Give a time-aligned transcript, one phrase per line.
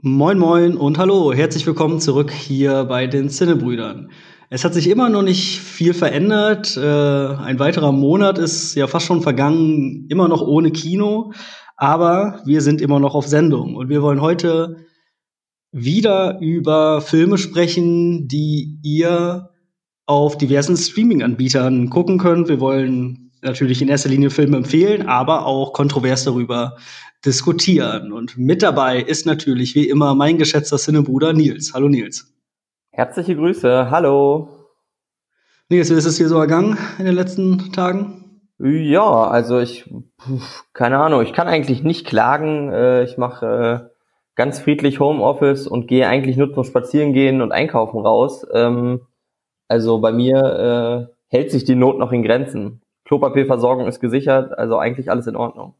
[0.00, 4.12] Moin Moin und hallo, herzlich willkommen zurück hier bei den Zinnebrüdern.
[4.48, 6.76] Es hat sich immer noch nicht viel verändert.
[6.76, 11.32] Äh, ein weiterer Monat ist ja fast schon vergangen, immer noch ohne Kino,
[11.76, 14.86] aber wir sind immer noch auf Sendung und wir wollen heute
[15.72, 19.50] wieder über Filme sprechen, die ihr
[20.06, 22.48] auf diversen Streaming-Anbietern gucken könnt.
[22.48, 26.76] Wir wollen natürlich in erster Linie Filme empfehlen, aber auch kontrovers darüber
[27.24, 28.12] diskutieren.
[28.12, 31.74] Und mit dabei ist natürlich wie immer mein geschätzter Cinnebruder Nils.
[31.74, 32.32] Hallo Nils.
[32.90, 34.48] Herzliche Grüße, hallo.
[35.68, 38.18] Nils, wie ist es hier so ergangen in den letzten Tagen?
[38.58, 39.88] Ja, also ich,
[40.72, 42.72] keine Ahnung, ich kann eigentlich nicht klagen.
[42.72, 43.98] Äh, ich mache äh,
[44.34, 48.46] ganz friedlich Homeoffice und gehe eigentlich nur zum Spazieren gehen und Einkaufen raus.
[48.52, 49.02] Ähm,
[49.68, 52.80] also bei mir äh, hält sich die Not noch in Grenzen.
[53.08, 55.74] Klopapierversorgung ist gesichert, also eigentlich alles in Ordnung.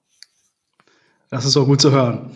[1.31, 2.31] Das ist auch gut zu hören.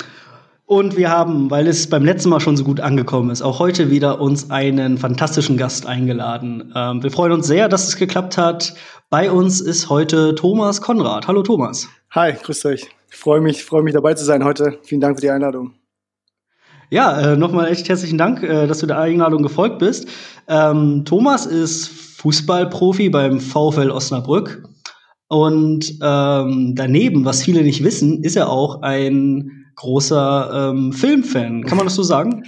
[0.66, 3.90] Und wir haben, weil es beim letzten Mal schon so gut angekommen ist, auch heute
[3.90, 6.72] wieder uns einen fantastischen Gast eingeladen.
[6.76, 8.74] Ähm, wir freuen uns sehr, dass es geklappt hat.
[9.08, 11.26] Bei uns ist heute Thomas Konrad.
[11.26, 11.88] Hallo Thomas.
[12.10, 12.86] Hi, grüßt euch.
[13.10, 14.78] Ich freue mich, freue mich dabei zu sein heute.
[14.82, 15.72] Vielen Dank für die Einladung.
[16.90, 20.06] Ja, äh, nochmal echt herzlichen Dank, äh, dass du der Einladung gefolgt bist.
[20.48, 24.68] Ähm, Thomas ist Fußballprofi beim VfL Osnabrück
[25.32, 31.64] und ähm, daneben, was viele nicht wissen, ist er auch ein großer ähm, Filmfan.
[31.64, 32.42] Kann man das so sagen?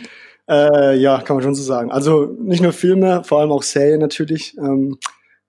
[0.51, 1.91] Äh, ja, kann man schon so sagen.
[1.91, 4.55] Also nicht nur Filme, vor allem auch Serien natürlich.
[4.59, 4.99] Ähm,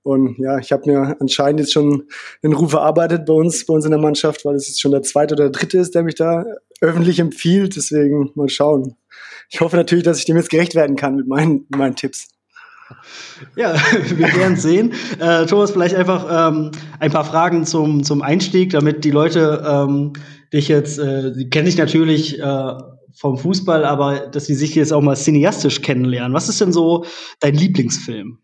[0.03, 2.03] und ja, ich habe mir anscheinend jetzt schon
[2.41, 5.01] den Ruf erarbeitet bei uns, bei uns in der Mannschaft, weil es jetzt schon der
[5.01, 6.45] zweite oder der dritte ist, der mich da
[6.79, 7.75] öffentlich empfiehlt.
[7.75, 8.95] Deswegen mal schauen.
[9.49, 12.29] Ich hoffe natürlich, dass ich dem jetzt gerecht werden kann mit meinen, meinen Tipps.
[13.55, 13.75] Ja,
[14.15, 14.93] wir werden sehen.
[15.19, 20.13] Äh, Thomas, vielleicht einfach ähm, ein paar Fragen zum, zum Einstieg, damit die Leute ähm,
[20.53, 22.73] dich jetzt, äh, die kennen dich natürlich äh,
[23.13, 26.33] vom Fußball, aber dass sie sich jetzt auch mal cineastisch kennenlernen.
[26.33, 27.05] Was ist denn so
[27.39, 28.39] dein Lieblingsfilm?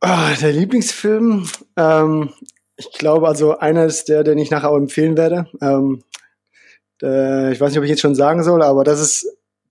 [0.00, 2.30] Oh, der Lieblingsfilm, ähm,
[2.76, 5.46] ich glaube, also einer ist der, den ich nachher auch empfehlen werde.
[5.60, 6.04] Ähm,
[7.00, 9.26] der, ich weiß nicht, ob ich jetzt schon sagen soll, aber das ist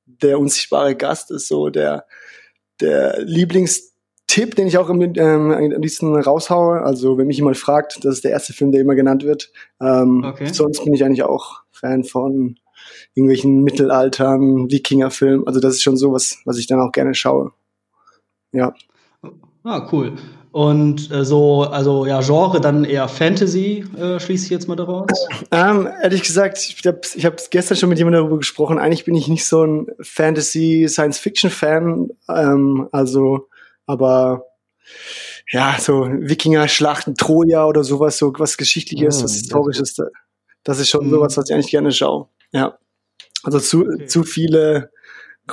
[0.05, 2.05] der unsichtbare Gast, ist so der
[2.79, 6.81] der Lieblingstipp, den ich auch am, ähm, am liebsten raushaue.
[6.81, 9.51] Also wenn mich jemand fragt, das ist der erste Film, der immer genannt wird.
[9.81, 10.47] Ähm, okay.
[10.51, 12.59] Sonst bin ich eigentlich auch Fan von
[13.13, 15.47] irgendwelchen Mittelaltern, Wikingerfilmen.
[15.47, 17.51] Also das ist schon so was, was ich dann auch gerne schaue.
[18.51, 18.73] Ja.
[19.63, 20.13] Ah, cool.
[20.51, 25.07] Und äh, so, also ja, Genre dann eher Fantasy, äh, schließe ich jetzt mal daraus?
[25.51, 28.79] Ähm, ehrlich gesagt, ich habe ich hab gestern schon mit jemandem darüber gesprochen.
[28.79, 32.09] Eigentlich bin ich nicht so ein Fantasy-Science-Fiction-Fan.
[32.29, 33.47] Ähm, also,
[33.85, 34.45] aber
[35.51, 39.95] ja, so Wikinger-Schlachten, Troja oder sowas, so was Geschichtliches, oh, was Historisches,
[40.63, 41.11] das ist schon mhm.
[41.11, 42.27] sowas, was ich eigentlich gerne schaue.
[42.51, 42.77] Ja.
[43.43, 44.07] Also zu, okay.
[44.07, 44.91] zu viele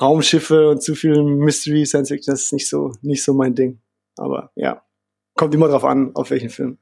[0.00, 3.80] Raumschiffe und zu viel Mystery Science Fiction, das ist nicht so, nicht so mein Ding.
[4.16, 4.82] Aber ja,
[5.34, 6.78] kommt immer drauf an, auf welchen Film.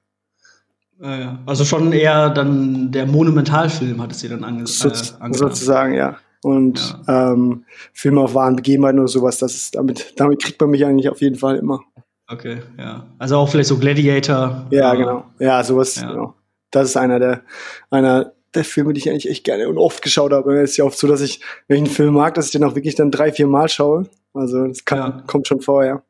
[1.47, 6.17] Also schon eher dann der Monumentalfilm hat es dir dann ange so, äh, Sozusagen, ja.
[6.45, 7.33] Und ja.
[7.33, 11.09] Ähm, Filme auf wahren Begebenheiten oder sowas, das ist, damit, damit kriegt man mich eigentlich
[11.09, 11.81] auf jeden Fall immer.
[12.29, 13.07] Okay, ja.
[13.19, 14.67] Also auch vielleicht so Gladiator.
[14.71, 15.25] Ja, äh, genau.
[15.41, 16.09] Ja, sowas, ja.
[16.09, 16.35] genau.
[16.71, 17.43] Das ist einer der,
[17.91, 20.61] einer der Filme, die ich eigentlich echt gerne und oft geschaut habe.
[20.61, 22.65] Es ist ja oft so, dass ich, wenn ich einen Film mag, dass ich den
[22.65, 24.07] auch wirklich dann drei, vier Mal schaue.
[24.35, 25.23] Also das kann, ja.
[25.27, 26.03] kommt schon vorher.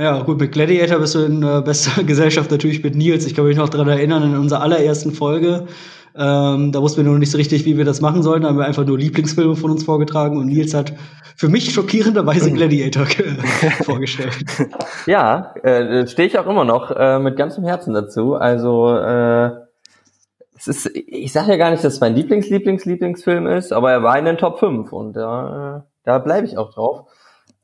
[0.00, 3.26] Ja, gut, mit Gladiator bist du in äh, bester Gesellschaft natürlich mit Nils.
[3.26, 5.66] Ich kann mich noch daran erinnern, in unserer allerersten Folge,
[6.14, 8.42] ähm, da wussten wir noch nicht so richtig, wie wir das machen sollten.
[8.42, 10.92] Da haben wir einfach nur Lieblingsfilme von uns vorgetragen und Nils hat
[11.36, 13.06] für mich schockierenderweise Gladiator
[13.84, 14.44] vorgestellt.
[15.06, 18.34] Ja, äh, stehe ich auch immer noch äh, mit ganzem Herzen dazu.
[18.34, 19.50] Also äh,
[20.56, 24.16] es ist, ich sage ja gar nicht, dass es mein Lieblings-Lieblings-Lieblingsfilm ist, aber er war
[24.16, 27.06] in den Top 5 und da, äh, da bleibe ich auch drauf.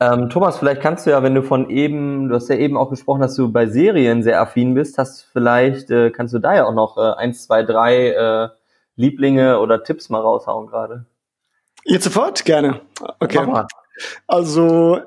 [0.01, 2.91] Ähm, Thomas, vielleicht kannst du ja, wenn du von eben, du hast ja eben auch
[2.91, 6.65] gesprochen, dass du bei Serien sehr affin bist, hast vielleicht, äh, kannst du da ja
[6.67, 8.49] auch noch äh, eins, zwei, drei äh,
[8.97, 11.07] Lieblinge oder Tipps mal raushauen gerade.
[11.85, 12.45] Jetzt sofort?
[12.45, 12.81] Gerne.
[13.21, 13.47] Okay.
[14.27, 15.01] Also,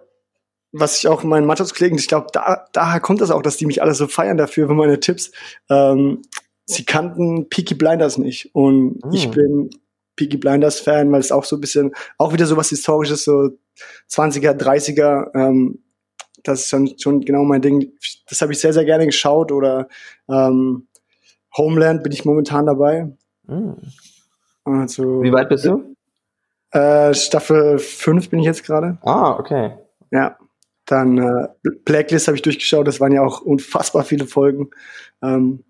[0.72, 3.82] was ich auch meinen Mannschaftskollegen, ich glaube, da, daher kommt das auch, dass die mich
[3.82, 5.32] alle so feiern dafür für meine Tipps.
[5.70, 6.22] Ähm,
[6.66, 9.12] sie kannten Peaky Blinders nicht und hm.
[9.12, 9.70] ich bin
[10.16, 13.50] Peaky Blinders Fan, weil es auch so ein bisschen, auch wieder so was Historisches, so
[14.10, 15.84] 20er, 30er, ähm,
[16.44, 17.92] das ist schon, schon genau mein Ding.
[18.30, 19.88] Das habe ich sehr, sehr gerne geschaut oder
[20.30, 20.88] ähm,
[21.56, 23.12] Homeland bin ich momentan dabei.
[23.48, 23.74] Mm.
[24.64, 25.96] Also, Wie weit bist du?
[26.72, 28.98] Äh, Staffel 5 bin ich jetzt gerade.
[29.02, 29.72] Ah, okay.
[30.12, 30.38] Ja.
[30.86, 31.48] Dann äh,
[31.86, 34.70] Blacklist habe ich durchgeschaut, das waren ja auch unfassbar viele Folgen.
[35.22, 35.64] Ähm,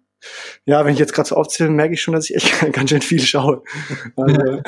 [0.65, 3.01] Ja, wenn ich jetzt gerade so aufzähle, merke ich schon, dass ich echt ganz schön
[3.01, 3.61] viel schaue.
[4.15, 4.41] Also,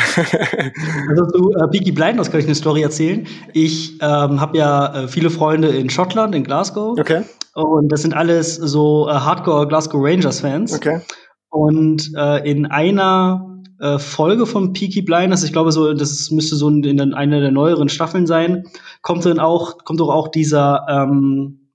[1.10, 3.28] also zu äh, Peaky Blinders kann ich eine Story erzählen.
[3.54, 6.98] Ich ähm, habe ja äh, viele Freunde in Schottland, in Glasgow.
[6.98, 7.24] Okay.
[7.56, 10.74] Und das sind alles so äh, Hardcore Glasgow Rangers Fans.
[10.74, 11.02] Okay.
[11.50, 16.70] Und äh, in einer äh, Folge von Peaky Blinders, ich glaube so, das müsste so
[16.70, 18.66] in, in einer der neueren Staffeln sein,
[19.02, 21.72] kommt dann auch, kommt doch auch dieser, ähm,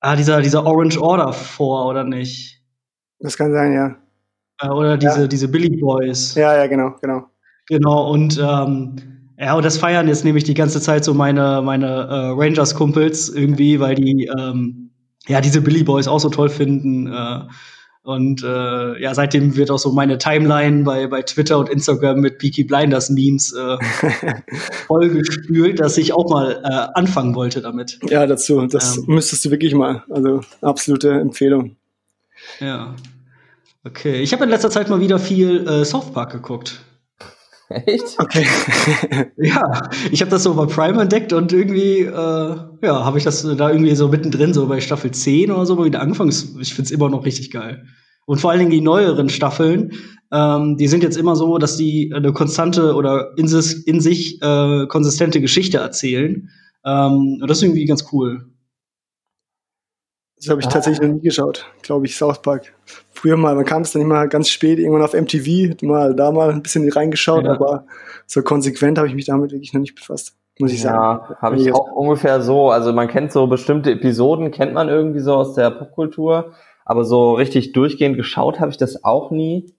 [0.00, 2.51] ah, dieser, dieser Orange Order vor, oder nicht?
[3.22, 3.96] Das kann sein, ja.
[4.60, 5.26] Äh, oder diese, Ja.
[5.26, 6.34] diese Billy Boys.
[6.34, 7.24] Ja, ja, genau, genau.
[7.68, 8.96] Genau, und ähm,
[9.38, 13.80] ja, und das feiern jetzt nämlich die ganze Zeit so meine, meine äh, Rangers-Kumpels irgendwie,
[13.80, 14.90] weil die ähm,
[15.26, 17.06] ja diese Billy Boys auch so toll finden.
[17.06, 17.40] Äh,
[18.04, 22.38] und äh, ja, seitdem wird auch so meine Timeline bei, bei Twitter und Instagram mit
[22.38, 23.76] Peaky Blinders Memes äh,
[24.88, 28.00] vollgespült, dass ich auch mal äh, anfangen wollte damit.
[28.08, 28.66] Ja, dazu.
[28.66, 29.04] Das Ähm.
[29.06, 30.02] müsstest du wirklich mal.
[30.10, 31.76] Also absolute Empfehlung.
[32.60, 32.96] Ja.
[33.84, 34.22] Okay.
[34.22, 36.80] Ich habe in letzter Zeit mal wieder viel äh, South Park geguckt.
[37.68, 38.18] Echt?
[38.18, 38.46] Okay.
[39.36, 43.42] Ja, ich habe das so bei Prime entdeckt und irgendwie, äh, ja, habe ich das
[43.42, 46.30] da irgendwie so mittendrin, so bei Staffel 10 oder so mal wieder angefangen.
[46.60, 47.86] Ich find's immer noch richtig geil.
[48.26, 49.92] Und vor allen Dingen die neueren Staffeln,
[50.30, 54.40] ähm, die sind jetzt immer so, dass die eine konstante oder in, sich- in sich
[54.42, 56.48] äh, konsistente Geschichte erzählen.
[56.84, 58.46] Ähm, und das ist irgendwie ganz cool.
[60.42, 62.74] Das habe ich tatsächlich noch nie geschaut, glaube ich, South Park.
[63.12, 66.50] Früher mal, man kam es dann immer ganz spät irgendwann auf MTV, mal da mal
[66.50, 67.52] ein bisschen reingeschaut, Ja.
[67.52, 67.84] aber
[68.26, 70.96] so konsequent habe ich mich damit wirklich noch nicht befasst, muss ich sagen.
[70.96, 72.70] Ja, habe ich auch ungefähr so.
[72.70, 76.52] Also man kennt so bestimmte Episoden, kennt man irgendwie so aus der Popkultur,
[76.84, 79.72] aber so richtig durchgehend geschaut habe ich das auch nie.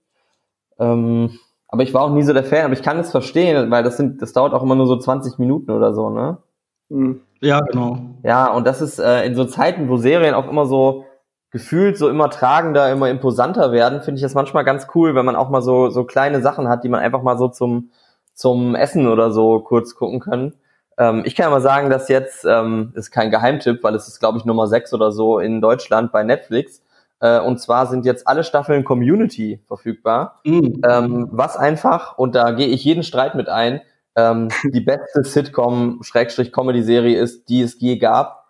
[0.78, 1.38] Ähm,
[1.68, 3.98] aber ich war auch nie so der Fan, aber ich kann es verstehen, weil das
[3.98, 6.38] sind, das dauert auch immer nur so 20 Minuten oder so, ne?
[6.94, 7.20] Hm.
[7.40, 7.98] Ja, genau.
[8.22, 11.04] Ja, und das ist äh, in so Zeiten, wo Serien auch immer so
[11.50, 15.36] gefühlt so immer tragender, immer imposanter werden, finde ich das manchmal ganz cool, wenn man
[15.36, 17.90] auch mal so so kleine Sachen hat, die man einfach mal so zum
[18.32, 20.54] zum Essen oder so kurz gucken kann.
[20.96, 24.20] Ähm, ich kann ja mal sagen, dass jetzt ähm, ist kein Geheimtipp, weil es ist
[24.20, 26.82] glaube ich Nummer 6 oder so in Deutschland bei Netflix.
[27.20, 30.40] Äh, und zwar sind jetzt alle Staffeln Community verfügbar.
[30.44, 30.80] Mhm.
[30.88, 33.80] Ähm, was einfach, und da gehe ich jeden Streit mit ein,
[34.16, 38.44] ähm, die beste Sitcom, Schrägstrich Comedy-Serie ist, die es je gab.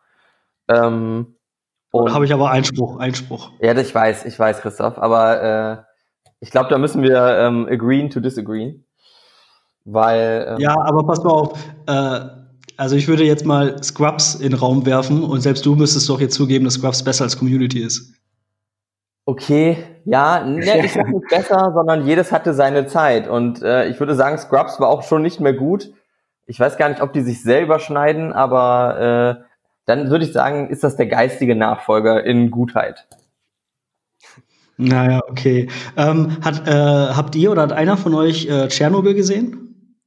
[0.68, 1.36] Ähm,
[1.90, 3.50] und, Da habe ich aber Einspruch, Einspruch.
[3.60, 5.82] ja, das- ich weiß, ich weiß, Christoph, aber äh,
[6.40, 8.74] ich glaube, da müssen wir ähm, agreeen to disagree.
[9.84, 11.58] Weil, ähm, Ja, aber pass mal auf.
[11.86, 12.20] Äh,
[12.76, 16.20] also ich würde jetzt mal Scrubs in den Raum werfen und selbst du müsstest doch
[16.20, 18.14] jetzt zugeben, dass Scrubs besser als Community ist.
[19.26, 23.28] Okay, ja, ne, ich sag nicht besser, sondern jedes hatte seine Zeit.
[23.28, 25.92] Und äh, ich würde sagen, Scrubs war auch schon nicht mehr gut.
[26.46, 29.44] Ich weiß gar nicht, ob die sich selber schneiden, aber äh,
[29.86, 33.06] dann würde ich sagen, ist das der geistige Nachfolger in Gutheit.
[34.76, 35.68] Naja, okay.
[35.96, 40.00] Ähm, hat, äh, habt ihr oder hat einer von euch äh, Tschernobyl gesehen?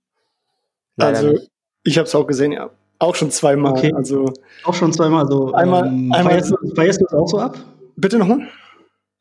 [0.97, 1.49] Leider also, nicht.
[1.83, 2.69] ich habe es auch gesehen, ja.
[2.99, 3.71] Auch schon zweimal.
[3.73, 3.93] Okay.
[3.95, 5.23] Also, Auch schon zweimal.
[5.23, 7.57] Also, Einmal- ähm, einmal- feierst, du, feierst du es auch so ab?
[7.95, 8.47] bitte nochmal?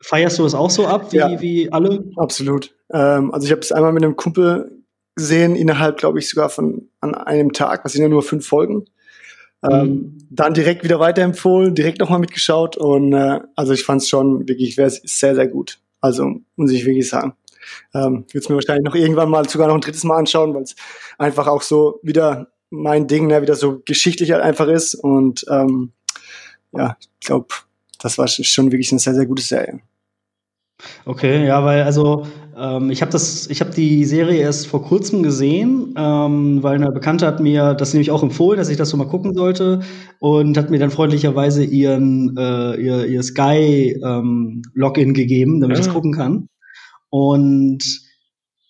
[0.09, 1.41] Feierst du es auch so ab, wie, Ja.
[1.41, 2.05] wie alle?
[2.15, 2.73] Absolut.
[2.93, 4.71] Ähm, also ich habe es einmal mit einem Kumpel
[5.17, 7.83] gesehen, innerhalb, glaube ich, sogar von an einem Tag.
[7.83, 8.85] Das sind ja nur fünf Folgen.
[9.69, 14.47] Ähm, dann direkt wieder weiterempfohlen, direkt nochmal mitgeschaut und äh, also ich fand es schon
[14.47, 15.81] wirklich sehr, sehr, gut.
[16.01, 17.35] Also muss ich wirklich sagen.
[17.93, 20.63] Ähm, Würde es mir wahrscheinlich noch irgendwann mal sogar noch ein drittes Mal anschauen, weil
[20.63, 20.77] es
[21.19, 25.91] einfach auch so wieder mein Ding, ne, wieder so geschichtlich halt einfach ist und ähm,
[26.71, 27.49] ja, ich glaube,
[28.01, 29.81] das war schon wirklich eine sehr, sehr gute Serie.
[31.05, 35.23] Okay, ja, weil also ähm, ich habe das, ich habe die Serie erst vor kurzem
[35.23, 38.97] gesehen, ähm, weil eine Bekannte hat mir das nämlich auch empfohlen, dass ich das so
[38.97, 39.81] mal gucken sollte
[40.21, 45.85] und hat mir dann freundlicherweise ihren äh, ihr, ihr Sky ähm, Login gegeben, damit ich
[45.85, 45.95] das Ah.
[45.95, 46.49] gucken kann.
[47.11, 47.85] Und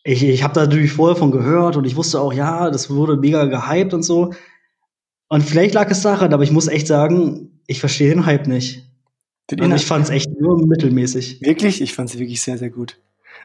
[0.04, 3.16] ich, ich habe da natürlich vorher von gehört und ich wusste auch, ja, das wurde
[3.16, 4.32] mega gehypt und so.
[5.28, 8.84] Und vielleicht lag es daran, aber ich muss echt sagen, ich verstehe den Hype nicht.
[9.50, 11.40] Den Inhalt- ich fand es echt nur mittelmäßig.
[11.40, 11.80] Wirklich?
[11.80, 12.98] Ich fand sie wirklich sehr, sehr gut.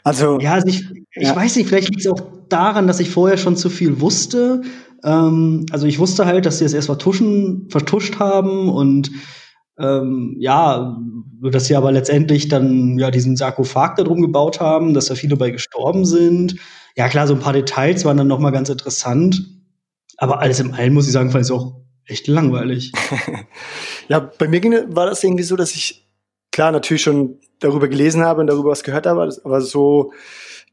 [0.04, 1.36] Also, Ja, also ich, ich Ja.
[1.36, 4.62] weiß nicht, vielleicht liegt es auch daran, dass ich vorher schon zu viel wusste.
[5.04, 9.12] Ähm, also ich wusste halt, dass sie es erst vertuschen, vertuscht haben und
[9.80, 10.98] ähm, ja,
[11.42, 15.38] dass sie aber letztendlich dann ja diesen Sarkophag da drum gebaut haben, dass da viele
[15.38, 16.56] bei gestorben sind.
[16.96, 19.42] Ja, klar, so ein paar Details waren dann noch mal ganz interessant.
[20.18, 22.92] Aber alles im Allen muss ich sagen, fand ich es auch echt langweilig.
[24.08, 26.08] ja, bei mir ging, war das irgendwie so, dass ich
[26.52, 30.12] klar natürlich schon darüber gelesen habe und darüber was gehört habe, aber so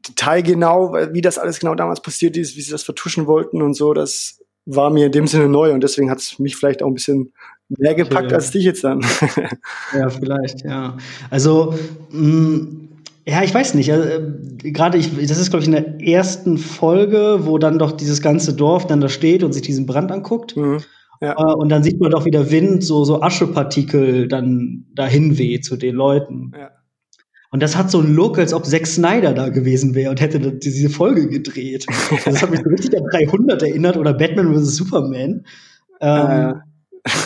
[0.07, 3.93] detailgenau, wie das alles genau damals passiert ist, wie sie das vertuschen wollten und so,
[3.93, 6.93] das war mir in dem Sinne neu und deswegen hat es mich vielleicht auch ein
[6.93, 7.33] bisschen
[7.77, 8.35] Mehr gepackt okay.
[8.35, 9.05] als dich jetzt dann.
[9.93, 10.97] ja, vielleicht, ja.
[11.29, 11.75] Also,
[12.11, 12.89] mh, mm,
[13.27, 13.89] ja, ich weiß nicht.
[13.89, 14.21] Äh,
[14.57, 18.55] Gerade ich, das ist, glaube ich, in der ersten Folge, wo dann doch dieses ganze
[18.55, 20.57] Dorf dann da steht und sich diesen Brand anguckt.
[20.57, 20.79] Mhm.
[21.21, 21.33] Ja.
[21.37, 25.65] Äh, und dann sieht man doch, wie der Wind so, so Aschepartikel dann dahin weht
[25.65, 26.51] zu den Leuten.
[26.57, 26.71] Ja.
[27.51, 30.39] Und das hat so einen Look, als ob Zack Snyder da gewesen wäre und hätte
[30.39, 31.87] diese Folge gedreht.
[32.25, 34.75] das hat mich so richtig an 300 erinnert oder Batman vs.
[34.75, 35.45] Superman.
[35.99, 36.53] Ähm, äh.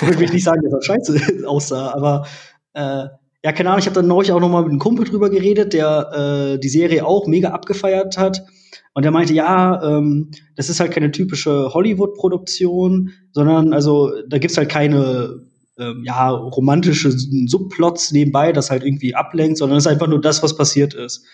[0.01, 2.25] Würde ich nicht sagen, dass das scheiße aussah, aber
[2.73, 3.07] äh,
[3.43, 5.73] ja, keine Ahnung, ich habe dann neulich auch noch mal mit einem Kumpel drüber geredet,
[5.73, 8.45] der äh, die Serie auch mega abgefeiert hat.
[8.93, 14.57] Und der meinte, ja, ähm, das ist halt keine typische Hollywood-Produktion, sondern also da gibt's
[14.57, 15.41] halt keine
[15.77, 20.41] ähm, ja, romantische Subplots nebenbei, das halt irgendwie ablenkt, sondern es ist einfach nur das,
[20.41, 21.25] was passiert ist.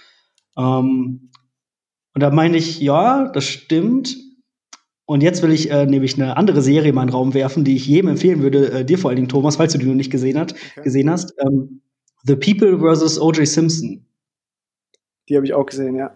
[0.57, 1.29] Ähm,
[2.15, 4.17] und da meine ich, ja, das stimmt.
[5.05, 7.87] Und jetzt will ich äh, nämlich eine andere Serie in meinen Raum werfen, die ich
[7.87, 10.39] jedem empfehlen würde, äh, dir vor allen Dingen, Thomas, falls du die noch nicht gesehen,
[10.39, 10.81] hat, okay.
[10.83, 11.33] gesehen hast.
[11.39, 11.81] Ähm,
[12.23, 13.19] The People vs.
[13.19, 13.47] O.J.
[13.47, 14.05] Simpson.
[15.27, 16.11] Die habe ich auch gesehen, ja.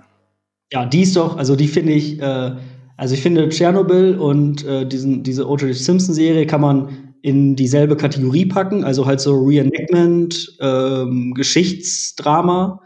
[0.71, 2.55] Ja, die ist doch, also die finde ich, äh,
[2.97, 5.73] also ich finde Tschernobyl und äh, diesen, diese O.J.
[5.75, 12.81] Simpson-Serie kann man in dieselbe Kategorie packen, also halt so Reenactment, ähm, Geschichtsdrama.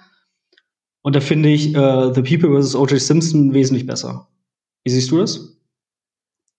[1.02, 2.76] Und da finde ich äh, The People vs.
[2.76, 3.00] O.J.
[3.00, 4.28] Simpson wesentlich besser.
[4.84, 5.58] Wie siehst du das?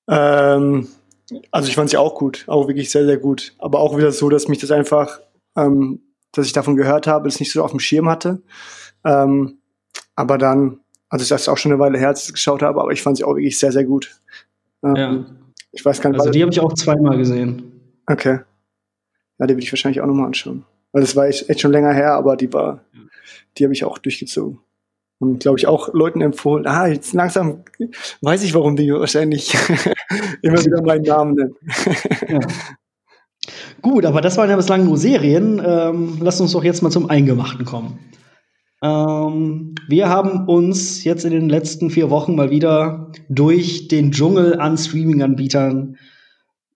[0.09, 0.89] Ähm,
[1.51, 3.55] also ich fand sie auch gut, auch wirklich sehr, sehr gut.
[3.59, 5.21] Aber auch wieder so, dass mich das einfach,
[5.57, 6.01] ähm,
[6.33, 8.43] dass ich davon gehört habe, das nicht so auf dem Schirm hatte.
[9.05, 9.59] Ähm,
[10.15, 12.93] aber dann, also ich das auch schon eine Weile her, als ich geschaut habe, aber
[12.93, 14.21] ich fand sie auch wirklich sehr, sehr gut.
[14.83, 15.27] Ähm, ja.
[15.73, 16.21] Ich weiß gar nicht.
[16.21, 18.03] Also die habe ich auch zweimal gesehen.
[18.07, 18.41] Okay.
[19.39, 20.65] Ja, die würde ich wahrscheinlich auch nochmal anschauen.
[20.93, 22.81] Weil das war echt schon länger her, aber die war,
[23.57, 24.61] die habe ich auch durchgezogen.
[25.21, 27.65] Und glaube ich auch Leuten empfohlen, ah, jetzt langsam
[28.21, 29.55] weiß ich, warum die wahrscheinlich
[30.43, 31.57] immer wieder meinen Namen nennen.
[32.29, 32.41] ja.
[33.83, 35.63] Gut, aber das waren ja bislang nur Serien.
[35.65, 37.99] Ähm, lass uns doch jetzt mal zum Eingemachten kommen.
[38.83, 44.59] Ähm, wir haben uns jetzt in den letzten vier Wochen mal wieder durch den Dschungel
[44.61, 45.97] an Streaming-Anbietern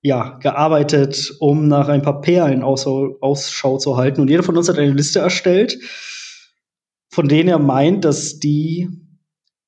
[0.02, 4.20] ja, gearbeitet, um nach ein paar Perlen Ausschau, Ausschau zu halten.
[4.20, 5.78] Und jeder von uns hat eine Liste erstellt,
[7.08, 8.88] von denen er meint, dass die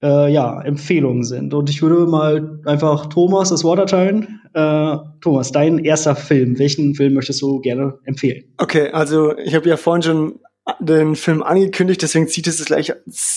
[0.04, 1.54] äh, ja, Empfehlungen sind.
[1.54, 4.40] Und ich würde mal einfach Thomas das Wort erteilen.
[4.52, 6.58] Äh, Thomas, dein erster Film.
[6.58, 8.44] Welchen Film möchtest du gerne empfehlen?
[8.58, 10.40] Okay, also ich habe ja vorhin schon
[10.78, 12.92] den Film angekündigt, deswegen zieht es gleich,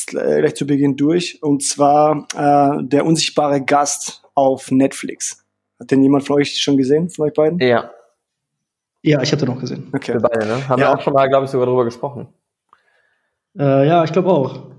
[0.07, 1.41] gleich zu Beginn durch.
[1.41, 5.45] Und zwar äh, Der unsichtbare Gast auf Netflix.
[5.79, 7.59] Hat den jemand von euch schon gesehen, von euch beiden?
[7.59, 7.91] Ja.
[9.03, 9.87] Ja, ich hatte noch gesehen.
[9.93, 10.13] Okay.
[10.13, 10.67] Wir beide, ne?
[10.67, 10.87] Haben ja.
[10.87, 12.27] wir auch schon mal, glaube ich, sogar darüber gesprochen.
[13.57, 14.76] Äh, ja, ich glaube auch.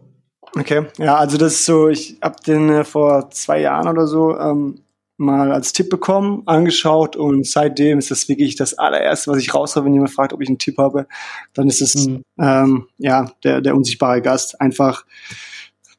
[0.55, 4.38] Okay, ja, also das ist so, ich habe den äh, vor zwei Jahren oder so
[4.38, 4.81] ähm,
[5.19, 9.87] mal als Tipp bekommen, angeschaut und seitdem ist das wirklich das allererste, was ich raushabe,
[9.87, 11.07] wenn jemand fragt, ob ich einen Tipp habe,
[11.55, 12.23] dann ist es mhm.
[12.40, 14.61] ähm, ja der, der unsichtbare Gast.
[14.61, 15.05] Einfach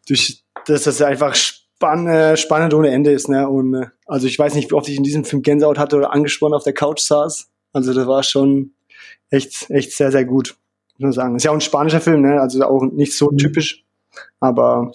[0.08, 3.28] durch das, dass er einfach spann, äh, spannend ohne Ende ist.
[3.28, 3.48] Ne?
[3.48, 6.14] Und äh, also ich weiß nicht, wie oft ich in diesem Film Gänsehaut hatte oder
[6.14, 7.50] angespannt auf der Couch saß.
[7.74, 8.72] Also das war schon
[9.30, 10.56] echt, echt sehr, sehr gut,
[10.98, 11.36] muss man sagen.
[11.36, 12.42] Ist ja auch ein spanischer Film, ne?
[12.42, 13.38] Also auch nicht so mhm.
[13.38, 13.84] typisch.
[14.40, 14.92] Aber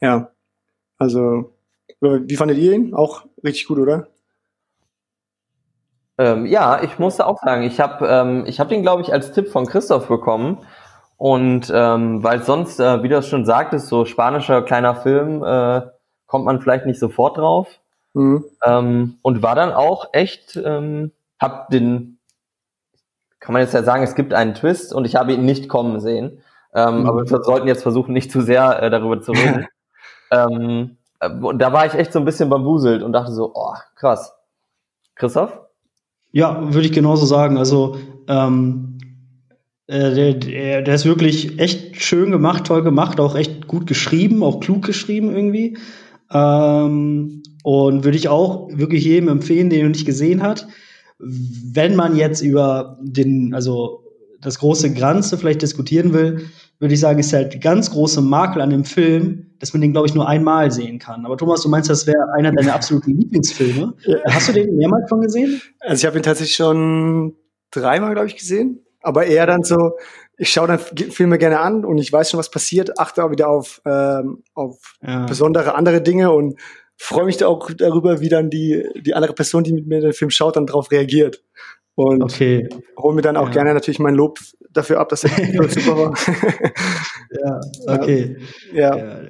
[0.00, 0.30] ja,
[0.98, 1.52] also
[2.00, 2.94] wie fandet ihr ihn?
[2.94, 4.08] Auch richtig gut, oder?
[6.18, 9.32] Ähm, ja, ich musste auch sagen, ich habe ähm, ich hab den, glaube ich, als
[9.32, 10.58] Tipp von Christoph bekommen.
[11.16, 15.82] Und ähm, weil sonst, äh, wie du es schon sagtest, so spanischer kleiner Film, äh,
[16.26, 17.80] kommt man vielleicht nicht sofort drauf.
[18.14, 18.44] Mhm.
[18.64, 22.18] Ähm, und war dann auch echt, ähm, hab den,
[23.40, 26.00] kann man jetzt ja sagen, es gibt einen Twist und ich habe ihn nicht kommen
[26.00, 26.42] sehen.
[26.74, 27.06] Ähm, mhm.
[27.06, 29.66] Aber wir sollten jetzt versuchen, nicht zu sehr äh, darüber zu reden.
[30.30, 34.34] ähm, äh, da war ich echt so ein bisschen bambuselt und dachte so, oh, krass.
[35.14, 35.60] Christoph?
[36.30, 37.58] Ja, würde ich genauso sagen.
[37.58, 37.96] Also
[38.28, 38.98] ähm,
[39.86, 44.42] äh, der, der, der ist wirklich echt schön gemacht, toll gemacht, auch echt gut geschrieben,
[44.42, 45.78] auch klug geschrieben irgendwie.
[46.30, 50.68] Ähm, und würde ich auch wirklich jedem empfehlen, den er nicht gesehen hat.
[51.18, 54.04] Wenn man jetzt über den, also
[54.40, 58.62] das große Ganze vielleicht diskutieren will, würde ich sagen, ist halt die ganz große Makel
[58.62, 61.26] an dem Film, dass man den, glaube ich, nur einmal sehen kann.
[61.26, 63.94] Aber Thomas, du meinst, das wäre einer deiner absoluten Lieblingsfilme.
[64.04, 64.16] Ja.
[64.30, 65.60] Hast du den mehrmals schon gesehen?
[65.80, 67.34] Also ich habe ihn tatsächlich schon
[67.70, 68.84] dreimal, glaube ich, gesehen.
[69.00, 69.92] Aber eher dann so,
[70.36, 73.48] ich schaue dann Filme gerne an und ich weiß schon, was passiert, achte auch wieder
[73.48, 75.26] auf, ähm, auf ja.
[75.26, 76.58] besondere andere Dinge und
[76.96, 80.12] freue mich da auch darüber, wie dann die, die andere Person, die mit mir den
[80.12, 81.42] Film schaut, dann darauf reagiert.
[81.98, 82.68] Und okay.
[82.96, 83.54] hole mir dann auch ja.
[83.54, 84.38] gerne natürlich mein Lob
[84.70, 86.14] dafür ab, dass der super war.
[87.42, 87.60] ja,
[87.92, 88.36] okay.
[88.72, 88.96] Ja.
[88.96, 89.20] ja.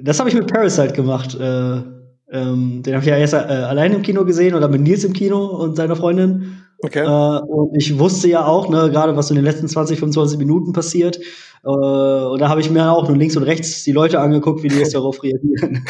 [0.00, 1.34] Das habe ich mit Parasite gemacht.
[1.34, 1.82] Äh,
[2.30, 5.12] ähm, den habe ich ja erst äh, allein im Kino gesehen oder mit Nils im
[5.12, 6.63] Kino und seiner Freundin.
[6.84, 7.02] Okay.
[7.02, 10.72] Äh, und ich wusste ja auch, ne, gerade was in den letzten 20, 25 Minuten
[10.72, 11.18] passiert.
[11.64, 14.68] Äh, und da habe ich mir auch nur links und rechts die Leute angeguckt, wie
[14.68, 15.84] die jetzt darauf reagieren.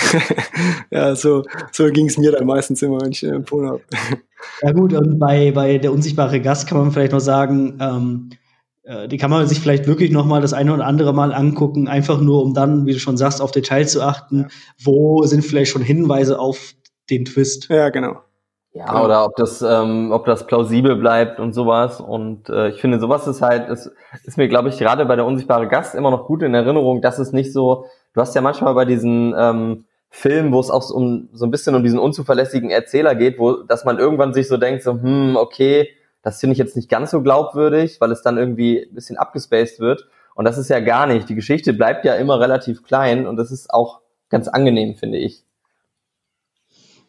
[0.93, 3.83] ja, so, so ging es mir dann meistens immer, wenn ich empfohlen habe.
[4.61, 8.29] Ja gut, und bei, bei der unsichtbare Gast kann man vielleicht noch sagen, ähm,
[8.83, 11.89] äh, die kann man sich vielleicht wirklich noch mal das eine oder andere Mal angucken,
[11.89, 14.41] einfach nur um dann, wie du schon sagst, auf Details zu achten.
[14.41, 14.49] Ja.
[14.83, 16.75] Wo sind vielleicht schon Hinweise auf
[17.09, 17.69] den Twist?
[17.71, 18.21] Ja, genau.
[18.75, 19.05] Ja, genau.
[19.05, 22.01] oder ob das, ähm, ob das plausibel bleibt und sowas.
[22.01, 23.93] Und äh, ich finde, sowas ist halt, ist,
[24.25, 27.21] ist mir, glaube ich, gerade bei der unsichtbare Gast immer noch gut in Erinnerung, dass
[27.21, 30.97] es nicht so, du hast ja manchmal bei diesen ähm, Filmen, wo es auch so
[30.97, 34.57] um so ein bisschen um diesen unzuverlässigen Erzähler geht, wo, dass man irgendwann sich so
[34.57, 35.89] denkt, so, hm, okay,
[36.23, 39.79] das finde ich jetzt nicht ganz so glaubwürdig, weil es dann irgendwie ein bisschen abgespaced
[39.79, 40.09] wird.
[40.35, 41.29] Und das ist ja gar nicht.
[41.29, 44.01] Die Geschichte bleibt ja immer relativ klein und das ist auch
[44.31, 45.45] ganz angenehm, finde ich.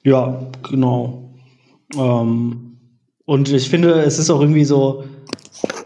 [0.04, 1.25] Ja, genau.
[1.94, 2.78] Ähm,
[3.26, 5.04] und ich finde, es ist auch irgendwie so,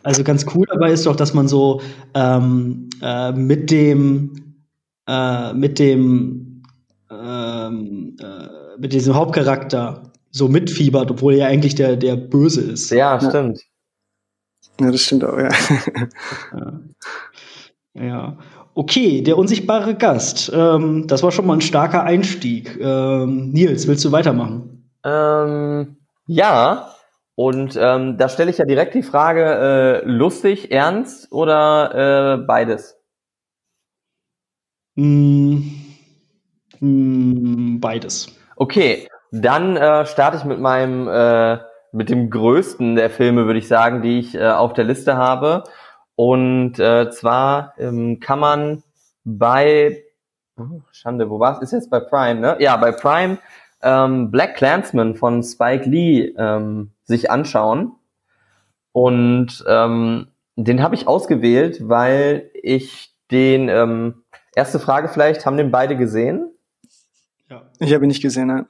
[0.04, 1.82] also ganz cool dabei ist doch, dass man so
[2.14, 4.56] ähm, äh, mit dem,
[5.08, 6.64] äh, mit dem,
[7.10, 12.90] ähm, äh, mit diesem Hauptcharakter so mitfiebert, obwohl er ja eigentlich der, der Böse ist.
[12.92, 13.60] Ja, stimmt.
[14.80, 15.50] Ja, das stimmt auch, ja.
[16.54, 16.80] ja.
[17.96, 18.38] ja.
[18.76, 20.52] Okay, der unsichtbare Gast.
[20.54, 22.78] Ähm, das war schon mal ein starker Einstieg.
[22.80, 24.79] Ähm, Nils, willst du weitermachen?
[25.10, 25.98] Ähm,
[26.28, 26.94] ja,
[27.36, 32.98] und ähm, da stelle ich ja direkt die Frage, äh, lustig, ernst oder äh, beides?
[34.96, 35.60] Mm,
[36.80, 38.28] mm, beides.
[38.56, 41.60] Okay, dann äh, starte ich mit meinem, äh,
[41.92, 45.64] mit dem größten der Filme, würde ich sagen, die ich äh, auf der Liste habe.
[46.16, 48.84] Und äh, zwar ähm, kann man
[49.24, 50.04] bei,
[50.58, 51.62] oh, Schande, wo war's?
[51.62, 52.58] Ist jetzt bei Prime, ne?
[52.60, 53.38] Ja, bei Prime
[53.82, 57.94] ähm, Black Clansman von Spike Lee ähm, sich anschauen.
[58.92, 64.24] Und ähm, den habe ich ausgewählt, weil ich den, ähm,
[64.56, 66.52] erste Frage vielleicht, haben den beide gesehen?
[67.50, 67.64] Ja.
[67.80, 68.68] Ich habe ihn nicht gesehen, nein.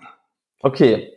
[0.61, 1.13] Okay.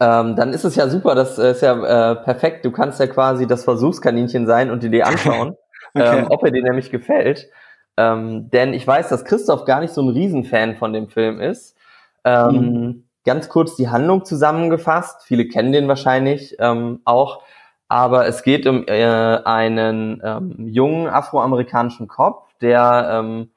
[0.00, 2.64] Ähm, dann ist es ja super, das ist ja äh, perfekt.
[2.64, 5.56] Du kannst ja quasi das Versuchskaninchen sein und dir die anschauen,
[5.94, 6.18] okay.
[6.18, 7.48] ähm, ob er dir nämlich gefällt.
[7.96, 11.76] Ähm, denn ich weiß, dass Christoph gar nicht so ein Riesenfan von dem Film ist.
[12.24, 13.03] Ähm, mhm.
[13.24, 15.22] Ganz kurz die Handlung zusammengefasst.
[15.24, 17.42] Viele kennen den wahrscheinlich ähm, auch.
[17.88, 23.50] Aber es geht um äh, einen ähm, jungen afroamerikanischen Cop, der ähm,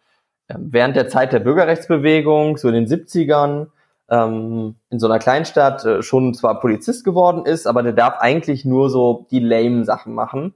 [0.48, 3.68] während der Zeit der Bürgerrechtsbewegung, so in den 70ern,
[4.10, 8.64] ähm, in so einer Kleinstadt äh, schon zwar Polizist geworden ist, aber der darf eigentlich
[8.66, 10.54] nur so die lame Sachen machen,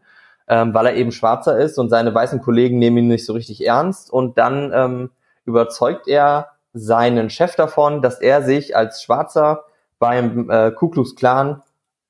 [0.47, 3.65] ähm, weil er eben Schwarzer ist und seine weißen Kollegen nehmen ihn nicht so richtig
[3.65, 4.12] ernst.
[4.12, 5.10] Und dann ähm,
[5.45, 9.65] überzeugt er seinen Chef davon, dass er sich als Schwarzer
[9.99, 11.62] beim äh, Ku Klux Klan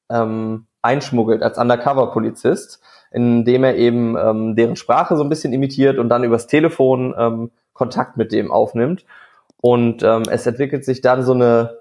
[0.10, 6.10] ähm, einschmuggelt als Undercover-Polizist, indem er eben ähm, deren Sprache so ein bisschen imitiert und
[6.10, 9.06] dann übers Telefon ähm, Kontakt mit dem aufnimmt.
[9.58, 11.78] Und ähm, es entwickelt sich dann so eine,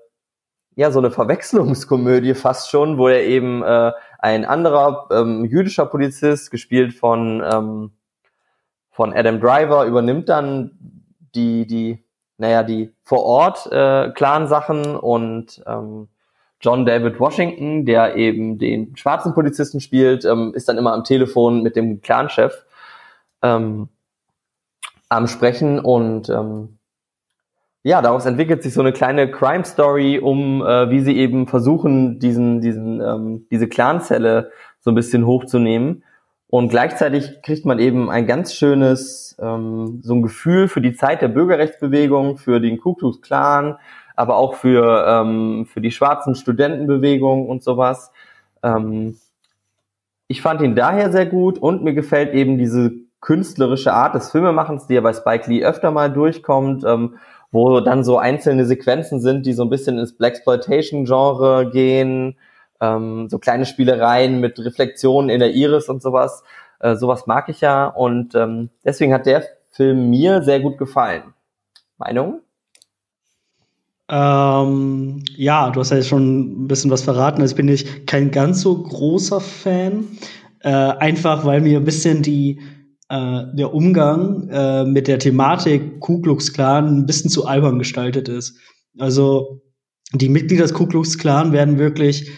[0.77, 6.51] ja, so eine Verwechslungskomödie fast schon, wo er eben äh, ein anderer ähm, jüdischer Polizist,
[6.51, 7.93] gespielt von, ähm,
[8.91, 10.73] von Adam Driver, übernimmt dann
[11.35, 12.05] die, die
[12.41, 16.09] naja, die vor Ort äh, klaren Sachen und ähm,
[16.63, 21.63] John David Washington, der eben den schwarzen Polizisten spielt, ähm, ist dann immer am Telefon
[21.63, 22.65] mit dem Clanchef
[23.43, 23.89] ähm,
[25.11, 26.79] am Sprechen und ähm,
[27.83, 32.19] ja, daraus entwickelt sich so eine kleine Crime Story, um äh, wie sie eben versuchen,
[32.19, 34.51] diesen, diesen, ähm, diese Clanzelle
[34.81, 36.05] so ein bisschen hochzunehmen.
[36.51, 41.23] Und gleichzeitig kriegt man eben ein ganz schönes, ähm, so ein Gefühl für die Zeit
[41.23, 43.77] der Bürgerrechtsbewegung, für den Ku Klux Klan,
[44.17, 48.11] aber auch für, ähm, für die schwarzen Studentenbewegung und sowas.
[48.65, 49.17] Ähm,
[50.27, 54.89] ich fand ihn daher sehr gut und mir gefällt eben diese künstlerische Art des Filmemachens,
[54.89, 57.15] die ja bei Spike Lee öfter mal durchkommt, ähm,
[57.53, 62.37] wo dann so einzelne Sequenzen sind, die so ein bisschen ins Blaxploitation-Genre gehen,
[62.81, 66.43] ähm, so kleine Spielereien mit Reflexionen in der Iris und sowas.
[66.81, 71.35] Äh, sowas mag ich ja und ähm, deswegen hat der Film mir sehr gut gefallen.
[71.99, 72.41] Meinung?
[74.09, 77.43] Ähm, ja, du hast ja jetzt schon ein bisschen was verraten.
[77.43, 80.09] Also bin ich kein ganz so großer Fan.
[80.61, 82.61] Äh, einfach weil mir ein bisschen die
[83.09, 88.29] äh, der Umgang äh, mit der Thematik Ku Klux Klan ein bisschen zu albern gestaltet
[88.29, 88.57] ist.
[88.99, 89.63] Also
[90.13, 92.31] die Mitglieder des Ku Klux Klan werden wirklich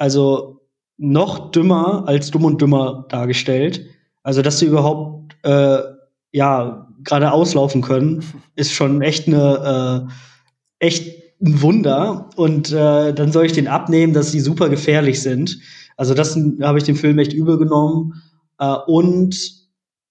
[0.00, 0.60] also
[0.96, 3.86] noch dümmer als dumm und dümmer dargestellt.
[4.22, 5.78] Also, dass sie überhaupt äh,
[6.32, 8.24] ja gerade auslaufen können,
[8.56, 10.08] ist schon echt eine
[10.80, 12.30] äh, echt ein Wunder.
[12.36, 15.58] Und äh, dann soll ich den abnehmen, dass sie super gefährlich sind.
[15.96, 18.22] Also das habe ich dem Film echt übel genommen.
[18.58, 19.36] Äh, und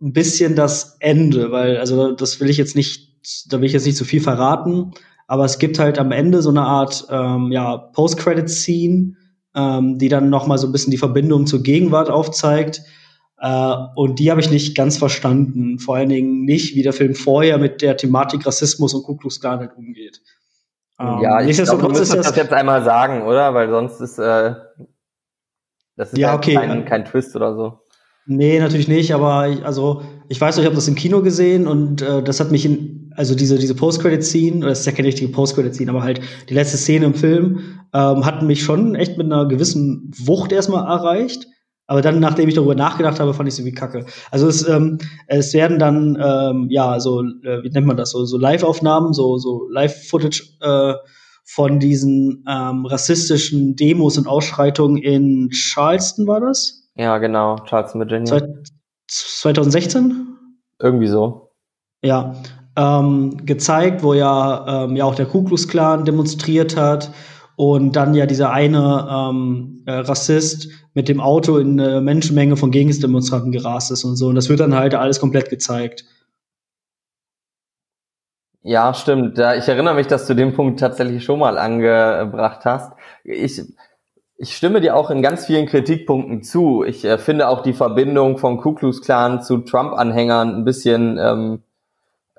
[0.01, 3.85] ein bisschen das Ende, weil, also das will ich jetzt nicht, da will ich jetzt
[3.85, 4.91] nicht zu viel verraten,
[5.27, 9.13] aber es gibt halt am Ende so eine Art ähm, ja, Post-Credit-Scene,
[9.55, 12.81] ähm, die dann noch mal so ein bisschen die Verbindung zur Gegenwart aufzeigt.
[13.39, 15.79] Äh, und die habe ich nicht ganz verstanden.
[15.79, 19.39] Vor allen Dingen nicht, wie der Film vorher mit der Thematik Rassismus und Ku Klux
[19.39, 20.21] Klan halt umgeht.
[20.99, 23.53] Ähm, ja, ich glaube, du müsstest das jetzt einmal sagen, oder?
[23.53, 24.55] Weil sonst ist äh,
[25.99, 26.53] das ist ja, okay.
[26.53, 27.79] kein, kein Twist oder so.
[28.25, 32.01] Nee, natürlich nicht, aber ich, also ich weiß ich habe das im Kino gesehen und
[32.01, 35.91] äh, das hat mich in, also diese, diese Post-Credit-Scene, das ist ja keine richtige Post-Credit-Scene,
[35.91, 40.09] aber halt die letzte Szene im Film, ähm, hat mich schon echt mit einer gewissen
[40.23, 41.45] Wucht erstmal erreicht.
[41.85, 44.05] Aber dann, nachdem ich darüber nachgedacht habe, fand ich es irgendwie kacke.
[44.31, 48.23] Also es, ähm, es werden dann, ähm, ja, so, äh, wie nennt man das, so,
[48.23, 50.93] so Live-Aufnahmen, so, so Live-Footage äh,
[51.43, 56.89] von diesen ähm, rassistischen Demos und Ausschreitungen in Charleston, war das?
[56.95, 58.47] Ja, genau, Charleston, Virginia.
[59.09, 60.37] 2016?
[60.79, 61.49] Irgendwie so.
[62.01, 62.33] Ja,
[62.79, 67.11] ähm, gezeigt, wo ja, ähm, ja auch der Ku Klux Klan demonstriert hat
[67.57, 72.71] und dann ja dieser eine ähm, äh, Rassist mit dem Auto in eine Menschenmenge von
[72.71, 74.27] Gegendemonstranten gerast ist und so.
[74.27, 76.05] Und das wird dann halt alles komplett gezeigt.
[78.61, 79.39] Ja, stimmt.
[79.39, 82.93] Ich erinnere mich, dass du den Punkt tatsächlich schon mal angebracht hast.
[83.23, 83.61] Ich,
[84.37, 86.83] ich stimme dir auch in ganz vielen Kritikpunkten zu.
[86.83, 91.63] Ich äh, finde auch die Verbindung von Ku Klux Klan zu Trump-Anhängern ein bisschen, ähm,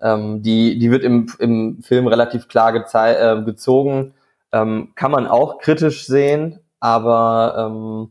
[0.03, 4.15] ähm, die, die wird im, im Film relativ klar äh, gezogen
[4.53, 8.11] ähm, kann man auch kritisch sehen, aber ähm,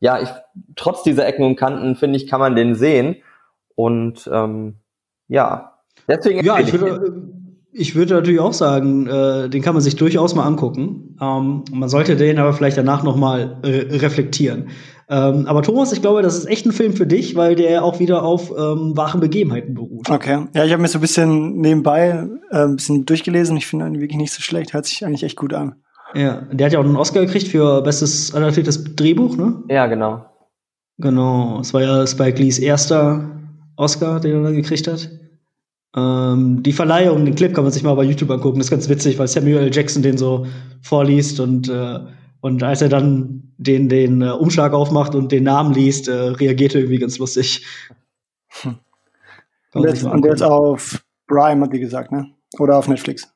[0.00, 0.28] ja, ich,
[0.76, 3.16] trotz dieser Ecken und Kanten, finde ich, kann man den sehen.
[3.74, 4.76] Und ähm,
[5.28, 6.44] ja, deswegen.
[6.44, 7.22] Ja, ich würde,
[7.72, 11.16] ich würde natürlich auch sagen, äh, den kann man sich durchaus mal angucken.
[11.20, 14.70] Ähm, man sollte den aber vielleicht danach noch mal äh, reflektieren.
[15.10, 17.98] Ähm, aber Thomas, ich glaube, das ist echt ein Film für dich, weil der auch
[17.98, 20.10] wieder auf ähm, wahren Begebenheiten beruht.
[20.10, 20.46] Okay.
[20.54, 23.56] Ja, ich habe mir so ein bisschen nebenbei äh, ein bisschen durchgelesen.
[23.56, 24.74] Ich finde ihn wirklich nicht so schlecht.
[24.74, 25.76] Hört sich eigentlich echt gut an.
[26.14, 29.62] Ja, der hat ja auch einen Oscar gekriegt für bestes adaptiertes Drehbuch, ne?
[29.68, 30.24] Ja, genau.
[30.98, 31.60] Genau.
[31.60, 33.30] Es war ja Spike Lees erster
[33.76, 35.08] Oscar, den er dann gekriegt hat.
[35.96, 38.58] Ähm, die Verleihung, den Clip kann man sich mal bei YouTube angucken.
[38.58, 39.74] Das ist ganz witzig, weil Samuel L.
[39.74, 40.46] Jackson den so
[40.82, 42.00] vorliest und äh,
[42.40, 46.74] und als er dann den, den äh, Umschlag aufmacht und den Namen liest, äh, reagiert
[46.74, 47.66] er irgendwie ganz lustig.
[48.62, 48.78] Hm.
[49.74, 52.32] Und, jetzt, und jetzt auf Prime, hat die gesagt, ne?
[52.58, 53.30] Oder auf Netflix?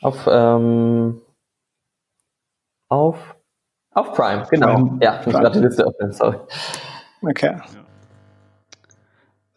[0.00, 1.20] Auf, ähm,
[2.88, 3.34] auf,
[3.92, 4.74] auf Prime, genau.
[4.74, 4.98] Prime.
[5.02, 6.36] Ja, ich muss gerade die Liste öffnen, sorry.
[7.22, 7.56] Okay.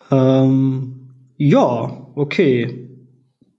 [0.10, 2.90] Ähm, ja, okay.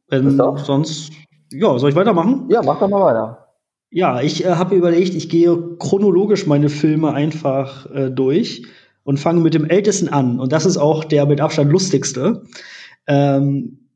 [0.08, 1.12] Wenn sonst,
[1.52, 2.46] ja, soll ich weitermachen?
[2.48, 3.47] Ja, mach doch mal weiter.
[3.90, 8.66] Ja, ich äh, habe überlegt, ich gehe chronologisch meine Filme einfach äh, durch
[9.02, 10.38] und fange mit dem ältesten an.
[10.38, 12.42] Und das ist auch der mit Abstand lustigste.
[13.06, 13.88] Ähm,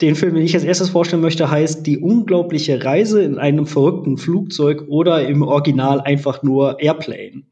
[0.00, 4.18] den Film, den ich als erstes vorstellen möchte, heißt Die unglaubliche Reise in einem verrückten
[4.18, 7.44] Flugzeug oder im Original einfach nur Airplane.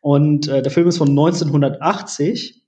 [0.00, 2.62] Und äh, der Film ist von 1980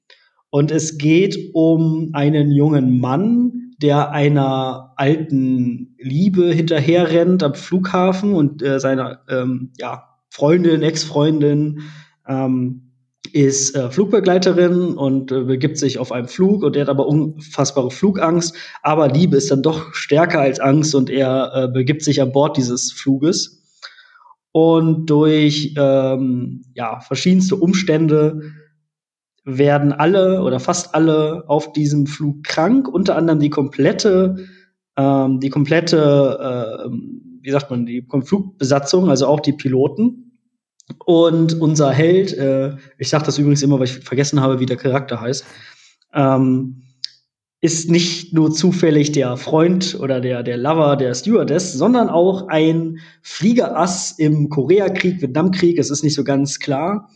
[0.50, 8.62] und es geht um einen jungen Mann, der einer alten Liebe hinterherrennt am Flughafen und
[8.62, 11.82] äh, seiner ähm, ja, Freundin, Ex-Freundin
[12.26, 12.88] ähm,
[13.32, 17.90] ist äh, Flugbegleiterin und äh, begibt sich auf einen Flug und er hat aber unfassbare
[17.90, 18.54] Flugangst.
[18.82, 22.56] Aber Liebe ist dann doch stärker als Angst und er äh, begibt sich an Bord
[22.56, 23.62] dieses Fluges.
[24.50, 28.40] Und durch ähm, ja, verschiedenste Umstände
[29.48, 34.46] werden alle oder fast alle auf diesem Flug krank, unter anderem die komplette,
[34.96, 36.90] ähm, die komplette, äh,
[37.40, 40.40] wie sagt man, die Flugbesatzung, also auch die Piloten.
[41.04, 44.76] Und unser Held, äh, ich sage das übrigens immer, weil ich vergessen habe, wie der
[44.76, 45.44] Charakter heißt,
[46.14, 46.82] ähm,
[47.60, 52.98] ist nicht nur zufällig der Freund oder der, der Lover der Stewardess, sondern auch ein
[53.22, 57.08] Fliegerass im Koreakrieg, Vietnamkrieg, es ist nicht so ganz klar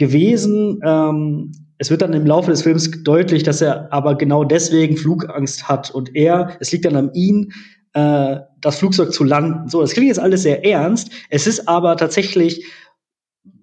[0.00, 0.80] gewesen.
[0.84, 5.68] Ähm, es wird dann im Laufe des Films deutlich, dass er aber genau deswegen Flugangst
[5.68, 7.52] hat und er, es liegt dann an ihm,
[7.92, 9.68] äh, das Flugzeug zu landen.
[9.68, 11.10] So, das klingt jetzt alles sehr ernst.
[11.28, 12.66] Es ist aber tatsächlich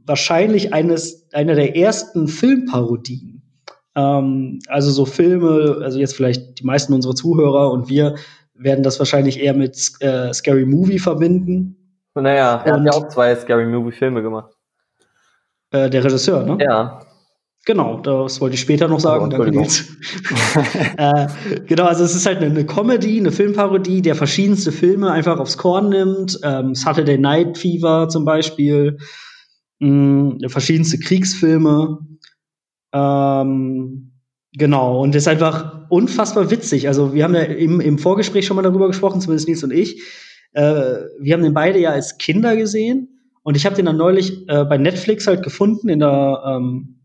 [0.05, 3.41] wahrscheinlich eines, einer der ersten Filmparodien.
[3.95, 8.15] Ähm, also so Filme, also jetzt vielleicht die meisten unserer Zuhörer und wir
[8.53, 11.99] werden das wahrscheinlich eher mit äh, Scary Movie verbinden.
[12.15, 14.56] Naja, er hat ja auch zwei Scary Movie Filme gemacht.
[15.71, 16.57] Äh, der Regisseur, ne?
[16.61, 17.01] Ja.
[17.67, 19.25] Genau, das wollte ich später noch sagen.
[19.25, 19.43] Oh,
[20.97, 21.27] äh,
[21.65, 25.57] genau, also es ist halt eine, eine, Comedy, eine Filmparodie, der verschiedenste Filme einfach aufs
[25.57, 26.39] Korn nimmt.
[26.43, 28.97] Ähm, Saturday Night Fever zum Beispiel.
[29.79, 31.97] mh, mm, verschiedenste Kriegsfilme.
[32.93, 34.13] Ähm,
[34.53, 36.87] genau, und ist einfach unfassbar witzig.
[36.87, 40.01] Also, wir haben ja im, im Vorgespräch schon mal darüber gesprochen, zumindest Nils und ich.
[40.53, 43.16] Äh, wir haben den beide ja als Kinder gesehen.
[43.47, 46.97] Und ich habe den dann neulich äh, bei Netflix halt gefunden in der ähm,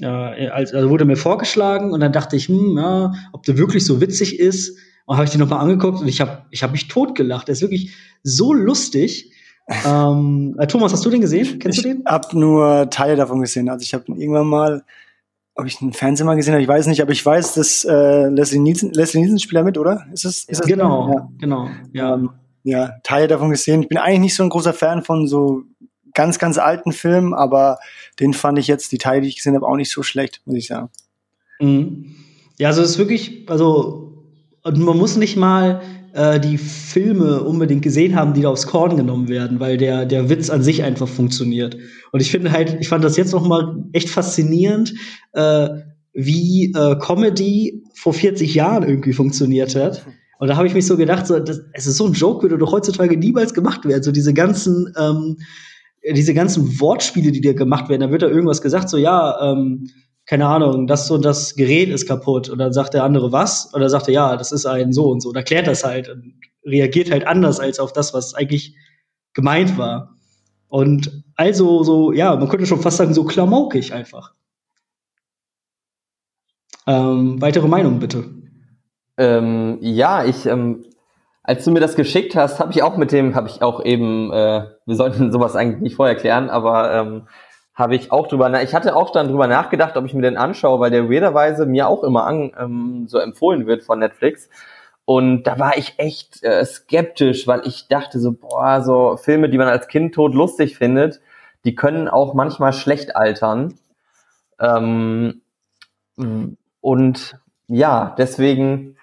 [0.00, 4.00] äh, also wurde mir vorgeschlagen und dann dachte ich, hm, ja, ob der wirklich so
[4.00, 4.76] witzig ist.
[5.06, 7.46] Und habe ich den nochmal angeguckt und ich habe ich hab mich totgelacht.
[7.46, 9.30] Der ist wirklich so lustig.
[9.86, 11.60] ähm, äh, Thomas, hast du den gesehen?
[11.60, 12.00] Kennst ich du den?
[12.00, 13.68] Ich habe nur Teile davon gesehen.
[13.68, 14.82] Also ich habe irgendwann mal,
[15.54, 18.30] ob ich einen Fernseher mal gesehen habe, ich weiß nicht, aber ich weiß, dass äh,
[18.30, 20.04] Leslie Nielsen, Leslie Nielsen spielt mit, oder?
[20.12, 20.42] Ist es?
[20.42, 21.28] Ist das genau, ja.
[21.38, 21.68] genau.
[21.92, 22.14] Ja.
[22.14, 22.30] Ähm,
[22.64, 23.82] ja, Teile davon gesehen.
[23.82, 25.64] Ich bin eigentlich nicht so ein großer Fan von so
[26.14, 27.78] ganz, ganz alten Film, aber
[28.20, 30.56] den fand ich jetzt, die Teile, die ich gesehen habe, auch nicht so schlecht, muss
[30.56, 30.88] ich sagen.
[31.60, 32.14] Mhm.
[32.58, 34.12] Ja, also es ist wirklich, also
[34.64, 35.82] man muss nicht mal
[36.14, 40.30] äh, die Filme unbedingt gesehen haben, die da aufs Korn genommen werden, weil der, der
[40.30, 41.76] Witz an sich einfach funktioniert.
[42.12, 44.94] Und ich finde halt, ich fand das jetzt noch mal echt faszinierend,
[45.32, 45.68] äh,
[46.12, 50.06] wie äh, Comedy vor 40 Jahren irgendwie funktioniert hat.
[50.38, 52.58] Und da habe ich mich so gedacht, so, das, es ist so ein Joke, würde
[52.58, 54.02] doch heutzutage niemals gemacht werden.
[54.04, 55.38] So diese ganzen ähm,
[56.12, 59.88] diese ganzen Wortspiele, die dir gemacht werden, da wird da irgendwas gesagt, so ja, ähm,
[60.26, 62.48] keine Ahnung, das und das Gerät ist kaputt.
[62.48, 63.72] Und dann sagt der andere was?
[63.74, 65.30] Oder sagt er, ja, das ist ein so und so.
[65.30, 68.74] Und erklärt das halt und reagiert halt anders als auf das, was eigentlich
[69.34, 70.16] gemeint war.
[70.68, 74.32] Und also so, ja, man könnte schon fast sagen, so klamaukig einfach.
[76.86, 78.24] Ähm, weitere Meinung bitte.
[79.16, 80.84] Ähm, ja, ich ähm,
[81.44, 84.32] als du mir das geschickt hast, habe ich auch mit dem, habe ich auch eben,
[84.32, 87.28] äh, wir sollten sowas eigentlich nicht vorher klären, aber ähm,
[87.74, 90.80] habe ich auch drüber, ich hatte auch dann drüber nachgedacht, ob ich mir den anschaue,
[90.80, 94.48] weil der weirderweise mir auch immer an, ähm, so empfohlen wird von Netflix.
[95.04, 99.58] Und da war ich echt äh, skeptisch, weil ich dachte so, boah, so Filme, die
[99.58, 101.20] man als Kind tot lustig findet,
[101.64, 103.74] die können auch manchmal schlecht altern.
[104.58, 105.42] Ähm,
[106.80, 108.96] und ja, deswegen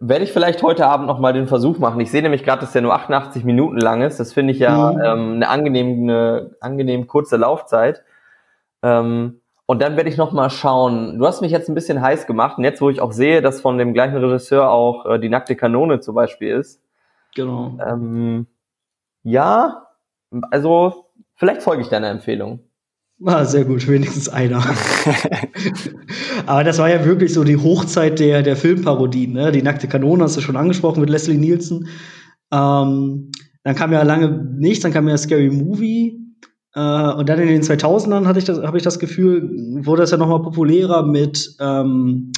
[0.00, 2.00] werde ich vielleicht heute Abend noch mal den Versuch machen.
[2.00, 4.18] Ich sehe nämlich gerade, dass der nur 88 Minuten lang ist.
[4.18, 5.00] Das finde ich ja mhm.
[5.00, 8.02] ähm, eine angenehm, eine angenehm kurze Laufzeit.
[8.82, 11.18] Ähm, und dann werde ich noch mal schauen.
[11.18, 12.58] Du hast mich jetzt ein bisschen heiß gemacht.
[12.58, 15.56] Und jetzt, wo ich auch sehe, dass von dem gleichen Regisseur auch äh, die nackte
[15.56, 16.82] Kanone zum Beispiel ist.
[17.34, 17.78] Genau.
[17.84, 18.46] Ähm,
[19.22, 19.86] ja,
[20.50, 22.60] also vielleicht folge ich deiner Empfehlung.
[23.24, 24.62] Ah, sehr gut, wenigstens einer.
[26.46, 29.32] Aber das war ja wirklich so die Hochzeit der, der Filmparodien.
[29.32, 29.52] Ne?
[29.52, 31.88] Die nackte Kanone hast du schon angesprochen mit Leslie Nielsen.
[32.52, 33.30] Ähm,
[33.62, 36.20] dann kam ja lange nichts, dann kam ja Scary Movie.
[36.74, 39.48] Äh, und dann in den 2000ern hatte ich das, habe ich das Gefühl,
[39.84, 42.32] wurde das ja noch mal populärer mit, ähm,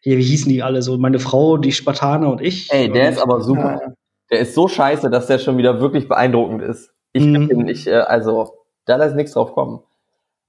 [0.00, 0.96] hier, wie hießen die alle so?
[0.96, 2.72] Meine Frau, die Spartaner und ich.
[2.72, 3.80] Ey, der ist aber super.
[3.82, 3.92] Ja.
[4.30, 6.90] Der ist so scheiße, dass der schon wieder wirklich beeindruckend ist.
[7.12, 7.68] Ich, mhm.
[7.68, 8.52] ich äh, also,
[8.86, 9.80] da lässt nichts drauf kommen.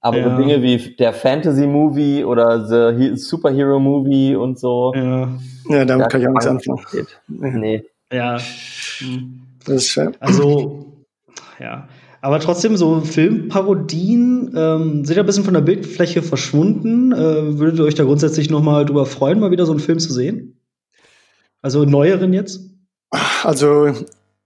[0.01, 0.29] Aber ja.
[0.29, 4.93] so Dinge wie der Fantasy-Movie oder The Superhero-Movie und so.
[4.95, 5.29] Ja,
[5.69, 7.07] ja damit kann ich auch nichts anfangen.
[7.27, 7.83] Nee.
[8.11, 8.33] Ja.
[8.33, 10.17] Das ist schön.
[10.19, 10.91] Also,
[11.59, 11.87] ja.
[12.21, 17.11] Aber trotzdem, so Filmparodien ähm, sind ja ein bisschen von der Bildfläche verschwunden.
[17.11, 19.99] Äh, würdet ihr euch da grundsätzlich noch mal drüber freuen, mal wieder so einen Film
[19.99, 20.59] zu sehen?
[21.61, 22.61] Also neueren jetzt?
[23.43, 23.93] Also,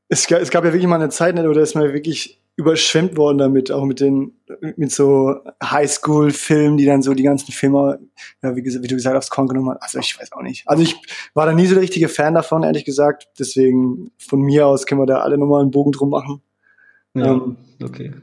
[0.09, 3.37] es, es gab ja wirklich mal eine Zeit, ne, wo das mal wirklich überschwemmt worden
[3.37, 4.33] damit, auch mit den,
[4.77, 7.99] mit so Highschool-Filmen, die dann so die ganzen Filme,
[8.41, 9.79] ja, wie, wie du gesagt hast, Korn genommen haben.
[9.81, 10.63] Also ich weiß auch nicht.
[10.65, 10.95] Also ich
[11.33, 13.27] war da nie so der richtige Fan davon, ehrlich gesagt.
[13.37, 16.41] Deswegen von mir aus können wir da alle nochmal einen Bogen drum machen.
[17.13, 18.13] Ja, ähm, okay.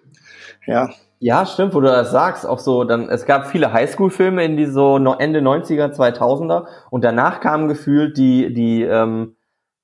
[0.67, 0.91] Ja.
[1.19, 4.67] Ja, stimmt, wo du das sagst, auch so, dann, es gab viele Highschool-Filme in die
[4.67, 9.37] so Ende 90er, 2000er und danach kamen gefühlt die, die, ähm,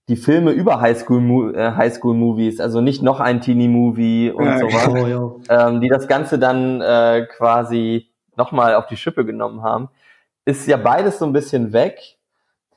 [0.09, 4.59] die Filme über Highschool, äh, Highschool Movies, also nicht noch ein Teenie Movie und ja,
[4.59, 5.69] sowas, oh, ja.
[5.69, 9.89] ähm, die das Ganze dann äh, quasi nochmal auf die Schippe genommen haben,
[10.47, 12.17] ist ja beides so ein bisschen weg.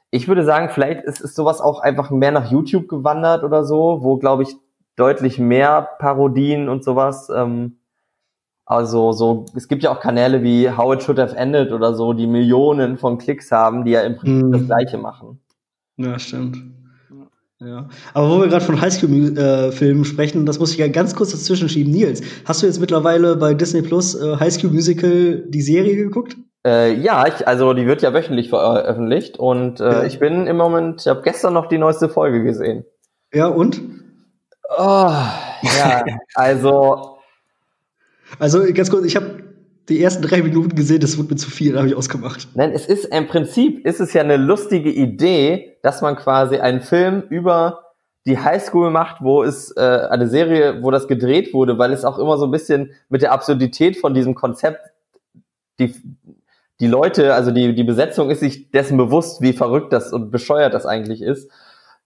[0.10, 4.00] Ich würde sagen, vielleicht ist, ist sowas auch einfach mehr nach YouTube gewandert oder so,
[4.02, 4.56] wo glaube ich
[4.98, 7.32] deutlich mehr Parodien und sowas.
[7.34, 7.78] Ähm,
[8.66, 12.12] also so, es gibt ja auch Kanäle wie How It Should Have Ended oder so,
[12.12, 14.52] die Millionen von Klicks haben, die ja im Prinzip mm.
[14.52, 15.40] das Gleiche machen.
[15.98, 16.58] Ja, stimmt.
[17.64, 17.88] Ja.
[18.16, 21.70] Aber wo wir gerade von Highschool-Filmen äh, sprechen, das muss ich ja ganz kurz dazwischen
[21.70, 21.94] schieben.
[21.94, 26.38] Nils, hast du jetzt mittlerweile bei Disney Plus äh, Highschool Musical die Serie geguckt?
[26.66, 30.04] Äh, ja, ich, also die wird ja wöchentlich veröffentlicht und äh, ja.
[30.04, 32.84] ich bin im Moment, ich habe gestern noch die neueste Folge gesehen.
[33.32, 33.80] Ja, und?
[34.76, 35.12] Oh,
[35.62, 37.18] ja, also.
[38.40, 39.51] Also ganz kurz, ich habe
[39.90, 42.48] die ersten drei Minuten gesehen, das wurde mir zu viel, da habe ich ausgemacht.
[42.54, 46.82] Nein, es ist im Prinzip ist es ja eine lustige Idee, dass man quasi einen
[46.82, 47.92] Film über
[48.26, 52.20] die Highschool macht, wo es äh, eine Serie, wo das gedreht wurde, weil es auch
[52.20, 54.80] immer so ein bisschen mit der Absurdität von diesem Konzept
[55.80, 55.96] die
[56.80, 60.74] die Leute, also die die Besetzung ist sich dessen bewusst, wie verrückt das und bescheuert
[60.74, 61.52] das eigentlich ist.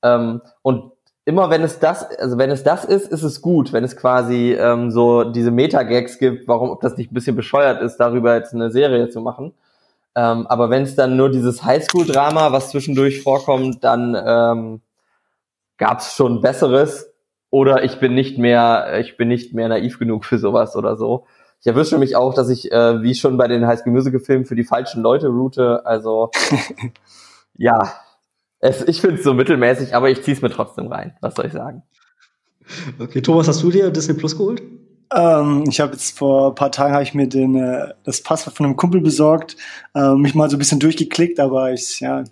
[0.04, 0.92] Ähm, und
[1.26, 4.54] immer wenn es das, also wenn es das ist, ist es gut, wenn es quasi
[4.54, 8.54] ähm, so diese Meta-Gags gibt, warum, ob das nicht ein bisschen bescheuert ist, darüber jetzt
[8.54, 9.54] eine Serie zu machen.
[10.16, 14.82] Ähm, aber wenn es dann nur dieses Highschool-Drama, was zwischendurch vorkommt, dann ähm,
[15.78, 17.12] gab es schon Besseres.
[17.50, 21.26] Oder ich bin nicht mehr, ich bin nicht mehr naiv genug für sowas oder so.
[21.62, 24.46] Ich erwische mich auch, dass ich, äh, wie schon bei den High School Musical Filmen,
[24.46, 25.86] für die falschen Leute route.
[25.86, 26.32] Also
[27.58, 27.94] ja,
[28.66, 31.16] es, ich finde es so mittelmäßig, aber ich ziehe es mir trotzdem rein.
[31.22, 31.84] Was soll ich sagen?
[33.00, 34.62] Okay, Thomas, hast du dir Disney Plus geholt?
[35.14, 38.58] Ähm, ich habe jetzt vor ein paar Tagen habe ich mir den, äh, das Passwort
[38.58, 39.56] von einem Kumpel besorgt,
[39.94, 42.24] äh, mich mal so ein bisschen durchgeklickt, aber ich, ja,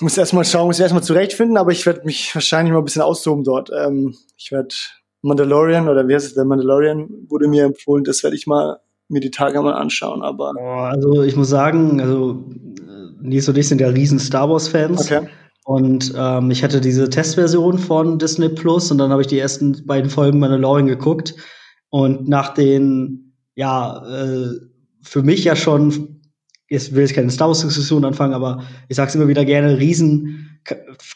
[0.00, 3.02] muss erstmal schauen, muss ich erstmal zurechtfinden, aber ich werde mich wahrscheinlich mal ein bisschen
[3.02, 3.70] austoben dort.
[3.76, 4.74] Ähm, ich werde
[5.22, 9.20] Mandalorian oder wie heißt es, der Mandalorian wurde mir empfohlen, das werde ich mal mir
[9.20, 10.52] die Tage mal anschauen, aber.
[10.58, 12.44] Also ich muss sagen, also
[13.22, 15.10] Nils und ich sind ja riesen Star Wars-Fans.
[15.10, 15.28] Okay.
[15.64, 19.86] Und ähm, ich hatte diese Testversion von Disney Plus und dann habe ich die ersten
[19.86, 21.34] beiden Folgen Mandalorian geguckt.
[21.90, 24.48] Und nach den, ja, äh,
[25.02, 26.20] für mich ja schon,
[26.68, 30.58] jetzt will ich keine Star Wars-Diskussion anfangen, aber ich sag's immer wieder gerne, riesen,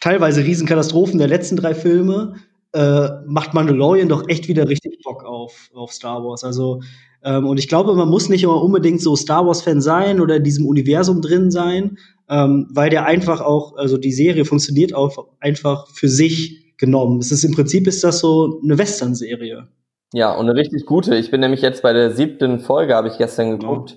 [0.00, 2.34] teilweise Riesenkatastrophen der letzten drei Filme,
[2.72, 6.44] äh, macht Mandalorian doch echt wieder richtig Bock auf, auf Star Wars.
[6.44, 6.80] Also
[7.26, 10.44] ähm, und ich glaube, man muss nicht immer unbedingt so Star Wars-Fan sein oder in
[10.44, 11.98] diesem Universum drin sein,
[12.30, 17.18] ähm, weil der einfach auch, also die Serie funktioniert auch einfach für sich genommen.
[17.18, 19.66] Es ist im Prinzip ist das so eine Western-Serie.
[20.12, 21.16] Ja, und eine richtig gute.
[21.16, 23.90] Ich bin nämlich jetzt bei der siebten Folge, habe ich gestern geguckt.
[23.90, 23.96] Ja.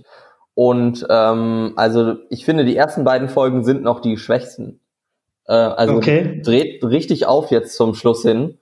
[0.56, 4.80] Und ähm, also ich finde, die ersten beiden Folgen sind noch die schwächsten.
[5.46, 6.42] Äh, also okay.
[6.44, 8.58] dreht richtig auf jetzt zum Schluss hin.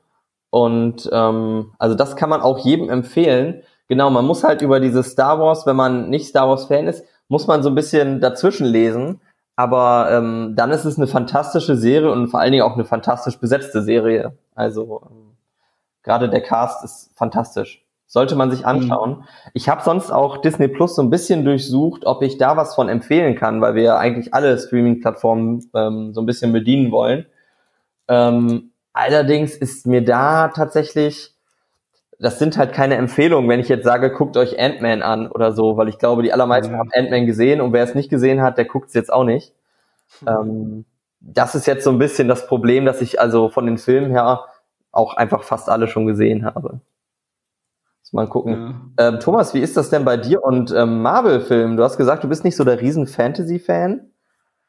[0.49, 3.63] Und ähm, also das kann man auch jedem empfehlen.
[3.87, 7.05] Genau, man muss halt über diese Star Wars, wenn man nicht Star Wars Fan ist,
[7.29, 9.21] muss man so ein bisschen dazwischen lesen.
[9.55, 13.39] Aber ähm, dann ist es eine fantastische Serie und vor allen Dingen auch eine fantastisch
[13.39, 14.37] besetzte Serie.
[14.53, 15.35] Also ähm,
[16.03, 17.83] gerade der Cast ist fantastisch.
[18.05, 19.09] Sollte man sich anschauen.
[19.09, 19.23] Mhm.
[19.53, 22.87] Ich habe sonst auch Disney Plus so ein bisschen durchsucht, ob ich da was von
[22.87, 27.25] empfehlen kann, weil wir ja eigentlich alle Streaming-Plattformen ähm, so ein bisschen bedienen wollen.
[28.07, 31.33] Ähm, allerdings ist mir da tatsächlich
[32.19, 35.77] das sind halt keine Empfehlungen, wenn ich jetzt sage, guckt euch Ant-Man an oder so,
[35.77, 36.79] weil ich glaube, die allermeisten mhm.
[36.79, 39.53] haben Ant-Man gesehen und wer es nicht gesehen hat, der guckt es jetzt auch nicht.
[40.21, 40.27] Mhm.
[40.27, 40.85] Ähm,
[41.19, 44.45] das ist jetzt so ein bisschen das Problem, dass ich also von den Filmen her
[44.91, 46.79] auch einfach fast alle schon gesehen habe.
[48.01, 48.93] Muss mal gucken.
[48.97, 49.09] Ja.
[49.09, 51.77] Ähm, Thomas, wie ist das denn bei dir und ähm, Marvel-Filmen?
[51.77, 54.09] Du hast gesagt, du bist nicht so der riesen Fantasy-Fan.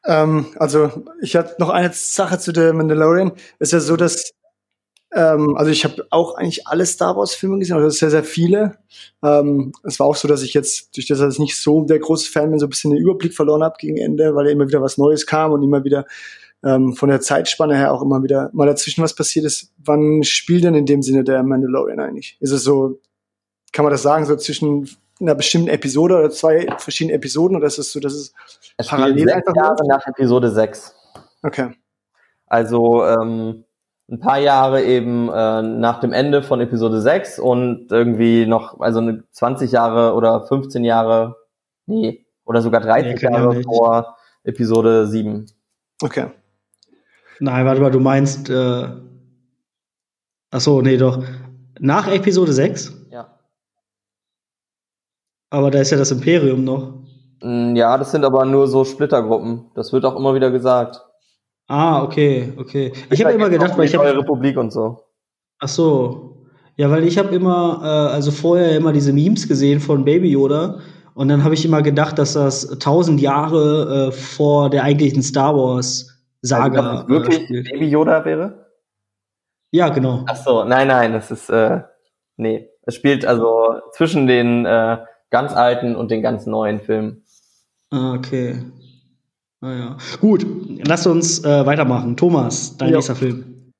[0.05, 3.31] Ähm, also ich hatte noch eine Sache zu der Mandalorian.
[3.59, 4.31] Es ist ja so, dass
[5.11, 8.77] ähm, also ich habe auch eigentlich alle Star Wars-Filme gesehen, also sehr, sehr viele.
[9.23, 11.99] Ähm, es war auch so, dass ich jetzt, durch das, dass ich nicht so der
[11.99, 14.67] große Fan bin, so ein bisschen den Überblick verloren habe gegen Ende, weil ja immer
[14.67, 16.05] wieder was Neues kam und immer wieder
[16.63, 19.71] ähm, von der Zeitspanne her auch immer wieder mal dazwischen was passiert ist.
[19.77, 22.37] Wann spielt denn in dem Sinne der Mandalorian eigentlich?
[22.39, 22.99] Ist es so,
[23.71, 27.77] kann man das sagen, so zwischen einer bestimmten Episode oder zwei verschiedenen Episoden oder ist
[27.77, 28.33] es so, dass es,
[28.77, 30.95] es parallel einfach Jahre nach Episode 6.
[31.43, 31.71] Okay.
[32.45, 33.65] Also ähm,
[34.11, 38.99] ein paar Jahre eben äh, nach dem Ende von Episode 6 und irgendwie noch, also
[38.99, 41.35] eine 20 Jahre oder 15 Jahre,
[41.85, 45.45] nee, oder sogar 30 nee, Jahre vor Episode 7.
[46.01, 46.27] Okay.
[47.39, 48.87] Nein, warte mal, du meinst, äh,
[50.51, 51.23] ach so, nee, doch,
[51.79, 52.93] nach Episode 6?
[53.11, 53.39] Ja.
[55.49, 56.99] Aber da ist ja das Imperium noch.
[57.41, 59.71] Mm, ja, das sind aber nur so Splittergruppen.
[59.75, 61.05] Das wird auch immer wieder gesagt.
[61.69, 62.91] Ah, okay, okay.
[63.11, 65.03] Ich habe immer gedacht, weil ich habe Republik und so.
[65.59, 66.47] Ach so.
[66.77, 70.79] Ja, weil ich habe immer, äh, also vorher immer diese Memes gesehen von Baby Yoda
[71.13, 75.55] und dann habe ich immer gedacht, dass das tausend Jahre äh, vor der eigentlichen Star
[75.55, 78.65] Wars Saga also, wirklich äh, Baby Yoda wäre.
[79.71, 80.25] Ja, genau.
[80.27, 81.81] Ach so, nein, nein, das ist äh,
[82.37, 84.97] nee, es spielt also zwischen den äh,
[85.29, 87.23] ganz alten und den ganz neuen Filmen.
[87.91, 88.55] Ah, okay.
[89.61, 89.97] Naja.
[89.97, 90.45] Ah, Gut,
[90.85, 92.15] lass uns äh, weitermachen.
[92.15, 92.95] Thomas, dein jo.
[92.95, 93.73] nächster Film.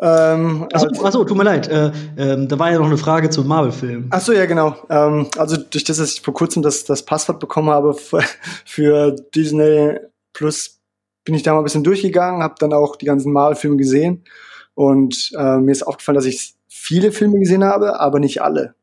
[0.00, 1.68] Ähm, achso, also, achso, tut mir leid.
[1.68, 4.08] Äh, äh, da war ja noch eine Frage zum Marvel-Film.
[4.10, 4.74] Achso, ja, genau.
[4.90, 8.24] Ähm, also durch das, dass ich vor kurzem das, das Passwort bekommen habe für,
[8.64, 9.98] für Disney
[10.32, 10.80] Plus,
[11.24, 14.24] bin ich da mal ein bisschen durchgegangen, habe dann auch die ganzen Marvel-Filme gesehen.
[14.74, 18.74] Und äh, mir ist aufgefallen, dass ich viele Filme gesehen habe, aber nicht alle.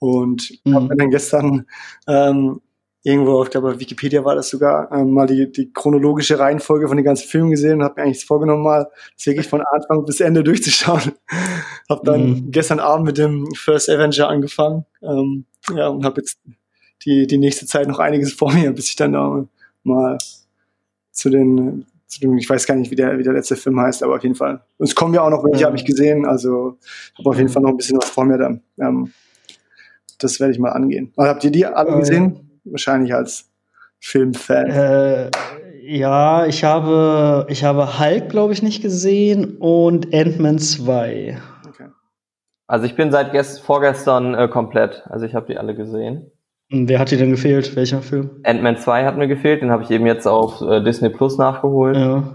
[0.00, 0.74] Und mhm.
[0.74, 1.66] habe mir dann gestern
[2.08, 2.60] ähm,
[3.06, 6.96] irgendwo, ich glaube, auf Wikipedia war das sogar, ähm, mal die, die chronologische Reihenfolge von
[6.96, 10.18] den ganzen Filmen gesehen und habe mir eigentlich vorgenommen, mal das wirklich von Anfang bis
[10.18, 11.12] Ende durchzuschauen.
[11.88, 12.50] habe dann mhm.
[12.50, 16.40] gestern Abend mit dem First Avenger angefangen ähm, ja, und habe jetzt
[17.04, 19.46] die, die nächste Zeit noch einiges vor mir, bis ich dann da
[19.84, 20.18] mal
[21.12, 24.02] zu den, zu dem, ich weiß gar nicht, wie der, wie der letzte Film heißt,
[24.02, 24.62] aber auf jeden Fall.
[24.78, 26.76] Und es kommen ja auch noch welche, habe ich gesehen, also
[27.16, 28.62] habe auf jeden Fall noch ein bisschen was vor mir dann.
[28.80, 29.12] Ähm,
[30.18, 31.12] das werde ich mal angehen.
[31.16, 32.45] Also, habt ihr die alle äh, gesehen?
[32.70, 33.50] Wahrscheinlich als
[33.98, 34.70] Filmfan.
[34.70, 35.30] Äh,
[35.82, 41.38] ja, ich habe, ich habe Hulk, glaube ich, nicht gesehen und Ant-Man 2.
[41.68, 41.88] Okay.
[42.66, 45.04] Also ich bin seit gest vorgestern äh, komplett.
[45.08, 46.30] Also ich habe die alle gesehen.
[46.72, 47.76] Und wer hat dir denn gefehlt?
[47.76, 48.40] Welcher Film?
[48.42, 51.96] Ant-Man 2 hat mir gefehlt, den habe ich eben jetzt auf äh, Disney Plus nachgeholt.
[51.96, 52.34] Ja.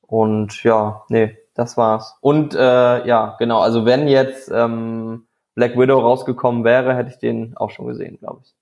[0.00, 2.16] Und ja, nee, das war's.
[2.20, 7.56] Und äh, ja, genau, also wenn jetzt ähm, Black Widow rausgekommen wäre, hätte ich den
[7.56, 8.54] auch schon gesehen, glaube ich.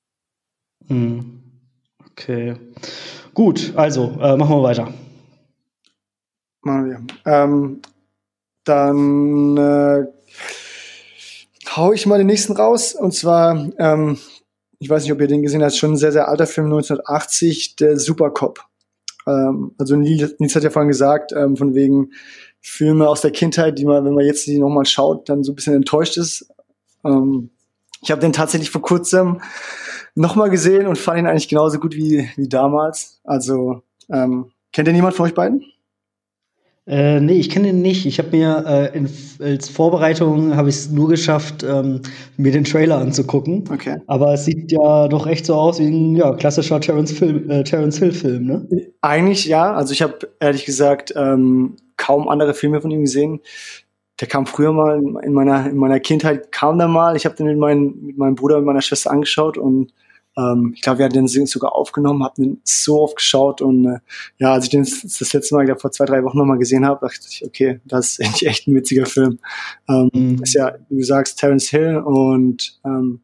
[0.88, 1.42] Hm.
[2.10, 2.56] Okay.
[3.34, 4.92] Gut, also äh, machen wir weiter.
[6.62, 7.32] Machen wir.
[7.32, 7.82] Ähm,
[8.64, 10.04] dann äh,
[11.74, 12.94] hau ich mal den nächsten raus.
[12.94, 14.18] Und zwar, ähm,
[14.78, 17.76] ich weiß nicht, ob ihr den gesehen habt, schon ein sehr, sehr alter Film, 1980,
[17.76, 18.60] der Supercop.
[19.26, 22.10] Ähm, also Nils hat ja vorhin gesagt, ähm, von wegen
[22.60, 25.56] Filme aus der Kindheit, die man, wenn man jetzt die nochmal schaut, dann so ein
[25.56, 26.48] bisschen enttäuscht ist.
[27.04, 27.50] Ähm,
[28.02, 29.40] ich habe den tatsächlich vor kurzem
[30.14, 33.20] nochmal gesehen und fand ihn eigentlich genauso gut wie, wie damals.
[33.24, 35.64] Also, ähm, kennt ihr niemand von euch beiden?
[36.84, 38.06] Äh, nee, ich kenne ihn nicht.
[38.06, 39.08] Ich habe mir äh, in,
[39.40, 42.00] als Vorbereitung habe ich es nur geschafft, ähm,
[42.36, 43.64] mir den Trailer anzugucken.
[43.72, 43.98] Okay.
[44.08, 47.62] Aber es sieht ja doch echt so aus wie ein ja, klassischer Terence, Film, äh,
[47.62, 48.66] Terence Hill Film, ne?
[49.00, 49.72] Eigentlich ja.
[49.72, 53.40] Also ich habe ehrlich gesagt ähm, kaum andere Filme von ihm gesehen
[54.20, 57.16] der kam früher mal in meiner in meiner Kindheit kam der mal.
[57.16, 59.92] Ich habe den mit, mein, mit meinem Bruder und meiner Schwester angeschaut und
[60.36, 63.98] ähm, ich glaube, wir hatten den sogar aufgenommen, haben den so oft geschaut und äh,
[64.38, 67.26] ja, als ich den das letzte Mal, vor zwei drei Wochen nochmal gesehen habe, dachte
[67.28, 69.38] ich, okay, das ist echt ein witziger Film.
[69.88, 70.42] Ähm, mhm.
[70.42, 73.20] Ist ja, wie du sagst, Terence Hill und ähm,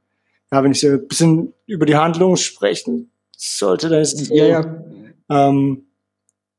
[0.52, 4.46] ja, wenn ich so ein bisschen über die Handlung sprechen sollte, dann ist es ja,
[4.46, 4.82] ja.
[5.30, 5.87] Ähm,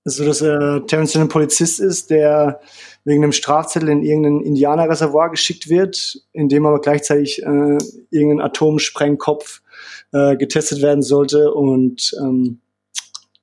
[0.06, 2.62] so, dass äh, Terence ein Polizist ist, der
[3.04, 7.78] wegen einem Strafzettel in irgendein Indianerreservoir geschickt wird, in dem aber gleichzeitig äh,
[8.10, 9.62] irgendein Atomsprengkopf
[10.12, 12.62] äh, getestet werden sollte und ähm,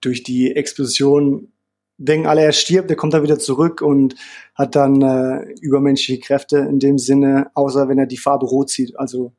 [0.01, 1.53] durch die Explosion
[1.99, 4.15] denken alle, er stirbt, der kommt dann wieder zurück und
[4.55, 8.99] hat dann äh, übermenschliche Kräfte in dem Sinne, außer wenn er die Farbe rot sieht.
[8.99, 9.33] Also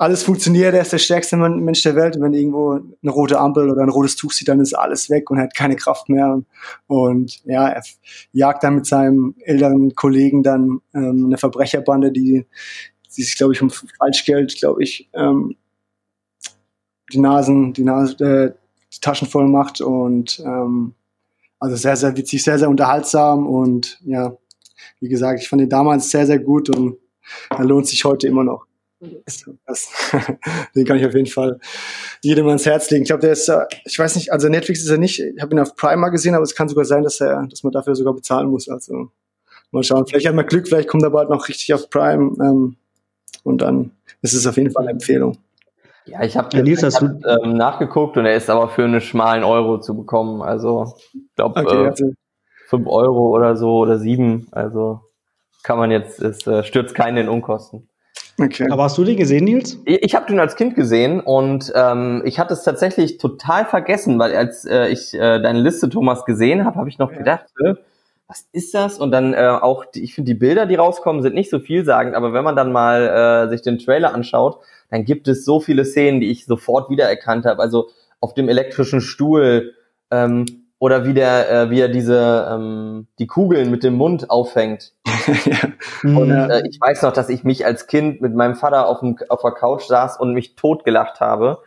[0.00, 2.16] alles funktioniert, er ist der stärkste Mensch der Welt.
[2.16, 5.30] Und wenn irgendwo eine rote Ampel oder ein rotes Tuch sieht, dann ist alles weg
[5.30, 6.40] und er hat keine Kraft mehr.
[6.86, 7.82] Und ja, er
[8.32, 12.46] jagt dann mit seinem älteren Kollegen dann ähm, eine Verbrecherbande, die,
[13.14, 15.54] die sich, glaube ich, um Falschgeld, glaube ich, ähm,
[17.12, 18.52] die Nasen, die, Nase, äh,
[18.94, 20.94] die Taschen voll macht und ähm,
[21.58, 24.34] also sehr, sehr witzig, sehr, sehr unterhaltsam und ja,
[25.00, 26.96] wie gesagt, ich fand ihn damals sehr, sehr gut und
[27.50, 28.69] er lohnt sich heute immer noch.
[29.66, 29.90] Das,
[30.74, 31.58] den kann ich auf jeden Fall
[32.22, 33.02] jedem ans Herz legen.
[33.02, 35.20] Ich glaube, der ist, äh, ich weiß nicht, also Netflix ist er nicht.
[35.20, 37.62] Ich habe ihn auf Prime mal gesehen, aber es kann sogar sein, dass er, dass
[37.62, 38.68] man dafür sogar bezahlen muss.
[38.68, 39.10] Also
[39.70, 40.06] mal schauen.
[40.06, 42.36] Vielleicht hat man Glück, vielleicht kommt er bald noch richtig auf Prime.
[42.42, 42.76] Ähm,
[43.42, 45.38] und dann ist es auf jeden Fall eine Empfehlung.
[46.06, 49.80] Ja, ich habe ja, hab, ähm, nachgeguckt und er ist aber für einen schmalen Euro
[49.80, 50.42] zu bekommen.
[50.42, 52.12] Also ich glaube okay, äh, also.
[52.68, 54.48] 5 Euro oder so oder sieben.
[54.50, 55.00] Also
[55.62, 57.89] kann man jetzt, es äh, stürzt keinen in Unkosten.
[58.40, 58.68] Okay.
[58.70, 59.78] Aber hast du den gesehen, Nils?
[59.84, 64.18] Ich, ich habe den als Kind gesehen und ähm, ich hatte es tatsächlich total vergessen,
[64.18, 67.18] weil als äh, ich äh, deine Liste, Thomas, gesehen habe, habe ich noch ja.
[67.18, 67.74] gedacht, äh,
[68.26, 68.98] was ist das?
[68.98, 72.14] Und dann äh, auch, die, ich finde, die Bilder, die rauskommen, sind nicht so vielsagend,
[72.14, 74.60] aber wenn man dann mal äh, sich den Trailer anschaut,
[74.90, 77.60] dann gibt es so viele Szenen, die ich sofort wiedererkannt habe.
[77.60, 79.74] Also auf dem elektrischen Stuhl,
[80.10, 80.46] ähm,
[80.80, 84.94] oder wie der, äh, wie er diese ähm, die Kugeln mit dem Mund auffängt.
[85.44, 85.58] ja.
[86.02, 89.18] Und äh, ich weiß noch, dass ich mich als Kind mit meinem Vater auf, dem,
[89.28, 91.58] auf der Couch saß und mich totgelacht habe.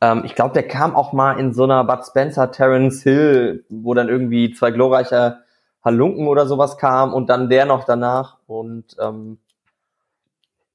[0.00, 3.92] Ähm, ich glaube, der kam auch mal in so einer Bud Spencer Terence Hill, wo
[3.92, 5.38] dann irgendwie zwei glorreiche
[5.84, 8.36] Halunken oder sowas kam und dann der noch danach.
[8.46, 9.38] Und ähm,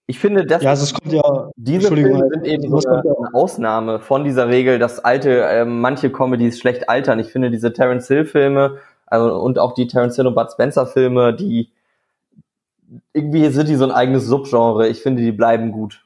[0.08, 3.34] ich finde, dass ja, also es kommt ja, diese Filme sind eben so eine, eine,
[3.34, 7.20] Ausnahme von dieser Regel, dass alte, äh, manche Comedies schlecht altern.
[7.20, 8.78] Ich finde diese Terence Hill Filme
[9.08, 11.72] also, und auch die Terence Hill und Bud Spencer Filme, die
[13.14, 14.88] irgendwie sind die so ein eigenes Subgenre.
[14.88, 16.04] Ich finde, die bleiben gut.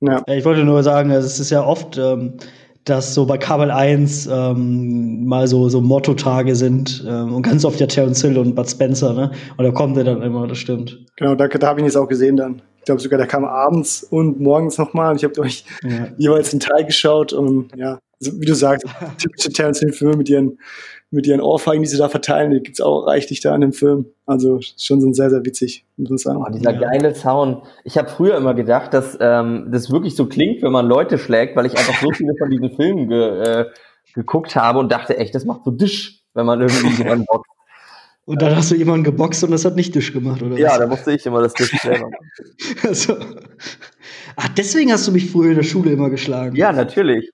[0.00, 0.22] Ja.
[0.26, 2.34] Ich wollte nur sagen, es ist ja oft ähm,
[2.84, 7.80] dass so bei Kabel 1 ähm, mal so, so Motto-Tage sind ähm, und ganz oft
[7.80, 9.30] ja Terence Hill und Bud Spencer, ne?
[9.56, 10.98] Und da kommt er dann immer, das stimmt.
[11.16, 12.62] Genau, da, da habe ich ihn jetzt auch gesehen dann.
[12.78, 16.08] Ich glaube sogar, der kam abends und morgens nochmal und ich habe euch ja.
[16.18, 18.86] jeweils einen Teil geschaut und ja, also, wie du sagst,
[19.18, 20.58] typische Terence Hill-Filme mit ihren
[21.14, 24.06] mit ihren Ohrfeigen, die sie da verteilen, die gibt's auch reichlich da in dem Film.
[24.26, 26.44] Also schon so sehr, sehr witzig, muss man sagen.
[26.46, 26.80] Oh, dieser ja.
[26.80, 27.62] geile Sound.
[27.84, 31.56] Ich habe früher immer gedacht, dass ähm, das wirklich so klingt, wenn man Leute schlägt,
[31.56, 33.66] weil ich einfach so viele von diesen Filmen ge, äh,
[34.14, 37.50] geguckt habe und dachte, echt, das macht so Disch, wenn man irgendwie jemanden boxt.
[38.26, 40.78] Und dann hast du jemanden geboxt und das hat nicht Disch gemacht, oder Ja, was?
[40.78, 42.26] da musste ich immer das Disch selber machen.
[42.82, 43.16] also,
[44.36, 46.56] ach, deswegen hast du mich früher in der Schule immer geschlagen.
[46.56, 47.30] Ja, natürlich.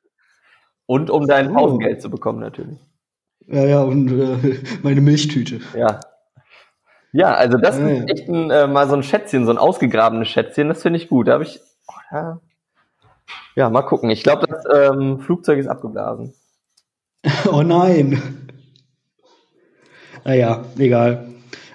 [0.87, 1.55] Und um dein oh.
[1.55, 2.81] Hausgeld zu bekommen, natürlich.
[3.51, 5.61] Ja, ja, und äh, meine Milchtüte.
[5.76, 6.01] Ja.
[7.12, 10.28] Ja, also das ja, ist echt ein, äh, mal so ein Schätzchen, so ein ausgegrabenes
[10.28, 11.26] Schätzchen, das finde ich gut.
[11.26, 11.61] Da habe ich.
[11.88, 12.40] Oh, ja.
[13.57, 13.70] ja.
[13.70, 14.11] mal gucken.
[14.11, 16.32] Ich glaube, das ähm, Flugzeug ist abgeblasen.
[17.53, 18.22] oh nein.
[20.24, 21.26] Naja, egal.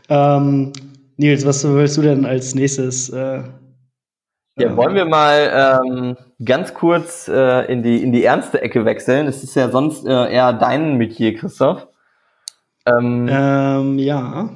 [0.08, 0.72] Ähm,
[1.18, 3.10] Nils, was willst du denn als nächstes?
[3.10, 3.44] Äh,
[4.58, 9.28] ja, wollen wir mal ähm, ganz kurz äh, in, die, in die ernste Ecke wechseln.
[9.28, 11.88] Es ist ja sonst äh, eher dein Metier, Christoph.
[12.86, 14.50] Ähm, ähm, ja.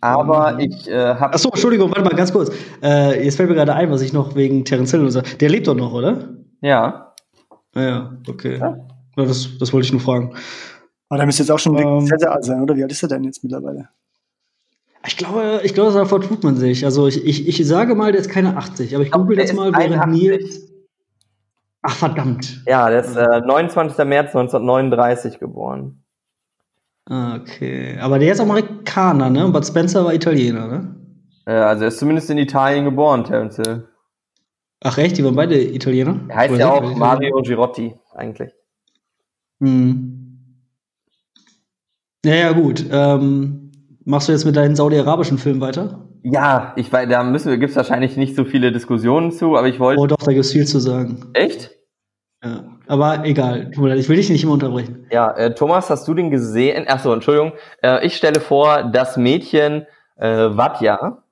[0.00, 1.34] Aber ich äh, habe.
[1.34, 2.54] Achso, Entschuldigung, warte mal ganz kurz.
[2.82, 5.36] Äh, jetzt fällt mir gerade ein, was ich noch wegen Terence Hill sage.
[5.38, 6.28] Der lebt doch noch, oder?
[6.60, 7.14] Ja.
[7.74, 8.58] Ah, ja, okay.
[8.58, 8.76] Ja?
[9.16, 10.34] das, das wollte ich nur fragen.
[11.08, 12.76] Aber der müsste jetzt auch schon ähm, sehr, sehr alt sein, oder?
[12.76, 13.88] Wie alt ist er denn jetzt mittlerweile?
[15.06, 16.84] Ich glaube, ich glaube, davor tut man sich.
[16.84, 19.72] Also ich, ich, ich sage mal, der ist keine 80, aber ich google jetzt mal,
[19.72, 20.73] während Nils.
[21.86, 22.62] Ach verdammt.
[22.66, 23.98] Ja, der ist äh, 29.
[24.06, 26.02] März 1939 geboren.
[27.06, 29.44] Okay, aber der ist Amerikaner, ne?
[29.44, 30.96] Und Bud Spencer war Italiener, ne?
[31.46, 33.86] Ja, also er ist zumindest in Italien geboren, Terence Hill.
[34.82, 36.20] Ach echt, die waren beide Italiener?
[36.28, 38.52] Er heißt ja auch Mario Girotti, eigentlich.
[39.60, 40.56] Hm.
[42.24, 42.86] Ja, ja, gut.
[42.90, 43.64] Ähm,
[44.06, 46.06] Machst du jetzt mit deinen saudi-arabischen Filmen weiter?
[46.26, 49.78] Ja, ich weiß, da müssen wir, gibt's wahrscheinlich nicht so viele Diskussionen zu, aber ich
[49.78, 50.00] wollte.
[50.00, 51.26] Oh doch, da gibt's viel zu sagen.
[51.34, 51.70] Echt?
[52.42, 52.64] Ja.
[52.86, 55.06] Aber egal, ich will dich nicht immer unterbrechen.
[55.10, 56.88] Ja, äh, Thomas, hast du den gesehen?
[56.88, 57.52] Achso, Entschuldigung.
[57.82, 61.22] Äh, ich stelle vor, das Mädchen äh, Vatja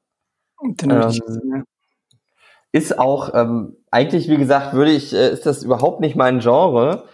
[0.82, 1.64] ähm,
[2.72, 7.04] ist auch ähm, eigentlich, wie gesagt, würde ich, äh, ist das überhaupt nicht mein Genre,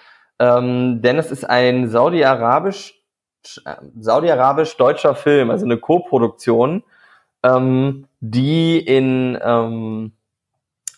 [0.41, 2.95] ähm, denn es ist ein saudi-arabisch
[3.65, 6.83] äh, saudi-arabisch-deutscher Film, also eine Co-Produktion,
[7.43, 10.13] ähm, die in ähm,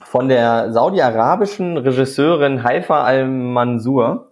[0.03, 4.31] von der saudi-arabischen Regisseurin Haifa al-Mansur.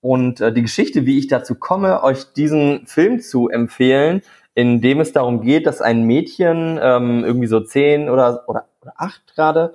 [0.00, 4.22] Und äh, die Geschichte, wie ich dazu komme, euch diesen Film zu empfehlen,
[4.54, 8.94] in dem es darum geht, dass ein Mädchen ähm, irgendwie so zehn oder, oder, oder
[8.96, 9.74] acht gerade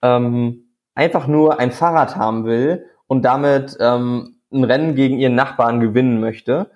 [0.00, 5.80] ähm, einfach nur ein Fahrrad haben will und damit ähm, ein Rennen gegen ihren Nachbarn
[5.80, 6.70] gewinnen möchte.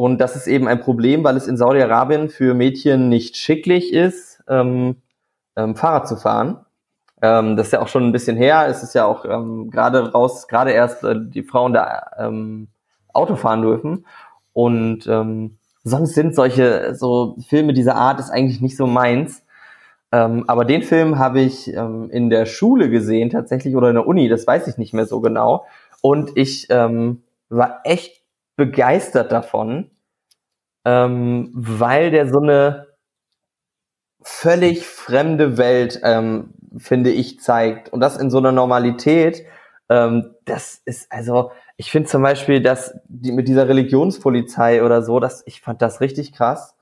[0.00, 4.42] Und das ist eben ein Problem, weil es in Saudi-Arabien für Mädchen nicht schicklich ist,
[4.48, 4.96] ähm,
[5.56, 6.64] ähm, Fahrrad zu fahren.
[7.20, 8.66] Ähm, das ist ja auch schon ein bisschen her.
[8.66, 12.68] Es ist ja auch ähm, gerade raus, gerade erst äh, die Frauen da ähm,
[13.12, 14.06] Auto fahren dürfen.
[14.54, 19.44] Und ähm, sonst sind solche so Filme dieser Art ist eigentlich nicht so meins.
[20.12, 24.06] Ähm, aber den Film habe ich ähm, in der Schule gesehen tatsächlich oder in der
[24.06, 25.66] Uni, das weiß ich nicht mehr so genau.
[26.00, 28.19] Und ich ähm, war echt
[28.60, 29.90] begeistert davon,
[30.84, 32.88] ähm, weil der so eine
[34.22, 37.90] völlig fremde Welt, ähm, finde ich, zeigt.
[37.90, 39.46] Und das in so einer Normalität.
[39.88, 45.20] Ähm, das ist, also, ich finde zum Beispiel, dass die mit dieser Religionspolizei oder so,
[45.20, 46.76] dass ich fand das richtig krass.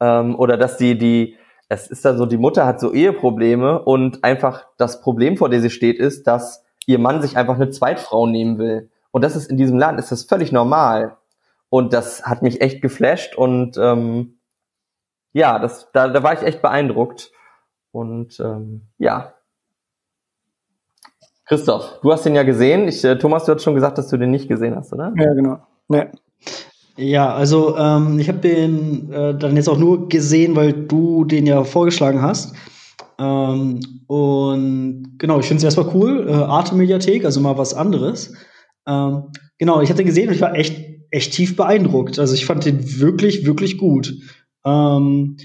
[0.00, 1.36] Ähm, oder dass die, die,
[1.68, 5.60] es ist da so, die Mutter hat so Eheprobleme und einfach das Problem, vor dem
[5.60, 8.88] sie steht, ist, dass ihr Mann sich einfach eine Zweitfrau nehmen will.
[9.10, 11.16] Und das ist in diesem Land, ist das völlig normal.
[11.68, 14.40] Und das hat mich echt geflasht und ähm,
[15.32, 17.30] ja, das, da, da war ich echt beeindruckt.
[17.92, 19.34] Und ähm, ja.
[21.46, 22.88] Christoph, du hast den ja gesehen.
[22.88, 25.12] Ich, äh, Thomas, du hast schon gesagt, dass du den nicht gesehen hast, oder?
[25.16, 25.58] Ja, genau.
[25.88, 26.06] Nee.
[26.96, 31.46] Ja, also ähm, ich habe den äh, dann jetzt auch nur gesehen, weil du den
[31.46, 32.54] ja vorgeschlagen hast.
[33.18, 36.28] Ähm, und genau, ich finde es erstmal cool.
[36.28, 38.34] Äh, Arte Mediathek, also mal was anderes.
[38.86, 39.24] Ähm,
[39.58, 40.76] genau, ich hatte gesehen und ich war echt,
[41.10, 42.18] echt tief beeindruckt.
[42.18, 44.14] Also ich fand den wirklich, wirklich gut.
[44.64, 45.36] Ähm,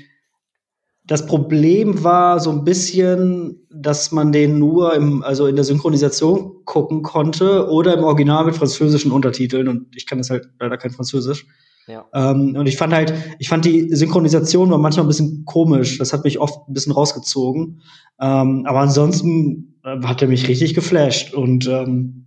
[1.08, 6.64] das Problem war so ein bisschen, dass man den nur im, also in der Synchronisation
[6.66, 10.92] gucken konnte oder im Original mit französischen Untertiteln und ich kann das halt leider kein
[10.92, 11.46] Französisch.
[11.88, 12.06] Ja.
[12.14, 16.00] Ähm, und ich fand halt, ich fand die Synchronisation war manchmal ein bisschen komisch.
[16.00, 17.82] Das hat mich oft ein bisschen rausgezogen.
[18.20, 22.26] Ähm, aber ansonsten hat er mich richtig geflasht und ähm,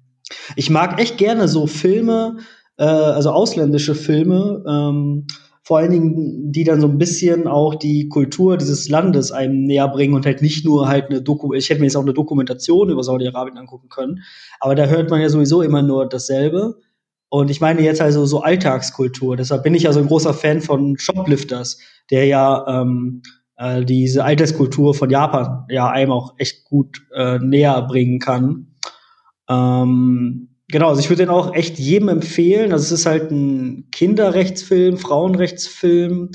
[0.57, 2.39] Ich mag echt gerne so Filme,
[2.77, 5.27] äh, also ausländische Filme, ähm,
[5.63, 9.89] vor allen Dingen, die dann so ein bisschen auch die Kultur dieses Landes einem näher
[9.89, 12.89] bringen und halt nicht nur halt eine Doku, ich hätte mir jetzt auch eine Dokumentation
[12.89, 14.23] über Saudi-Arabien angucken können,
[14.61, 16.77] aber da hört man ja sowieso immer nur dasselbe.
[17.29, 19.37] Und ich meine jetzt also so Alltagskultur.
[19.37, 21.79] Deshalb bin ich ja so ein großer Fan von Shoplifters,
[22.11, 23.21] der ja ähm,
[23.59, 28.68] äh, diese Alltagskultur von Japan ja einem auch echt gut äh, näher bringen kann.
[29.49, 32.73] Ähm, genau, also ich würde den auch echt jedem empfehlen.
[32.73, 36.31] Also es ist halt ein Kinderrechtsfilm, Frauenrechtsfilm.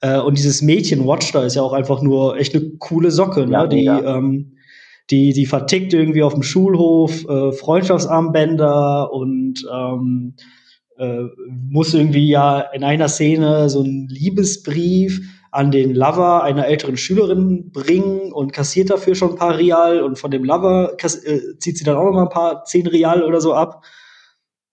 [0.00, 3.52] Äh, und dieses Mädchen da ist ja auch einfach nur echt eine coole Socke, ne?
[3.52, 4.56] Ja, die, ähm,
[5.10, 10.34] die, die vertickt irgendwie auf dem Schulhof äh, Freundschaftsarmbänder und ähm,
[10.98, 15.20] äh, muss irgendwie ja in einer Szene so einen Liebesbrief
[15.50, 20.18] an den Lover einer älteren Schülerin bringen und kassiert dafür schon ein paar Real und
[20.18, 23.40] von dem Lover äh, zieht sie dann auch noch mal ein paar zehn Real oder
[23.40, 23.84] so ab.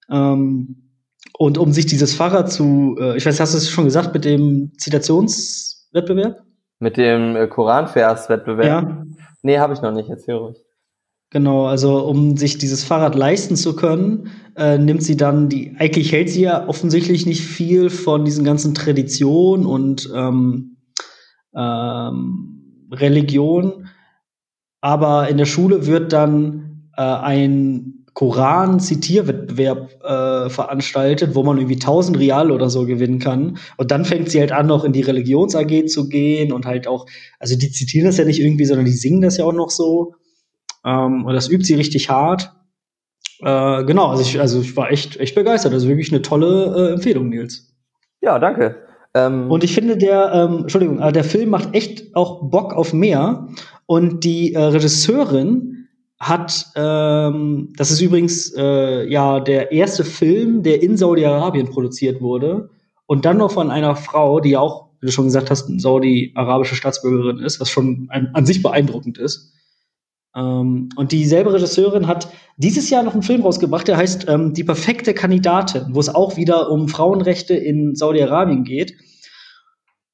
[0.10, 0.92] Ähm,
[1.38, 4.26] und um sich dieses Fahrrad zu, äh, ich weiß, hast du es schon gesagt, mit
[4.26, 6.44] dem Zitationswettbewerb?
[6.80, 8.66] Mit dem äh, Koranvers-Wettbewerb?
[8.66, 9.06] Ja.
[9.42, 10.58] Nee, habe ich noch nicht, erzähl ruhig.
[11.32, 16.12] Genau, also um sich dieses Fahrrad leisten zu können, äh, nimmt sie dann die, eigentlich
[16.12, 20.78] hält sie ja offensichtlich nicht viel von diesen ganzen Traditionen und ähm,
[21.56, 23.88] ähm, Religion,
[24.82, 32.18] aber in der Schule wird dann äh, ein Koran-Zitierwettbewerb äh, veranstaltet, wo man irgendwie 1000
[32.18, 33.58] Real oder so gewinnen kann.
[33.76, 37.08] Und dann fängt sie halt an, noch in die Religions-AG zu gehen und halt auch,
[37.39, 40.16] also die zitieren das ja nicht irgendwie, sondern die singen das ja auch noch so.
[40.86, 42.53] Ähm, und das übt sie richtig hart.
[43.42, 45.74] Äh, genau, also ich, also ich war echt, echt begeistert.
[45.74, 47.74] Also wirklich eine tolle äh, Empfehlung, Nils.
[48.22, 48.78] Ja, danke.
[49.14, 52.94] Ähm, Und ich finde, der, ähm, Entschuldigung, äh, der Film macht echt auch Bock auf
[52.94, 53.48] mehr.
[53.86, 55.88] Und die äh, Regisseurin
[56.20, 62.70] hat, ähm, das ist übrigens äh, ja der erste Film, der in Saudi-Arabien produziert wurde.
[63.06, 67.40] Und dann noch von einer Frau, die auch, wie du schon gesagt hast, saudi-arabische Staatsbürgerin
[67.40, 69.54] ist, was schon ein, an sich beeindruckend ist.
[70.36, 72.28] Ähm, und dieselbe Regisseurin hat
[72.58, 76.38] dieses Jahr noch einen Film rausgebracht, der heißt ähm, Die perfekte Kandidatin, wo es auch
[76.38, 78.96] wieder um Frauenrechte in Saudi-Arabien geht.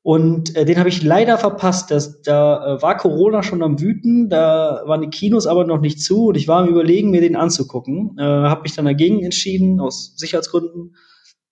[0.04, 1.92] Und äh, den habe ich leider verpasst.
[1.92, 6.02] Das, da äh, war Corona schon am Wüten, da waren die Kinos aber noch nicht
[6.02, 8.16] zu und ich war am Überlegen, mir den anzugucken.
[8.18, 10.96] Äh, habe mich dann dagegen entschieden, aus Sicherheitsgründen.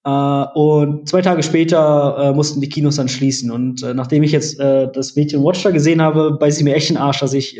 [0.10, 3.52] Äh, und zwei Tage später äh, mussten die Kinos dann schließen.
[3.52, 6.98] Und äh, nachdem ich jetzt das Mädchen Watcher gesehen habe, beiß ich mir echt den
[6.98, 7.60] Arsch, dass ich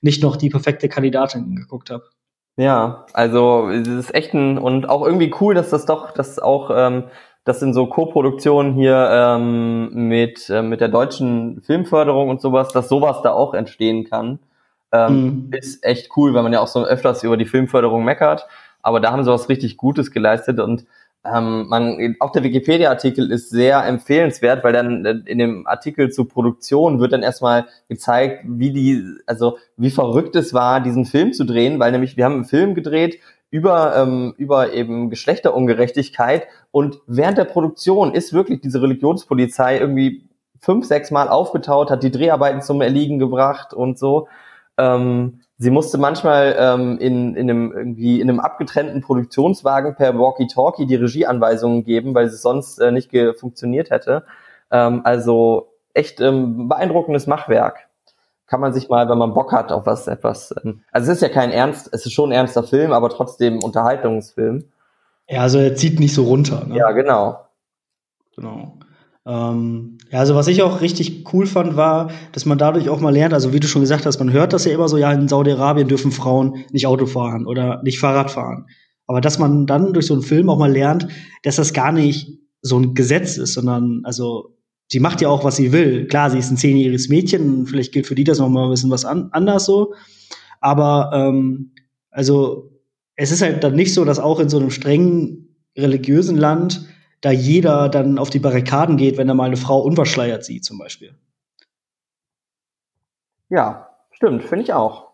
[0.00, 2.04] nicht noch die perfekte Kandidatin geguckt habe.
[2.56, 6.70] Ja, also es ist echt ein und auch irgendwie cool, dass das doch, dass auch
[6.74, 7.04] ähm,
[7.44, 12.88] das in so Co-Produktionen hier ähm, mit äh, mit der deutschen Filmförderung und sowas, dass
[12.88, 14.38] sowas da auch entstehen kann,
[14.92, 15.50] ähm, Mhm.
[15.52, 18.46] ist echt cool, weil man ja auch so öfters über die Filmförderung meckert,
[18.82, 20.84] aber da haben sie was richtig Gutes geleistet und
[21.24, 26.28] ähm, man, auch der Wikipedia-Artikel ist sehr empfehlenswert, weil dann äh, in dem Artikel zur
[26.28, 31.44] Produktion wird dann erstmal gezeigt, wie die, also wie verrückt es war, diesen Film zu
[31.44, 33.20] drehen, weil nämlich wir haben einen Film gedreht
[33.50, 40.24] über ähm, über eben Geschlechterungerechtigkeit und während der Produktion ist wirklich diese Religionspolizei irgendwie
[40.58, 44.28] fünf, sechs Mal aufgetaut, hat die Dreharbeiten zum Erliegen gebracht und so.
[44.78, 50.86] Ähm, sie musste manchmal ähm, in, in einem irgendwie in einem abgetrennten Produktionswagen per Walkie-Talkie
[50.86, 54.24] die Regieanweisungen geben, weil es sonst äh, nicht funktioniert hätte.
[54.70, 57.88] Ähm, also echt ähm, beeindruckendes Machwerk.
[58.46, 60.54] Kann man sich mal, wenn man Bock hat, auf was etwas.
[60.64, 63.62] Ähm, also es ist ja kein Ernst, es ist schon ein ernster Film, aber trotzdem
[63.62, 64.64] Unterhaltungsfilm.
[65.28, 66.64] Ja, also er zieht nicht so runter.
[66.66, 66.76] Ne?
[66.76, 67.46] Ja, genau.
[68.36, 68.74] Genau.
[69.24, 73.12] Ähm, ja, also was ich auch richtig cool fand, war, dass man dadurch auch mal
[73.12, 75.28] lernt, also wie du schon gesagt hast, man hört das ja immer so, ja, in
[75.28, 78.66] Saudi-Arabien dürfen Frauen nicht Auto fahren oder nicht Fahrrad fahren.
[79.06, 81.06] Aber dass man dann durch so einen Film auch mal lernt,
[81.44, 84.56] dass das gar nicht so ein Gesetz ist, sondern, also,
[84.88, 86.06] sie macht ja auch, was sie will.
[86.06, 88.90] Klar, sie ist ein zehnjähriges Mädchen, vielleicht gilt für die das noch mal ein bisschen
[88.90, 89.94] was an anders so.
[90.60, 91.72] Aber, ähm,
[92.10, 92.70] also,
[93.16, 96.86] es ist halt dann nicht so, dass auch in so einem strengen religiösen Land
[97.22, 100.76] da jeder dann auf die Barrikaden geht, wenn er mal eine Frau unverschleiert sieht, zum
[100.76, 101.14] Beispiel.
[103.48, 105.08] Ja, stimmt, finde ich auch.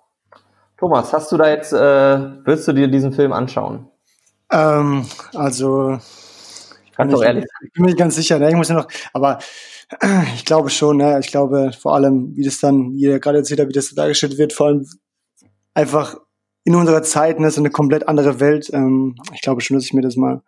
[0.79, 3.89] Thomas, hast du da jetzt, äh, willst du dir diesen Film anschauen?
[4.51, 5.99] Ähm, also,
[6.97, 8.49] Kannst doch ich, ehrlich ich bin mir nicht ganz sicher, ne?
[8.49, 9.39] ich muss ja noch, aber
[10.01, 11.19] äh, ich glaube schon, ne?
[11.21, 14.39] ich glaube vor allem, wie das dann, wie ihr gerade erzählt habt, wie das dargestellt
[14.39, 14.89] wird, vor allem
[15.75, 16.17] einfach
[16.69, 18.69] in unserer Zeit, ne, so eine komplett andere Welt.
[18.75, 20.43] Ähm, ich glaube schon, dass ich mir das mal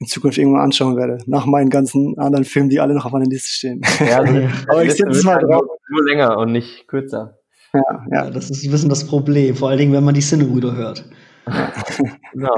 [0.00, 1.20] in Zukunft irgendwann anschauen werde.
[1.24, 3.80] Nach meinen ganzen anderen Filmen, die alle noch auf meiner Liste stehen.
[4.00, 4.34] Ja, also,
[4.68, 5.64] Aber ich setze es mal drauf.
[5.88, 7.38] Nur, länger und nicht kürzer.
[7.72, 8.30] Ja, Ja, ja.
[8.30, 11.06] das ist ein bisschen das Problem, vor allen Dingen, wenn man die Cinnebrüder hört.
[12.34, 12.54] genau.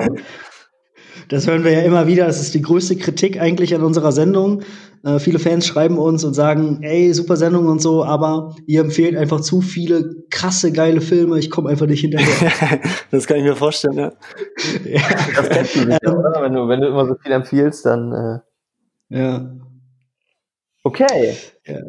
[1.28, 2.26] Das hören wir ja immer wieder.
[2.26, 4.62] Das ist die größte Kritik eigentlich an unserer Sendung.
[5.04, 9.16] Äh, viele Fans schreiben uns und sagen, ey, super Sendung und so, aber ihr empfehlt
[9.16, 11.38] einfach zu viele krasse, geile Filme.
[11.38, 12.80] Ich komme einfach nicht hinterher.
[13.10, 14.12] das kann ich mir vorstellen, ja.
[14.84, 15.00] ja.
[15.36, 16.42] Das kennst du nicht, ähm, oder?
[16.42, 18.12] Wenn du, wenn du immer so viel empfiehlst, dann.
[18.12, 19.50] Äh ja.
[20.82, 21.36] Okay.
[21.66, 21.80] Ja.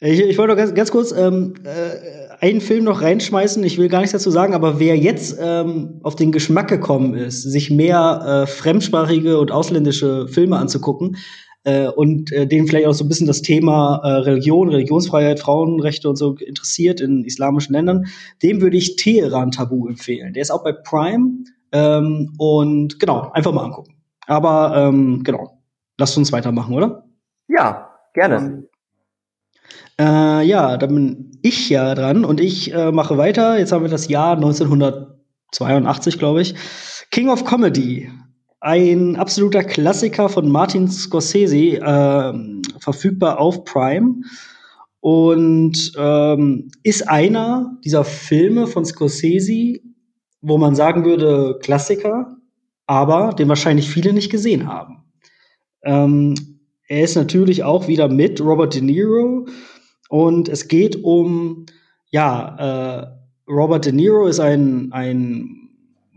[0.00, 3.62] Ich, ich wollte noch ganz, ganz kurz ähm, äh, einen Film noch reinschmeißen.
[3.64, 7.42] Ich will gar nichts dazu sagen, aber wer jetzt ähm, auf den Geschmack gekommen ist,
[7.42, 11.16] sich mehr äh, fremdsprachige und ausländische Filme anzugucken
[11.64, 16.08] äh, und äh, den vielleicht auch so ein bisschen das Thema äh, Religion, Religionsfreiheit, Frauenrechte
[16.08, 18.06] und so interessiert in islamischen Ländern,
[18.42, 20.32] dem würde ich Teheran Tabu empfehlen.
[20.32, 23.96] Der ist auch bei Prime ähm, und genau, einfach mal angucken.
[24.26, 25.62] Aber ähm, genau,
[25.98, 27.04] lasst uns weitermachen, oder?
[27.48, 28.67] Ja, gerne.
[30.00, 33.58] Äh, ja, da bin ich ja dran und ich äh, mache weiter.
[33.58, 36.54] Jetzt haben wir das Jahr 1982, glaube ich.
[37.10, 38.10] King of Comedy.
[38.60, 42.32] Ein absoluter Klassiker von Martin Scorsese, äh,
[42.80, 44.22] verfügbar auf Prime.
[45.00, 49.80] Und ähm, ist einer dieser Filme von Scorsese,
[50.40, 52.36] wo man sagen würde, Klassiker,
[52.86, 55.04] aber den wahrscheinlich viele nicht gesehen haben.
[55.84, 56.34] Ähm,
[56.88, 59.46] er ist natürlich auch wieder mit Robert De Niro
[60.08, 61.66] und es geht um,
[62.10, 63.06] ja, äh,
[63.50, 65.58] Robert De Niro ist ein, ein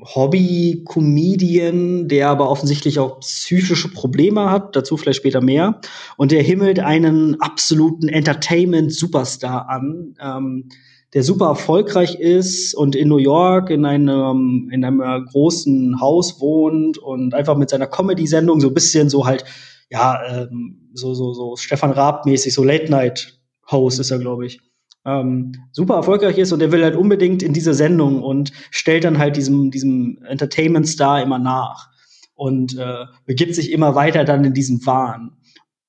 [0.04, 5.80] Hobby-Comedian, der aber offensichtlich auch psychische Probleme hat, dazu vielleicht später mehr.
[6.18, 10.70] Und der himmelt einen absoluten Entertainment-Superstar an, ähm,
[11.14, 16.98] der super erfolgreich ist und in New York in einem, in einem großen Haus wohnt
[16.98, 19.44] und einfach mit seiner Comedy-Sendung so ein bisschen so halt,
[19.89, 23.41] ja, ähm, so, so, so Stefan Raab-mäßig, so Late-Night
[23.72, 24.60] Host ist er, glaube ich.
[25.04, 29.18] Ähm, super erfolgreich ist und er will halt unbedingt in diese Sendung und stellt dann
[29.18, 31.90] halt diesem, diesem Entertainment-Star immer nach
[32.36, 35.38] und äh, begibt sich immer weiter dann in diesen Wahn.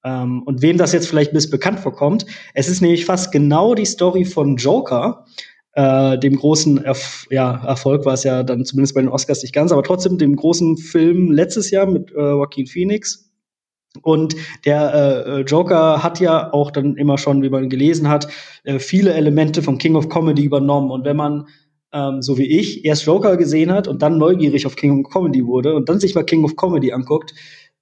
[0.05, 3.85] Ähm, und wem das jetzt vielleicht ein bekannt vorkommt, es ist nämlich fast genau die
[3.85, 5.27] Story von Joker,
[5.75, 9.55] äh, dem großen Erf ja, Erfolg war es ja dann zumindest bei den Oscars nicht
[9.55, 13.32] ganz, aber trotzdem dem großen Film letztes Jahr mit äh, Joaquin Phoenix,
[14.01, 14.35] und
[14.65, 18.29] der äh, Joker hat ja auch dann immer schon, wie man gelesen hat,
[18.65, 20.91] äh, viele Elemente vom King of Comedy übernommen.
[20.91, 21.47] Und wenn man,
[21.93, 25.47] ähm, so wie ich, erst Joker gesehen hat und dann neugierig auf King of Comedy
[25.47, 27.35] wurde und dann sich mal King of Comedy anguckt,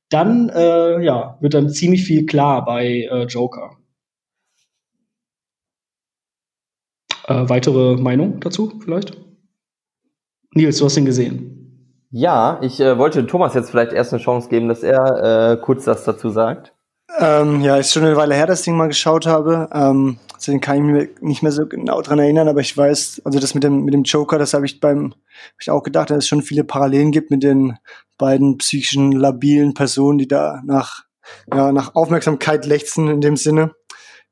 [0.08, 3.76] dann äh, ja, wird dann ziemlich viel klar bei äh, Joker.
[7.28, 9.16] Äh, weitere Meinung dazu vielleicht?
[10.54, 11.59] Nils, du hast ihn gesehen.
[12.12, 15.84] Ja, ich äh, wollte Thomas jetzt vielleicht erst eine Chance geben, dass er äh, kurz
[15.84, 16.74] das dazu sagt.
[17.18, 19.68] Ähm, ja, ist schon eine Weile her, dass ich den mal geschaut habe.
[19.72, 23.38] Ähm, deswegen kann ich mich nicht mehr so genau dran erinnern, aber ich weiß, also
[23.38, 26.18] das mit dem, mit dem Joker, das habe ich beim, hab ich auch gedacht, dass
[26.18, 27.78] es schon viele Parallelen gibt mit den
[28.18, 31.04] beiden psychischen labilen Personen, die da nach,
[31.52, 33.72] ja, nach Aufmerksamkeit lechzen in dem Sinne.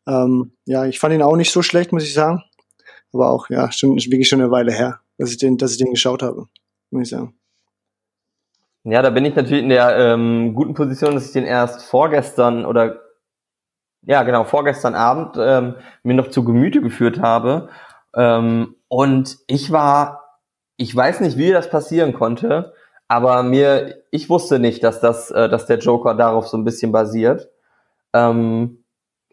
[0.06, 2.42] Ähm, ja, ich fand ihn auch nicht so schlecht, muss ich sagen.
[3.12, 5.90] Aber auch, ja, schon, wirklich schon eine Weile her, dass ich den, dass ich den
[5.90, 6.46] geschaut habe,
[6.90, 7.38] muss ich sagen.
[8.90, 12.64] Ja, da bin ich natürlich in der ähm, guten Position, dass ich den erst vorgestern
[12.64, 13.00] oder
[14.00, 17.68] ja genau vorgestern Abend ähm, mir noch zu Gemüte geführt habe.
[18.16, 20.38] Ähm, und ich war,
[20.78, 22.72] ich weiß nicht, wie das passieren konnte,
[23.08, 26.90] aber mir, ich wusste nicht, dass das, äh, dass der Joker darauf so ein bisschen
[26.90, 27.50] basiert.
[28.14, 28.84] Ähm,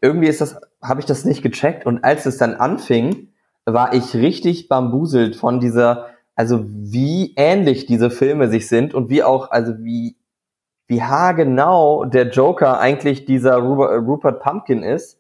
[0.02, 3.30] irgendwie ist das, habe ich das nicht gecheckt und als es dann anfing,
[3.64, 9.24] war ich richtig bambuselt von dieser also wie ähnlich diese Filme sich sind und wie
[9.24, 10.18] auch, also wie,
[10.88, 15.20] wie haargenau der Joker eigentlich dieser Rupert Pumpkin ist.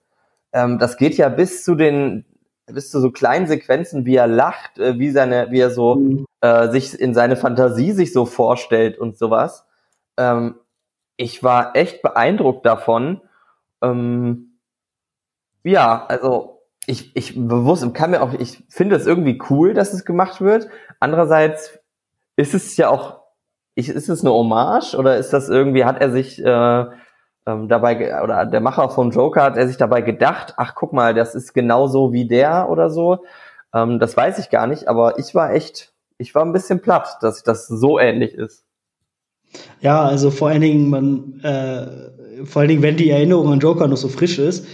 [0.54, 2.26] Ähm, das geht ja bis zu den,
[2.68, 6.26] bis zu so kleinen Sequenzen, wie er lacht, äh, wie seine, wie er so mhm.
[6.42, 9.66] äh, sich in seine Fantasie sich so vorstellt und sowas.
[10.18, 10.56] Ähm,
[11.18, 13.22] ich war echt beeindruckt davon.
[13.82, 14.60] Ähm,
[15.64, 16.55] ja, also
[16.88, 20.68] ich, ich bewusst kann mir auch, ich finde es irgendwie cool, dass es gemacht wird.
[21.00, 21.80] Andererseits
[22.36, 23.22] ist es ja auch,
[23.76, 26.86] ich, ist es eine Hommage oder ist das irgendwie, hat er sich äh,
[27.48, 31.14] ähm, dabei, oder der Macher von Joker hat er sich dabei gedacht, ach guck mal,
[31.14, 33.26] das ist genauso wie der oder so.
[33.74, 37.18] Ähm, das weiß ich gar nicht, aber ich war echt, ich war ein bisschen platt,
[37.22, 38.64] dass das so ähnlich ist.
[39.80, 43.88] Ja, also vor allen Dingen, man, äh, vor allen Dingen, wenn die Erinnerung an Joker
[43.88, 44.66] noch so frisch ist,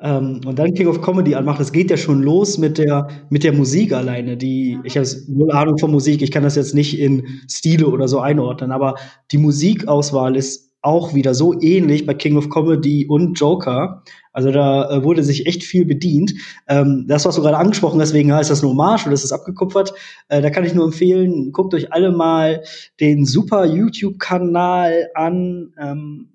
[0.00, 3.42] ähm, und dann King of Comedy anmacht, das geht ja schon los mit der, mit
[3.42, 4.36] der Musik alleine.
[4.36, 8.06] Die, ich habe null Ahnung von Musik, ich kann das jetzt nicht in Stile oder
[8.06, 8.94] so einordnen, aber
[9.32, 14.04] die Musikauswahl ist auch wieder so ähnlich bei King of Comedy und Joker.
[14.32, 16.32] Also da äh, wurde sich echt viel bedient.
[16.68, 19.32] Ähm, das, was du gerade angesprochen hast, wegen, ist das eine Hommage oder ist das
[19.32, 19.92] abgekupfert?
[20.28, 22.62] Äh, da kann ich nur empfehlen, guckt euch alle mal
[23.00, 25.72] den super YouTube-Kanal an.
[25.80, 26.28] Ähm,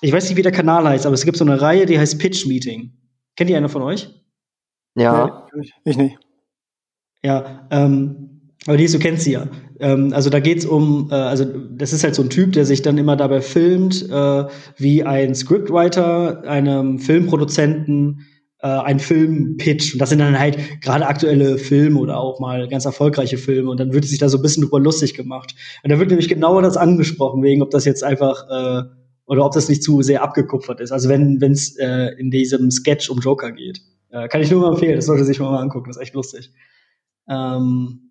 [0.00, 2.18] ich weiß nicht, wie der Kanal heißt, aber es gibt so eine Reihe, die heißt
[2.18, 2.92] Pitch Meeting.
[3.36, 4.08] Kennt ihr einer von euch?
[4.96, 5.46] Ja.
[5.54, 6.18] Nee, ich nicht.
[7.22, 9.48] Ja, ähm, aber die, du kennst sie ja.
[9.80, 12.82] Ähm, also da geht's um, äh, also das ist halt so ein Typ, der sich
[12.82, 14.44] dann immer dabei filmt, äh,
[14.76, 18.26] wie ein Scriptwriter einem Filmproduzenten
[18.60, 19.94] äh, einen Film pitcht.
[19.94, 23.70] Und das sind dann halt gerade aktuelle Filme oder auch mal ganz erfolgreiche Filme.
[23.70, 25.54] Und dann wird sich da so ein bisschen drüber lustig gemacht.
[25.82, 28.82] Und da wird nämlich genau das angesprochen, wegen ob das jetzt einfach äh,
[29.28, 30.90] oder ob das nicht zu sehr abgekupfert ist.
[30.90, 33.80] Also wenn es äh, in diesem Sketch um Joker geht.
[34.10, 36.50] Äh, kann ich nur mal empfehlen, das sollte sich mal angucken, das ist echt lustig.
[37.28, 38.08] Ähm,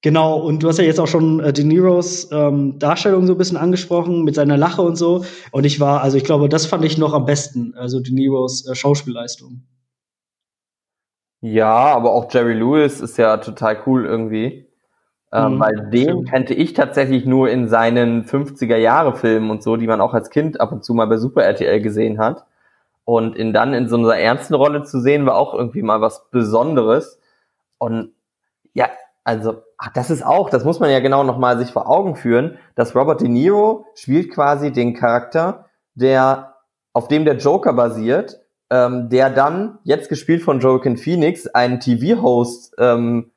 [0.00, 3.38] Genau, und du hast ja jetzt auch schon äh, De Niros ähm, Darstellung so ein
[3.38, 5.24] bisschen angesprochen mit seiner Lache und so.
[5.50, 8.64] Und ich war, also ich glaube, das fand ich noch am besten, also De Niros
[8.68, 9.64] äh, Schauspielleistung.
[11.40, 14.67] Ja, aber auch Jerry Lewis ist ja total cool irgendwie.
[15.30, 16.30] Ähm, mhm, weil den stimmt.
[16.30, 20.72] kannte ich tatsächlich nur in seinen 50er-Jahre-Filmen und so, die man auch als Kind ab
[20.72, 22.46] und zu mal bei Super RTL gesehen hat.
[23.04, 26.30] Und ihn dann in so einer ernsten Rolle zu sehen, war auch irgendwie mal was
[26.30, 27.18] Besonderes.
[27.78, 28.12] Und
[28.72, 28.88] ja,
[29.24, 32.58] also ach, das ist auch, das muss man ja genau nochmal sich vor Augen führen,
[32.74, 36.54] dass Robert De Niro spielt quasi den Charakter, der
[36.92, 42.74] auf dem der Joker basiert, ähm, der dann, jetzt gespielt von Joaquin Phoenix, einen TV-Host
[42.78, 43.30] ähm,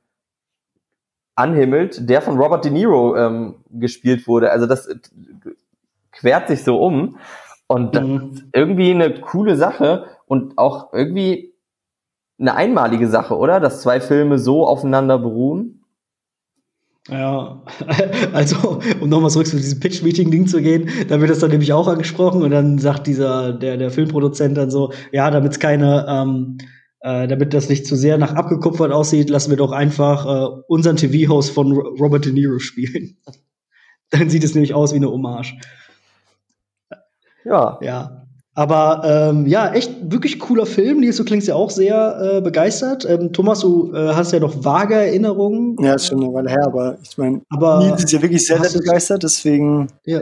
[1.36, 4.52] anhimmelt, der von Robert De Niro ähm, gespielt wurde.
[4.52, 4.96] Also das äh,
[6.12, 7.18] quert sich so um.
[7.68, 8.32] Und das mhm.
[8.34, 11.54] ist irgendwie eine coole Sache und auch irgendwie
[12.40, 13.60] eine einmalige Sache, oder?
[13.60, 15.82] Dass zwei Filme so aufeinander beruhen.
[17.10, 17.64] Ja,
[18.34, 21.88] also um nochmal zurück zu diesem Pitch-Meeting-Ding zu gehen, da wird das dann nämlich auch
[21.88, 26.60] angesprochen und dann sagt dieser, der, der Filmproduzent dann so, ja, damit es keine, ähm,
[27.02, 30.98] äh, damit das nicht zu sehr nach abgekupfert aussieht, lassen wir doch einfach äh, unseren
[30.98, 33.18] TV-Host von Robert De Niro spielen.
[34.10, 35.58] dann sieht es nämlich aus wie eine Hommage.
[37.44, 37.80] Ja.
[37.82, 38.18] Ja.
[38.54, 41.00] Aber ähm, ja, echt wirklich cooler Film.
[41.00, 43.06] Nils, du klingst ja auch sehr äh, begeistert.
[43.10, 45.78] Ähm, Thomas, du äh, hast ja noch vage Erinnerungen.
[45.82, 48.78] Ja, ist schon eine Weile her, aber ich meine, Nils ist ja wirklich sehr, sehr
[48.78, 50.22] begeistert, deswegen ja.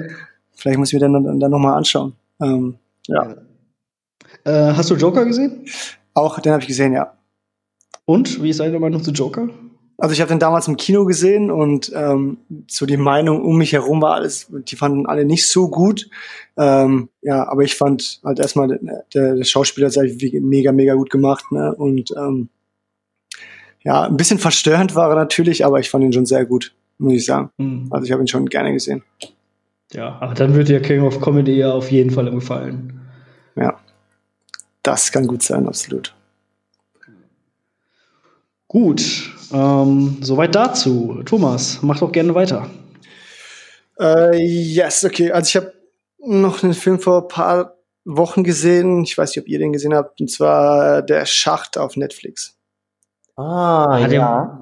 [0.56, 2.14] vielleicht muss ich mir dann, dann nochmal anschauen.
[2.40, 2.76] Ähm,
[3.08, 3.36] ja.
[4.46, 5.66] Äh, hast du Joker gesehen?
[6.20, 7.14] Auch, den habe ich gesehen, ja.
[8.06, 9.50] Und, wie ist deine Meinung zu Joker?
[10.00, 13.74] Also ich habe den damals im Kino gesehen und ähm, so die Meinung um mich
[13.74, 16.10] herum war alles, die fanden alle nicht so gut.
[16.58, 19.98] Ähm, ja, aber ich fand halt erstmal der, der Schauspieler hat
[20.42, 21.52] mega, mega gut gemacht.
[21.52, 21.76] Ne?
[21.76, 22.48] Und ähm,
[23.84, 27.14] ja, ein bisschen verstörend war er natürlich, aber ich fand ihn schon sehr gut, muss
[27.14, 27.50] ich sagen.
[27.58, 27.88] Mhm.
[27.90, 29.04] Also ich habe ihn schon gerne gesehen.
[29.92, 33.02] Ja, aber dann wird dir King of Comedy ja auf jeden Fall gefallen.
[33.58, 33.78] Ja,
[34.92, 36.14] das kann gut sein, absolut.
[38.68, 41.22] Gut, ähm, soweit dazu.
[41.26, 42.70] Thomas, mach doch gerne weiter.
[44.00, 45.32] Äh, yes, okay.
[45.32, 45.74] Also ich habe
[46.20, 47.76] noch einen Film vor ein paar
[48.06, 49.04] Wochen gesehen.
[49.04, 50.22] Ich weiß nicht, ob ihr den gesehen habt.
[50.22, 52.56] Und zwar Der Schacht auf Netflix.
[53.36, 54.08] Ah, ja.
[54.08, 54.62] ja.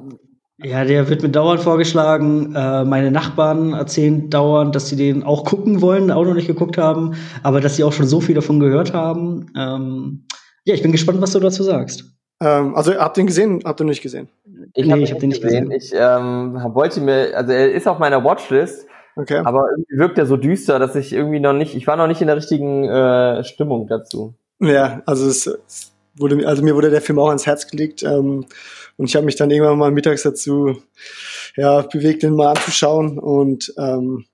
[0.59, 2.55] Ja, der wird mir dauernd vorgeschlagen.
[2.55, 6.77] Äh, meine Nachbarn erzählen dauernd, dass sie den auch gucken wollen, auch noch nicht geguckt
[6.77, 9.51] haben, aber dass sie auch schon so viel davon gehört haben.
[9.55, 10.25] Ähm,
[10.65, 12.05] ja, ich bin gespannt, was du dazu sagst.
[12.41, 13.61] Ähm, also habt ihr ihn gesehen?
[13.65, 14.29] Habt ihr nicht gesehen?
[14.73, 15.69] Ich nee, habe hab den nicht gesehen.
[15.69, 15.79] gesehen.
[15.79, 19.41] Ich ähm, wollte mir, also er ist auf meiner Watchlist, okay.
[19.43, 22.21] aber irgendwie wirkt er so düster, dass ich irgendwie noch nicht, ich war noch nicht
[22.21, 24.33] in der richtigen äh, Stimmung dazu.
[24.59, 28.45] Ja, also es wurde, also mir wurde der Film auch ans Herz gelegt ähm,
[28.97, 30.81] und ich habe mich dann irgendwann mal mittags dazu
[31.55, 34.25] ja, bewegt, den mal anzuschauen und ähm,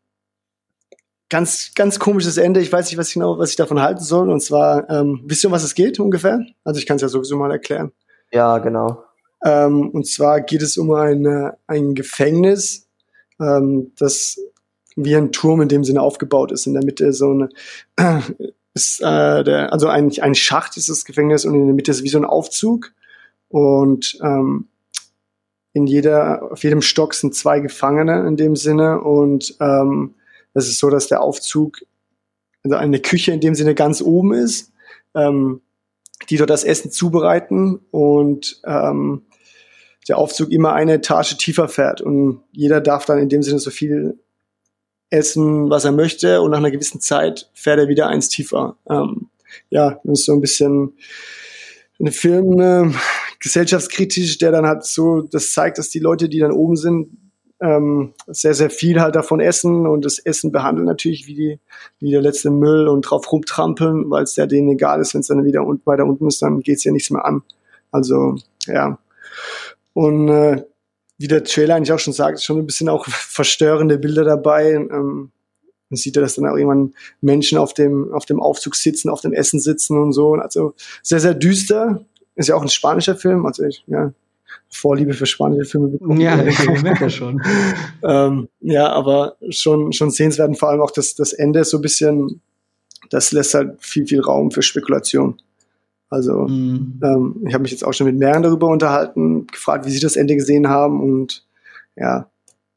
[1.29, 2.61] ganz, ganz komisches Ende.
[2.61, 4.29] Ich weiß nicht, was ich genau, was ich davon halten soll.
[4.29, 6.45] Und zwar, ähm, wisst ihr, um was es geht ungefähr?
[6.63, 7.91] Also ich kann es ja sowieso mal erklären.
[8.31, 9.03] Ja, genau.
[9.43, 12.87] Ähm, und zwar geht es um eine, ein Gefängnis,
[13.41, 14.39] ähm, das
[14.95, 16.67] wie ein Turm in dem Sinne aufgebaut ist.
[16.67, 17.49] In der Mitte so eine,
[18.73, 22.03] ist, äh, der, also ein, ein Schacht ist das Gefängnis und in der Mitte ist
[22.03, 22.91] wie so ein Aufzug.
[23.49, 24.67] Und ähm,
[25.73, 29.01] in jeder, auf jedem Stock sind zwei Gefangene in dem Sinne.
[29.01, 30.15] Und ähm,
[30.53, 31.79] es ist so, dass der Aufzug,
[32.63, 34.71] also eine Küche in dem Sinne ganz oben ist,
[35.15, 35.61] ähm,
[36.29, 39.23] die dort das Essen zubereiten und ähm,
[40.07, 43.71] der Aufzug immer eine Etage tiefer fährt und jeder darf dann in dem Sinne so
[43.71, 44.19] viel
[45.13, 48.75] essen, was er möchte und nach einer gewissen Zeit fährt er wieder eins tiefer.
[48.89, 49.27] Ähm,
[49.69, 50.93] ja, das ist so ein bisschen
[51.99, 52.91] ein Film, äh,
[53.39, 57.09] gesellschaftskritisch, der dann halt so, das zeigt, dass die Leute, die dann oben sind,
[57.61, 61.59] ähm, sehr, sehr viel halt davon essen und das Essen behandeln natürlich wie, die,
[61.99, 65.27] wie der letzte Müll und drauf rumtrampeln, weil es ja denen egal ist, wenn es
[65.27, 67.43] dann wieder und weiter unten ist, dann geht's ja nichts mehr an.
[67.91, 68.35] Also,
[68.65, 68.97] ja.
[69.93, 70.63] Und äh,
[71.17, 74.73] wie der Trailer eigentlich auch schon sagt, schon ein bisschen auch verstörende Bilder dabei.
[74.73, 75.31] Ähm,
[75.89, 79.21] man sieht ja, dass dann auch irgendwann Menschen auf dem, auf dem Aufzug sitzen, auf
[79.21, 80.33] dem Essen sitzen und so.
[80.33, 82.03] Also sehr, sehr düster.
[82.35, 83.45] Ist ja auch ein spanischer Film.
[83.45, 84.11] Also ich, ja,
[84.69, 86.19] Vorliebe für spanische Filme bekommen.
[86.19, 87.41] Ja, ich merke das schon.
[88.03, 91.81] ähm, ja, aber schon, schon sehenswert und vor allem auch das, das Ende so ein
[91.81, 92.41] bisschen,
[93.09, 95.37] das lässt halt viel, viel Raum für Spekulation.
[96.13, 96.99] Also mhm.
[97.03, 100.15] ähm, ich habe mich jetzt auch schon mit mehreren darüber unterhalten, gefragt, wie sie das
[100.15, 101.43] Ende gesehen haben und
[101.95, 102.29] ja,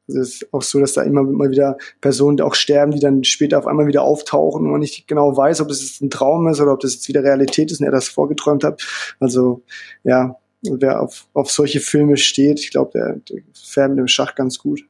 [0.07, 3.59] es ist auch so, dass da immer mal wieder Personen auch sterben, die dann später
[3.59, 6.59] auf einmal wieder auftauchen und man nicht genau weiß, ob es jetzt ein Traum ist
[6.59, 8.81] oder ob das jetzt wieder Realität ist und er das vorgeträumt hat.
[9.19, 9.61] Also
[10.03, 14.33] ja, wer auf, auf solche Filme steht, ich glaube, der, der fährt mit dem Schach
[14.33, 14.81] ganz gut.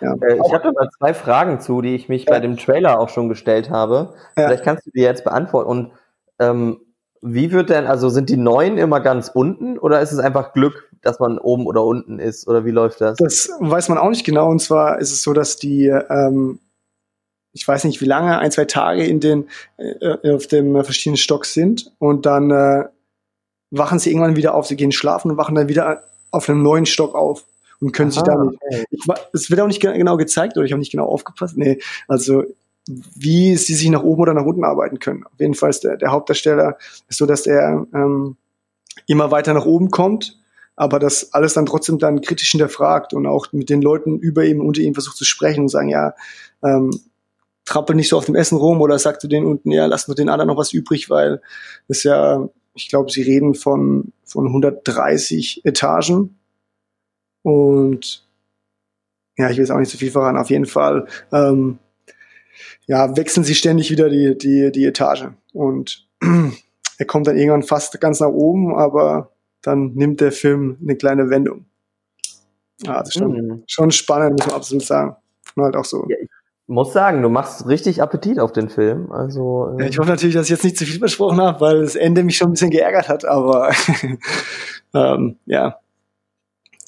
[0.00, 0.14] Ja.
[0.20, 2.32] Äh, ich habe mal zwei Fragen zu, die ich mich ja.
[2.32, 4.12] bei dem Trailer auch schon gestellt habe.
[4.36, 4.48] Ja.
[4.48, 5.70] Vielleicht kannst du die jetzt beantworten.
[5.70, 5.92] Und
[6.38, 6.80] ähm,
[7.22, 10.90] wie wird denn, also sind die neuen immer ganz unten oder ist es einfach Glück,
[11.02, 12.48] dass man oben oder unten ist?
[12.48, 13.16] Oder wie läuft das?
[13.16, 14.48] Das weiß man auch nicht genau.
[14.48, 16.58] Und zwar ist es so, dass die, ähm,
[17.52, 21.46] ich weiß nicht wie lange, ein, zwei Tage in den, äh, auf dem verschiedenen Stock
[21.46, 22.88] sind und dann äh,
[23.70, 26.02] wachen sie irgendwann wieder auf, sie gehen schlafen und wachen dann wieder
[26.32, 27.44] auf einem neuen Stock auf
[27.80, 28.58] und können Aha, sich damit.
[28.60, 28.84] Okay.
[28.90, 31.56] Ich, es wird auch nicht genau gezeigt oder ich habe nicht genau aufgepasst.
[31.56, 32.42] Nee, also
[32.88, 35.24] wie sie sich nach oben oder nach unten arbeiten können.
[35.24, 36.78] Auf jeden Fall ist der, der Hauptdarsteller
[37.08, 38.36] ist so, dass er ähm,
[39.06, 40.38] immer weiter nach oben kommt,
[40.74, 44.60] aber das alles dann trotzdem dann kritisch hinterfragt und auch mit den Leuten über ihm,
[44.60, 46.14] unter ihm versucht zu sprechen und sagen, ja,
[46.64, 46.90] ähm,
[47.64, 50.16] trappel nicht so auf dem Essen rum oder sag zu denen unten, ja, lass nur
[50.16, 51.40] den anderen noch was übrig, weil
[51.88, 56.38] das ja, ich glaube, sie reden von, von 130 Etagen
[57.42, 58.26] und
[59.38, 61.78] ja, ich will jetzt auch nicht zu so viel voran, auf jeden Fall ähm,
[62.86, 65.28] ja, wechseln sie ständig wieder die, die, die Etage.
[65.52, 66.06] Und
[66.98, 69.32] er kommt dann irgendwann fast ganz nach oben, aber
[69.62, 71.66] dann nimmt der Film eine kleine Wendung.
[72.84, 73.62] Ja, das ist schon, mhm.
[73.66, 75.16] schon spannend, muss man absolut sagen.
[75.54, 76.06] Und halt auch so.
[76.08, 76.28] Ja, ich
[76.66, 79.12] muss sagen, du machst richtig Appetit auf den Film.
[79.12, 81.80] Also, äh ja, ich hoffe natürlich, dass ich jetzt nicht zu viel versprochen habe, weil
[81.82, 83.72] das Ende mich schon ein bisschen geärgert hat, aber
[84.94, 85.78] ähm, ja.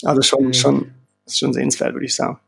[0.04, 0.52] Also schon, mhm.
[0.54, 0.90] schon,
[1.28, 2.38] schon sehenswert, würde ich sagen.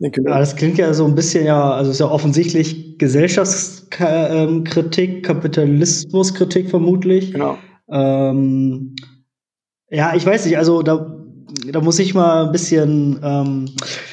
[0.00, 7.32] Ja, das klingt ja so ein bisschen ja, also ist ja offensichtlich Gesellschaftskritik, Kapitalismuskritik vermutlich.
[7.32, 7.58] Genau.
[7.90, 8.94] Ähm,
[9.90, 11.18] ja, ich weiß nicht, also da,
[11.70, 13.66] da muss ich mal ein bisschen ähm,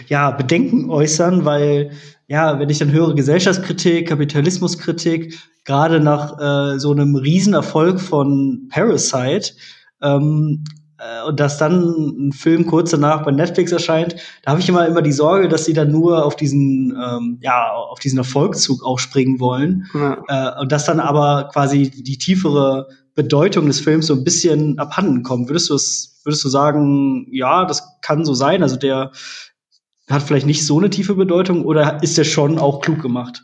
[0.09, 1.91] ja, Bedenken äußern, weil
[2.27, 9.53] ja, wenn ich dann höre Gesellschaftskritik, Kapitalismuskritik, gerade nach äh, so einem Riesenerfolg von Parasite,
[10.01, 10.71] ähm, äh,
[11.27, 15.01] und dass dann ein Film kurz danach bei Netflix erscheint, da habe ich immer immer
[15.01, 19.85] die Sorge, dass sie dann nur auf diesen ähm, ja auf diesen Erfolgszug aufspringen wollen
[19.93, 20.23] ja.
[20.27, 25.23] äh, und dass dann aber quasi die tiefere Bedeutung des Films so ein bisschen abhanden
[25.23, 25.49] kommt.
[25.49, 28.61] Würdest du es würdest du sagen, ja, das kann so sein?
[28.61, 29.11] Also der
[30.09, 33.43] hat vielleicht nicht so eine tiefe Bedeutung oder ist der schon auch klug gemacht?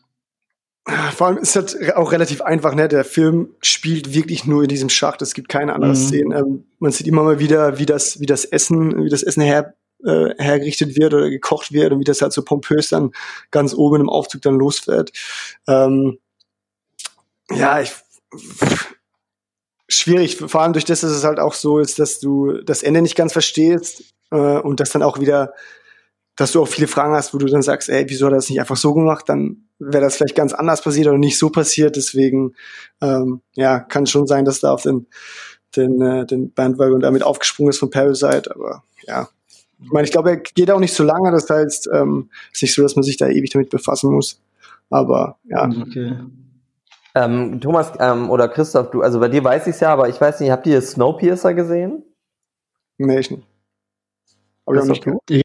[0.85, 2.89] Vor allem ist das auch relativ einfach, ne?
[2.89, 5.21] Der Film spielt wirklich nur in diesem Schacht.
[5.21, 6.07] Es gibt keine anderen mhm.
[6.07, 6.31] Szenen.
[6.31, 9.75] Ähm, man sieht immer mal wieder, wie das, wie das Essen, wie das Essen her,
[10.03, 13.11] äh, hergerichtet wird oder gekocht wird und wie das halt so pompös dann
[13.49, 15.13] ganz oben im Aufzug dann losfährt.
[15.67, 16.19] Ähm,
[17.49, 17.93] ja, ich,
[19.87, 23.01] schwierig, vor allem durch das, dass es halt auch so ist, dass du das Ende
[23.01, 25.53] nicht ganz verstehst äh, und das dann auch wieder
[26.35, 28.49] dass du auch viele Fragen hast, wo du dann sagst, ey, wieso hat er das
[28.49, 29.29] nicht einfach so gemacht?
[29.29, 31.95] Dann wäre das vielleicht ganz anders passiert oder nicht so passiert.
[31.95, 32.53] Deswegen,
[33.01, 35.07] ähm, ja, kann schon sein, dass da auf den,
[35.75, 38.51] den, äh, den Bandwagon damit aufgesprungen ist von Parasite.
[38.53, 39.29] Aber ja,
[39.81, 41.31] ich meine, ich glaube, er geht auch nicht so lange.
[41.31, 44.41] Das heißt, ähm, ist nicht so, dass man sich da ewig damit befassen muss.
[44.89, 45.67] Aber ja.
[45.67, 46.17] Okay.
[47.15, 50.19] Ähm, Thomas ähm, oder Christoph, du, also bei dir weiß ich es ja, aber ich
[50.19, 52.03] weiß nicht, habt ihr Snowpiercer gesehen?
[52.97, 53.45] Nee, ich nicht.
[54.65, 55.41] Aber ich nicht ja,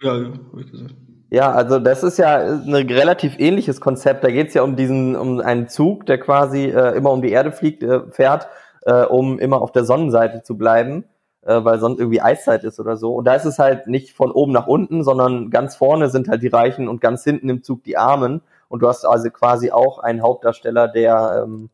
[0.00, 0.94] ja, habe ich gesagt.
[1.30, 4.24] Ja, also das ist ja ein relativ ähnliches Konzept.
[4.24, 7.30] Da geht es ja um diesen, um einen Zug, der quasi äh, immer um die
[7.30, 8.48] Erde fliegt, äh, fährt,
[8.82, 11.04] äh, um immer auf der Sonnenseite zu bleiben,
[11.42, 13.14] äh, weil sonst irgendwie Eiszeit ist oder so.
[13.14, 16.42] Und da ist es halt nicht von oben nach unten, sondern ganz vorne sind halt
[16.42, 18.40] die Reichen und ganz hinten im Zug die Armen.
[18.68, 21.68] Und du hast also quasi auch einen Hauptdarsteller, der, ähm,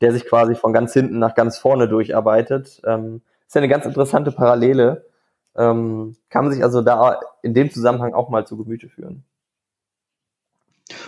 [0.00, 2.80] der sich quasi von ganz hinten nach ganz vorne durcharbeitet.
[2.86, 5.04] Ähm, ist ja eine ganz interessante Parallele.
[5.56, 9.24] Ähm, kann man sich also da in dem Zusammenhang auch mal zu Gemüte führen.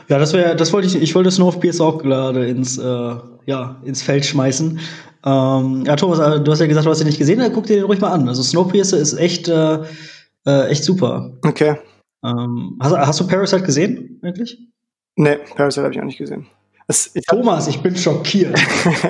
[0.08, 3.16] Ja, das wäre, das wollte ich, ich wollte Snowpiercer auch gerade ins, äh,
[3.46, 4.78] ja, ins Feld schmeißen.
[5.24, 7.66] Ähm, ja, Thomas, äh, du hast ja gesagt, du hast ihn nicht gesehen, dann guck
[7.66, 8.28] dir den ruhig mal an.
[8.28, 9.78] Also Snowpiercer ist echt, äh,
[10.46, 11.32] äh, echt super.
[11.44, 11.76] Okay.
[12.24, 14.58] Ähm, hast, hast, du Parasite gesehen, eigentlich?
[15.16, 16.46] Nee, Parasite habe ich auch nicht gesehen.
[16.88, 18.56] Das, ich Thomas, ich bin schockiert.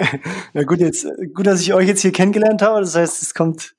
[0.54, 2.80] Na gut, jetzt, gut, dass ich euch jetzt hier kennengelernt habe.
[2.80, 3.74] Das heißt, es kommt,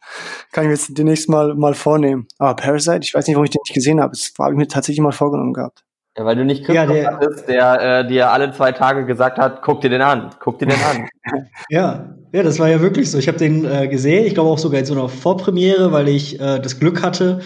[0.52, 2.28] kann ich mir jetzt demnächst mal, mal vornehmen.
[2.38, 4.12] Aber Parasite, ich weiß nicht, warum ich den nicht gesehen habe.
[4.12, 5.84] Das habe ich mir tatsächlich mal vorgenommen gehabt.
[6.16, 9.38] Ja, weil du nicht Christoph ja, der, hattest, der äh, dir alle zwei Tage gesagt
[9.38, 11.08] hat, guck dir den an, guck dir den an.
[11.70, 13.18] ja, ja, das war ja wirklich so.
[13.18, 16.40] Ich habe den äh, gesehen, ich glaube auch sogar in so einer Vorpremiere, weil ich
[16.40, 17.42] äh, das Glück hatte,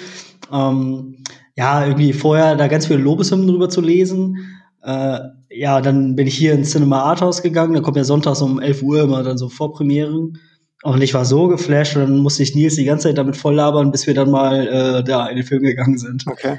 [0.52, 1.18] ähm,
[1.56, 4.38] ja, irgendwie vorher da ganz viele Lobeshymnen drüber zu lesen.
[4.84, 5.20] Äh,
[5.54, 8.82] ja, dann bin ich hier ins Cinema Arthouse gegangen, da kommt ja sonntags um 11
[8.84, 10.40] Uhr immer dann so Vorpremieren.
[10.84, 13.56] Und ich war so geflasht und dann musste ich Nils die ganze Zeit damit voll
[13.56, 16.26] labern, bis wir dann mal äh, da in den Film gegangen sind.
[16.26, 16.58] Okay.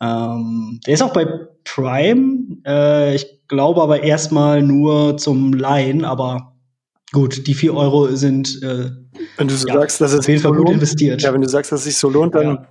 [0.00, 1.26] Ähm, der ist auch bei
[1.64, 2.58] Prime.
[2.64, 6.54] Äh, ich glaube aber erstmal nur zum Leihen, aber
[7.12, 8.90] gut, die 4 Euro sind äh,
[9.36, 11.22] wenn du so ja, sagst, dass es auf jeden Fall so gut lohnt, investiert.
[11.22, 12.66] Ja, wenn du sagst, dass es sich so lohnt, dann ja.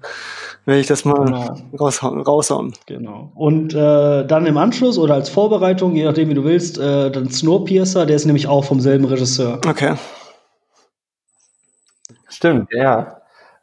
[0.65, 1.55] Werde ich das mal genau.
[1.79, 2.73] raushauen, raushauen.
[2.85, 3.31] Genau.
[3.35, 7.29] Und äh, dann im Anschluss oder als Vorbereitung, je nachdem wie du willst, äh, dann
[7.29, 9.59] Snowpiercer, der ist nämlich auch vom selben Regisseur.
[9.67, 9.95] Okay.
[12.29, 13.17] Stimmt, ja.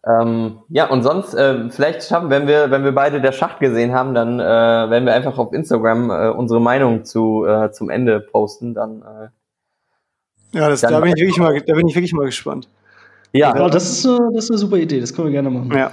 [0.06, 3.92] Ähm, ja, und sonst, äh, vielleicht schaffen, wenn wir, wenn wir beide der Schacht gesehen
[3.92, 8.20] haben, dann äh, werden wir einfach auf Instagram äh, unsere Meinung zu, äh, zum Ende
[8.20, 8.72] posten.
[8.72, 12.24] Dann, äh, ja, das, dann da, bin ich wirklich mal, da bin ich wirklich mal
[12.24, 12.68] gespannt.
[13.32, 15.70] Ja, ja das, ist, äh, das ist eine super Idee, das können wir gerne machen.
[15.76, 15.90] Ja.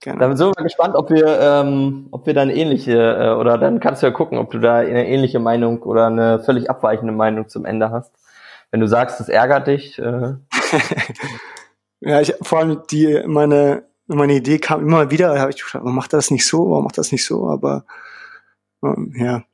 [0.00, 0.18] Gerne.
[0.18, 4.02] Dann sind wir gespannt, ob wir, ähm, ob wir dann ähnliche, äh, oder dann kannst
[4.02, 7.66] du ja gucken, ob du da eine ähnliche Meinung oder eine völlig abweichende Meinung zum
[7.66, 8.12] Ende hast.
[8.70, 9.98] Wenn du sagst, das ärgert dich.
[9.98, 10.34] Äh,
[12.00, 15.74] Ja, ich, vor allem die, meine, meine Idee kam immer wieder, da habe ich gedacht,
[15.74, 17.84] warum macht er das nicht so, warum macht er das nicht so, aber
[18.82, 19.44] ähm, ja.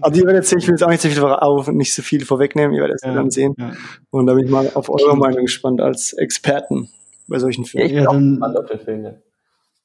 [0.00, 2.24] Aber die werdet jetzt, ich will jetzt auch nicht so viel auf, nicht so viel
[2.24, 3.54] vorwegnehmen, ihr werdet es ja, dann sehen.
[3.58, 3.72] Ja.
[4.10, 6.90] Und da bin ich mal auf eure Meinung gespannt als Experten
[7.26, 7.94] bei solchen Filmen.
[7.94, 8.42] Ja, dann,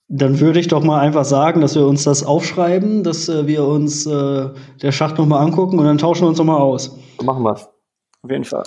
[0.10, 3.64] dann würde ich doch mal einfach sagen, dass wir uns das aufschreiben, dass äh, wir
[3.64, 4.49] uns äh,
[4.82, 6.97] der Schacht nochmal angucken und dann tauschen wir uns nochmal aus.
[7.24, 7.70] Machen wir's.
[8.24, 8.64] Auf jeden Fall.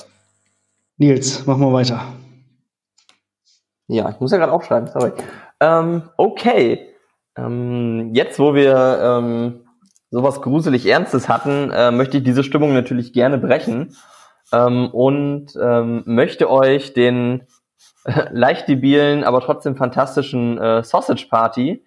[0.98, 2.00] Nils, mach mal weiter.
[3.88, 5.12] Ja, ich muss ja gerade aufschreiben, sorry.
[5.60, 6.94] Ähm, okay.
[7.36, 9.64] Ähm, jetzt, wo wir ähm,
[10.10, 13.96] sowas gruselig Ernstes hatten, äh, möchte ich diese Stimmung natürlich gerne brechen
[14.52, 17.48] ähm, und ähm, möchte euch den
[18.32, 21.84] leicht debilen, aber trotzdem fantastischen äh, Sausage Party,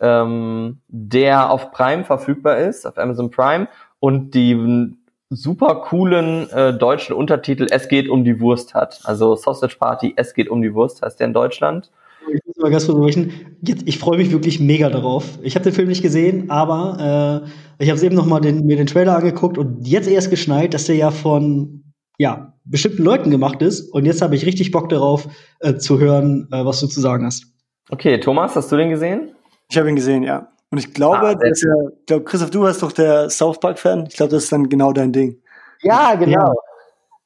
[0.00, 3.68] ähm, der auf Prime verfügbar ist, auf Amazon Prime
[4.00, 4.96] und die
[5.30, 9.00] super coolen äh, deutschen Untertitel Es geht um die Wurst hat.
[9.04, 11.90] Also Sausage Party, Es geht um die Wurst heißt der in Deutschland.
[12.32, 13.16] Ich muss mal ganz kurz
[13.62, 15.38] Jetzt, ich freue mich wirklich mega darauf.
[15.42, 17.42] Ich habe den Film nicht gesehen, aber
[17.78, 20.74] äh, ich habe eben noch mal den, mir den Trailer angeguckt und jetzt erst geschnallt,
[20.74, 21.81] dass der ja von
[22.18, 23.92] ja bestimmten Leuten gemacht ist.
[23.92, 25.28] Und jetzt habe ich richtig Bock darauf
[25.60, 27.46] äh, zu hören, äh, was du zu sagen hast.
[27.90, 29.34] Okay, Thomas, hast du den gesehen?
[29.68, 30.48] Ich habe ihn gesehen, ja.
[30.70, 34.06] Und ich glaube, ah, dass ja, ich glaube, Christoph, du warst doch der South Park-Fan.
[34.08, 35.38] Ich glaube, das ist dann genau dein Ding.
[35.82, 36.32] Ja, genau.
[36.32, 36.54] Ja.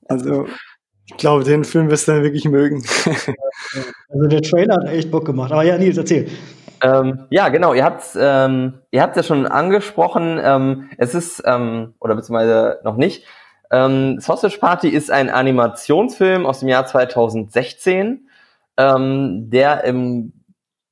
[0.08, 0.46] Also,
[1.06, 2.82] ich glaube, den Film wirst du dann wirklich mögen.
[4.08, 5.52] also der Trailer hat echt Bock gemacht.
[5.52, 6.28] Aber ja, Nils, erzähl.
[6.82, 7.74] Ähm, ja, genau.
[7.74, 10.40] Ihr habt ähm, ihr habt ja schon angesprochen.
[10.42, 13.24] Ähm, es ist ähm, oder beziehungsweise noch nicht.
[13.70, 18.28] Ähm, Sausage Party ist ein Animationsfilm aus dem Jahr 2016,
[18.76, 20.32] ähm, der im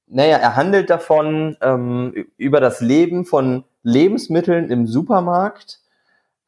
[0.06, 5.80] naja, er handelt davon ähm, über das Leben von Lebensmitteln im Supermarkt,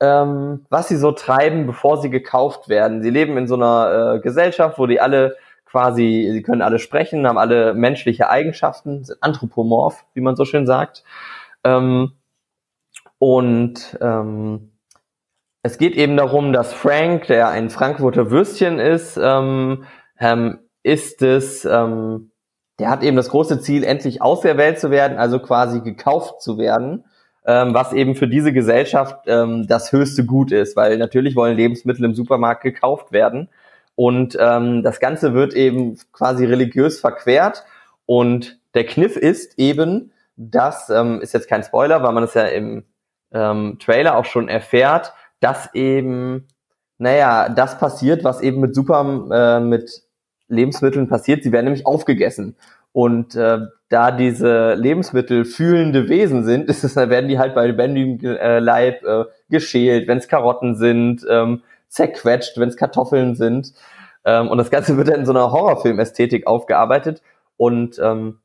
[0.00, 3.02] ähm, was sie so treiben, bevor sie gekauft werden.
[3.02, 7.26] Sie leben in so einer äh, Gesellschaft, wo die alle quasi, sie können alle sprechen,
[7.26, 11.02] haben alle menschliche Eigenschaften, sind anthropomorph, wie man so schön sagt.
[11.64, 12.12] Ähm,
[13.18, 14.70] und ähm,
[15.66, 19.84] es geht eben darum, dass Frank, der ein Frankfurter Würstchen ist, ähm,
[20.20, 22.30] ähm, ist es, ähm,
[22.78, 27.04] der hat eben das große Ziel, endlich auserwählt zu werden, also quasi gekauft zu werden,
[27.44, 32.04] ähm, was eben für diese Gesellschaft ähm, das höchste Gut ist, weil natürlich wollen Lebensmittel
[32.04, 33.48] im Supermarkt gekauft werden.
[33.96, 37.64] Und ähm, das Ganze wird eben quasi religiös verquert.
[38.04, 42.44] Und der Kniff ist eben, das ähm, ist jetzt kein Spoiler, weil man es ja
[42.44, 42.84] im
[43.32, 46.48] ähm, Trailer auch schon erfährt, dass eben,
[46.98, 50.02] naja, das passiert, was eben mit Super, äh, mit
[50.48, 51.42] Lebensmitteln passiert.
[51.42, 52.56] Sie werden nämlich aufgegessen.
[52.92, 53.58] Und äh,
[53.88, 59.02] da diese Lebensmittel fühlende Wesen sind, ist es, werden die halt bei lebendigem äh, Leib
[59.04, 63.72] äh, geschält, wenn es Karotten sind, ähm, zerquetscht, wenn es Kartoffeln sind.
[64.24, 67.22] Ähm, und das Ganze wird dann in so einer Horrorfilm-Ästhetik aufgearbeitet.
[67.56, 68.40] Und ähm,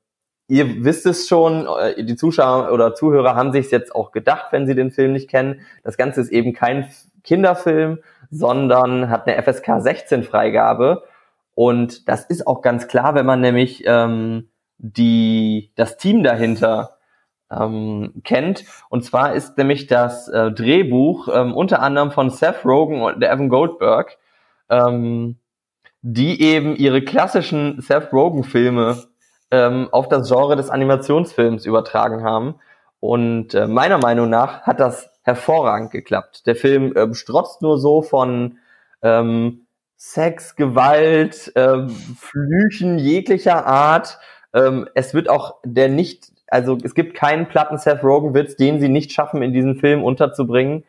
[0.52, 4.68] ihr wisst es schon, äh, die Zuschauer oder Zuhörer haben sich jetzt auch gedacht, wenn
[4.68, 5.62] sie den Film nicht kennen.
[5.84, 6.90] Das Ganze ist eben kein
[7.24, 8.00] Kinderfilm,
[8.30, 11.04] sondern hat eine FSK 16 Freigabe
[11.56, 16.98] und das ist auch ganz klar, wenn man nämlich ähm, die das Team dahinter
[17.50, 18.66] ähm, kennt.
[18.90, 23.48] Und zwar ist nämlich das äh, Drehbuch ähm, unter anderem von Seth Rogen und Evan
[23.48, 24.18] Goldberg,
[24.70, 25.38] ähm,
[26.02, 29.11] die eben ihre klassischen Seth Rogen-Filme
[29.52, 32.56] ähm, auf das Genre des Animationsfilms übertragen haben.
[33.00, 36.48] Und äh, meiner Meinung nach hat das hervorragend geklappt.
[36.48, 38.58] Der Film ähm, strotzt nur so von
[39.02, 39.66] ähm,
[39.98, 44.18] Sex, Gewalt, ähm, Flüchen jeglicher Art.
[44.54, 48.90] Ähm, es wird auch der nicht, also es gibt keinen platten Seth Rogen-Witz, den sie
[48.90, 50.84] nicht schaffen, in diesen Film unterzubringen.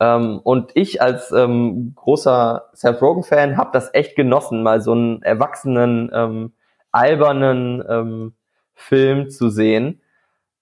[0.00, 5.22] Ähm, und ich als ähm, großer Seth Rogen-Fan habe das echt genossen, mal so einen
[5.22, 6.52] erwachsenen, ähm,
[6.94, 8.32] albernen ähm,
[8.74, 10.00] Film zu sehen.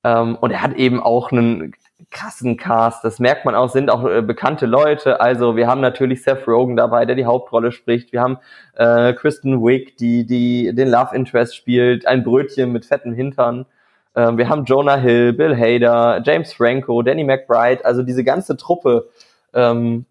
[0.04, 1.74] Ähm, und er hat eben auch einen
[2.10, 3.04] krassen Cast.
[3.04, 5.20] Das merkt man auch, sind auch äh, bekannte Leute.
[5.20, 8.12] Also wir haben natürlich Seth Rogen dabei, der die Hauptrolle spricht.
[8.12, 8.38] Wir haben
[8.74, 13.66] äh, Kristen Wiig, die, die den Love Interest spielt, ein Brötchen mit fetten Hintern.
[14.14, 19.08] Äh, wir haben Jonah Hill, Bill Hader, James Franco, Danny McBride, also diese ganze Truppe
[19.54, 20.06] ähm,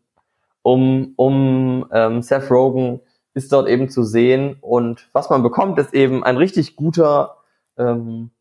[0.64, 3.02] um, um ähm, Seth Rogen
[3.34, 4.58] ist dort eben zu sehen.
[4.62, 7.38] Und was man bekommt, ist eben ein richtig guter,
[7.78, 8.32] ähm,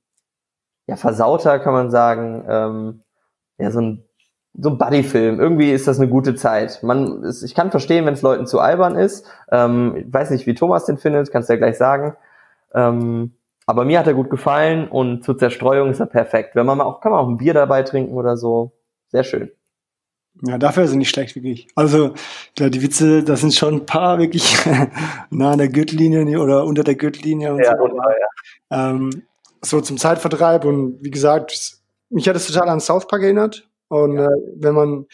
[0.87, 3.03] ja, versauter, kann man sagen, ähm,
[3.59, 4.05] ja, so ein,
[4.55, 5.41] so ein Buddy-Film.
[5.41, 6.83] Irgendwie ist das eine gute Zeit.
[6.83, 9.27] Man, ist, ich kann verstehen, wenn es Leuten zu albern ist.
[9.51, 12.17] Ähm, ich weiß nicht, wie Thomas den findet, kannst du ja gleich sagen.
[12.75, 13.35] Ähm,
[13.67, 16.57] aber mir hat er gut gefallen und zur Zerstreuung ist er perfekt.
[16.57, 18.73] Wenn man mal auch, kann man auch ein Bier dabei trinken oder so.
[19.09, 19.51] Sehr schön.
[20.43, 21.69] Ja, dafür ist er nicht schlecht, wirklich.
[21.75, 22.15] Also,
[22.59, 24.57] ja, die Witze, das sind schon ein paar wirklich
[25.31, 27.89] nah an der Gürtellinie oder unter der Gürtellinie und Ja, so.
[27.89, 28.91] total, ja.
[28.91, 29.23] Ähm,
[29.63, 31.77] so zum Zeitvertreib und wie gesagt,
[32.09, 33.67] mich hat es total an South Park erinnert.
[33.89, 35.07] Und äh, wenn man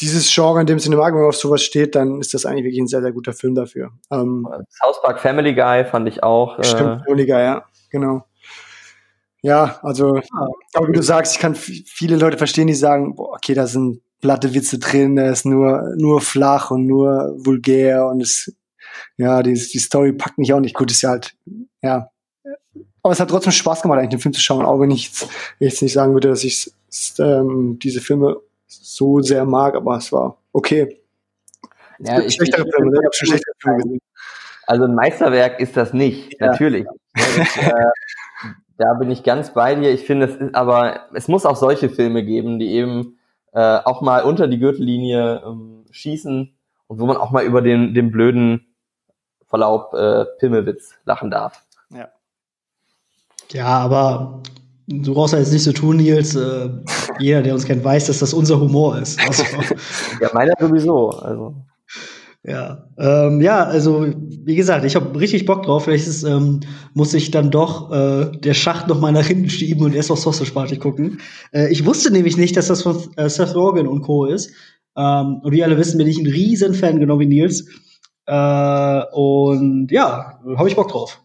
[0.00, 2.64] dieses Genre in dem Sinne mag, wenn man auf sowas steht, dann ist das eigentlich
[2.64, 3.90] wirklich ein sehr, sehr guter Film dafür.
[4.12, 6.56] Ähm, South Park Family Guy fand ich auch.
[6.60, 8.24] Äh, Stimmt, Oliger, ja, genau.
[9.42, 10.20] Ja, also,
[10.74, 14.00] aber wie du sagst, ich kann viele Leute verstehen, die sagen, boah, okay, da sind
[14.20, 18.54] platte Witze drin, der ist nur, nur flach und nur vulgär und es,
[19.16, 21.34] ja, die, die Story packt mich auch nicht gut, ist ja halt,
[21.82, 22.10] ja.
[23.02, 25.28] Aber es hat trotzdem Spaß gemacht, eigentlich den Film zu schauen, auch wenn ich jetzt,
[25.58, 26.70] jetzt nicht sagen würde, dass ich
[27.18, 28.36] ähm, diese Filme
[28.66, 31.00] so sehr mag, aber es war okay.
[31.98, 32.98] ja, ich, schlechtere ich, Filme, ne?
[33.00, 34.00] ich habe schon schlechtere Filme gesehen.
[34.66, 36.48] Also ein Meisterwerk ist das nicht, Ja.
[36.48, 36.84] natürlich.
[36.84, 37.70] Ja, das, äh,
[38.78, 39.90] da bin ich ganz bei dir.
[39.90, 43.18] Ich finde, es ist, aber es muss auch solche Filme geben, die eben
[43.52, 46.54] äh, auch mal unter die Gürtellinie ähm, schießen
[46.86, 48.66] und wo man auch mal über den, den blöden
[49.48, 51.64] Verlaub äh, Pimmelwitz lachen darf.
[53.52, 54.42] Ja, aber
[54.86, 56.36] du brauchst ja jetzt nicht so tun, Nils.
[56.36, 56.70] Äh,
[57.18, 59.20] jeder, der uns kennt, weiß, dass das unser Humor ist.
[59.20, 59.42] Also,
[60.20, 61.10] Ja, meiner sowieso.
[61.10, 61.54] Also
[62.42, 65.84] ja, ähm, ja, also wie gesagt, ich habe richtig Bock drauf.
[65.84, 66.60] Vielleicht ist, ähm,
[66.94, 70.20] muss ich dann doch äh, der Schacht noch mal nach hinten schieben und erst auf
[70.20, 71.20] Sausage Party gucken.
[71.52, 74.24] Äh, ich wusste nämlich nicht, dass das von äh, Seth Rogen und Co.
[74.24, 74.52] ist.
[74.96, 77.68] Ähm, und wie alle wissen, bin ich ein riesen Fan, genau wie Nils.
[78.26, 81.20] Äh, und ja, habe ich Bock drauf.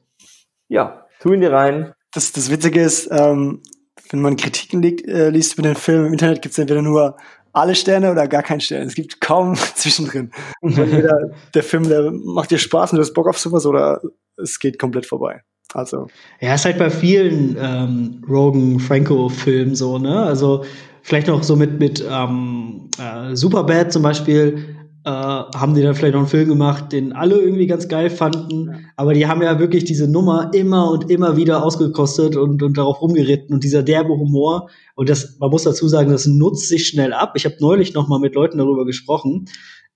[0.67, 1.93] ja, tu ihn dir rein.
[2.11, 3.61] das, das Witzige ist, ähm,
[4.09, 7.17] wenn man Kritiken li äh, liest über den Film im Internet, gibt es entweder nur
[7.55, 8.87] alle Sterne oder gar keinen Stern.
[8.87, 10.31] Es gibt kaum zwischendrin.
[10.61, 14.01] Und entweder der Film, der macht dir Spaß und du hast Bock auf sowas oder
[14.37, 15.41] es geht komplett vorbei.
[15.73, 16.07] Also,
[16.39, 20.23] Ja, ist halt bei vielen ähm, Rogan-Franco-Filmen so, ne?
[20.23, 20.63] Also
[21.01, 24.74] vielleicht noch so mit, mit ähm, äh, Superbad zum Beispiel
[25.05, 28.87] äh, haben die dann vielleicht noch einen Film gemacht, den alle irgendwie ganz geil fanden.
[28.95, 33.01] Aber die haben ja wirklich diese Nummer immer und immer wieder ausgekostet und, und darauf
[33.01, 34.69] rumgeritten und dieser derbe Humor.
[34.95, 37.33] Und das, man muss dazu sagen, das nutzt sich schnell ab.
[37.35, 39.45] Ich habe neulich noch mal mit Leuten darüber gesprochen,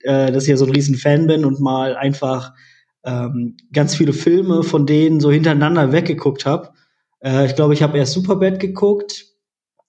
[0.02, 2.54] äh, dass ich ja so ein riesen Fan bin und mal einfach
[3.04, 6.70] ähm, ganz viele Filme von denen so hintereinander weggeguckt habe.
[7.22, 9.26] Äh, ich glaube, ich habe erst Superbad geguckt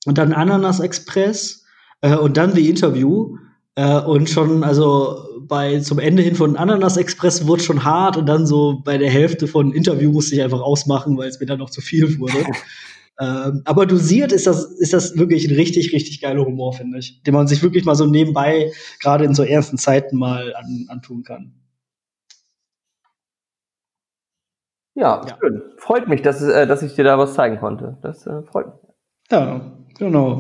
[0.07, 1.67] und dann Ananas Express
[2.01, 3.37] äh, und dann The Interview.
[3.77, 8.27] Äh, und schon, also bei zum Ende hin von Ananas Express wurde schon hart und
[8.27, 11.59] dann so bei der Hälfte von Interview musste ich einfach ausmachen, weil es mir dann
[11.59, 12.45] noch zu viel wurde.
[13.21, 17.23] ähm, aber dosiert ist das, ist das wirklich ein richtig, richtig geiler Humor, finde ich,
[17.23, 21.23] den man sich wirklich mal so nebenbei, gerade in so ersten Zeiten mal an, antun
[21.23, 21.55] kann.
[24.95, 25.39] Ja, Ja.
[25.41, 25.63] schön.
[25.79, 27.97] Freut mich, dass, äh, dass ich dir da was zeigen konnte.
[28.03, 28.95] Das äh, freut mich.
[29.31, 29.61] Ja,
[29.99, 30.37] genau.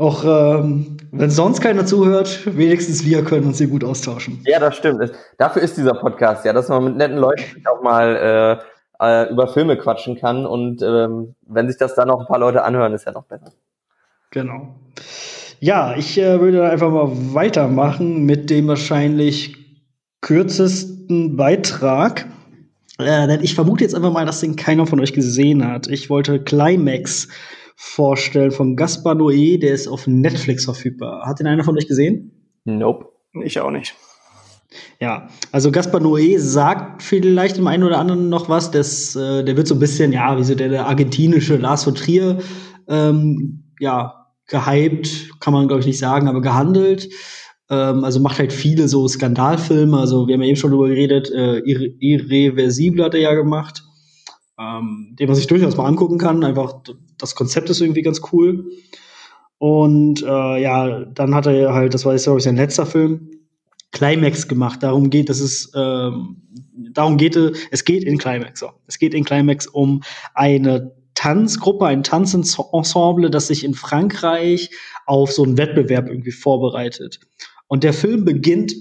[0.00, 4.42] Auch ähm, wenn sonst keiner zuhört, wenigstens wir können uns hier gut austauschen.
[4.46, 5.12] Ja, das stimmt.
[5.36, 8.62] Dafür ist dieser Podcast ja, dass man mit netten Leuten auch mal
[8.98, 12.38] äh, äh, über Filme quatschen kann und ähm, wenn sich das dann noch ein paar
[12.38, 13.52] Leute anhören, ist ja noch besser.
[14.30, 14.74] Genau.
[15.58, 19.54] Ja, ich äh, würde einfach mal weitermachen mit dem wahrscheinlich
[20.22, 22.24] kürzesten Beitrag.
[22.98, 25.88] Äh, denn ich vermute jetzt einfach mal, dass den keiner von euch gesehen hat.
[25.88, 27.28] Ich wollte Climax
[27.82, 31.26] vorstellen von Gaspar Noé, der ist auf Netflix verfügbar.
[31.26, 32.30] Hat den einer von euch gesehen?
[32.64, 33.06] Nope.
[33.42, 33.94] Ich auch nicht.
[35.00, 38.70] Ja, also Gaspar Noé sagt vielleicht dem einen oder anderen noch was.
[38.70, 41.94] Das, äh, der wird so ein bisschen, ja, wie so der, der argentinische Lars von
[41.94, 42.40] Trier,
[42.86, 47.08] ähm, ja, gehypt, kann man glaube ich nicht sagen, aber gehandelt.
[47.70, 49.98] Ähm, also macht halt viele so Skandalfilme.
[49.98, 51.30] Also wir haben ja eben schon drüber geredet.
[51.30, 53.82] Äh, Irre Irreversible hat er ja gemacht,
[54.58, 56.44] ähm, den man sich durchaus mal angucken kann.
[56.44, 56.82] Einfach
[57.20, 58.70] das Konzept ist irgendwie ganz cool.
[59.58, 63.30] Und äh, ja, dann hat er halt, das war jetzt glaube ich sein letzter Film,
[63.92, 64.82] Climax gemacht.
[64.82, 66.42] Darum geht es, ist, ähm,
[66.92, 68.60] darum geht es, es geht in Climax.
[68.60, 68.70] So.
[68.86, 70.02] Es geht in Climax um
[70.34, 74.70] eine Tanzgruppe, ein Tanzensemble, das sich in Frankreich
[75.06, 77.20] auf so einen Wettbewerb irgendwie vorbereitet.
[77.66, 78.72] Und der Film beginnt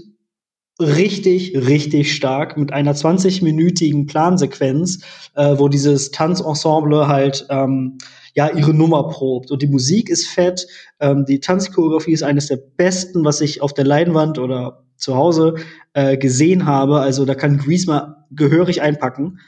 [0.80, 5.04] richtig, richtig stark mit einer 20-minütigen Plansequenz,
[5.36, 7.98] äh, wo dieses Tanzensemble halt ähm,
[8.36, 9.52] ja ihre Nummer probt.
[9.52, 10.68] Und die Musik ist fett,
[11.00, 15.56] ähm, die Tanzchoreografie ist eines der besten, was ich auf der Leinwand oder zu Hause
[15.94, 17.00] äh, gesehen habe.
[17.00, 19.40] Also da kann Grease mal gehörig einpacken.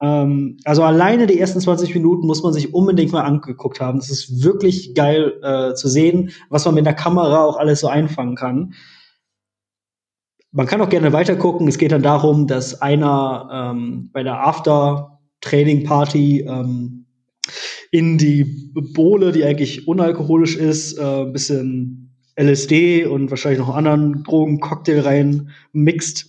[0.00, 3.98] Ähm, also alleine die ersten 20 Minuten muss man sich unbedingt mal angeguckt haben.
[3.98, 7.88] Das ist wirklich geil äh, zu sehen, was man mit der Kamera auch alles so
[7.88, 8.74] einfangen kann.
[10.52, 11.68] Man kann auch gerne weiter gucken.
[11.68, 17.05] Es geht dann darum, dass einer ähm, bei der After-Training-Party ähm,
[17.96, 24.22] in die Bohle, die eigentlich unalkoholisch ist, äh, ein bisschen LSD und wahrscheinlich noch anderen
[24.22, 26.26] Drogencocktail rein mixt,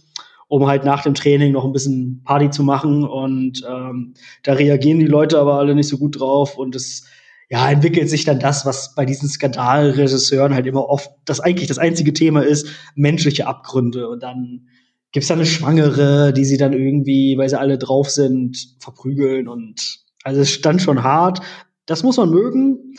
[0.48, 3.04] um halt nach dem Training noch ein bisschen Party zu machen.
[3.04, 4.14] Und ähm,
[4.44, 7.06] da reagieren die Leute aber alle nicht so gut drauf und es
[7.50, 11.80] ja, entwickelt sich dann das, was bei diesen Skandalregisseuren halt immer oft das eigentlich das
[11.80, 14.08] einzige Thema ist, menschliche Abgründe.
[14.08, 14.68] Und dann
[15.12, 20.07] gibt's da eine Schwangere, die sie dann irgendwie, weil sie alle drauf sind, verprügeln und
[20.28, 21.40] also es stand schon hart.
[21.86, 22.96] Das muss man mögen.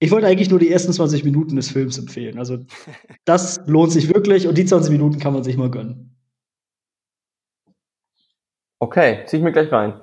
[0.00, 2.38] Ich wollte eigentlich nur die ersten 20 Minuten des Films empfehlen.
[2.38, 2.66] Also,
[3.24, 6.18] das lohnt sich wirklich und die 20 Minuten kann man sich mal gönnen.
[8.80, 10.02] Okay, zieh ich mir gleich rein.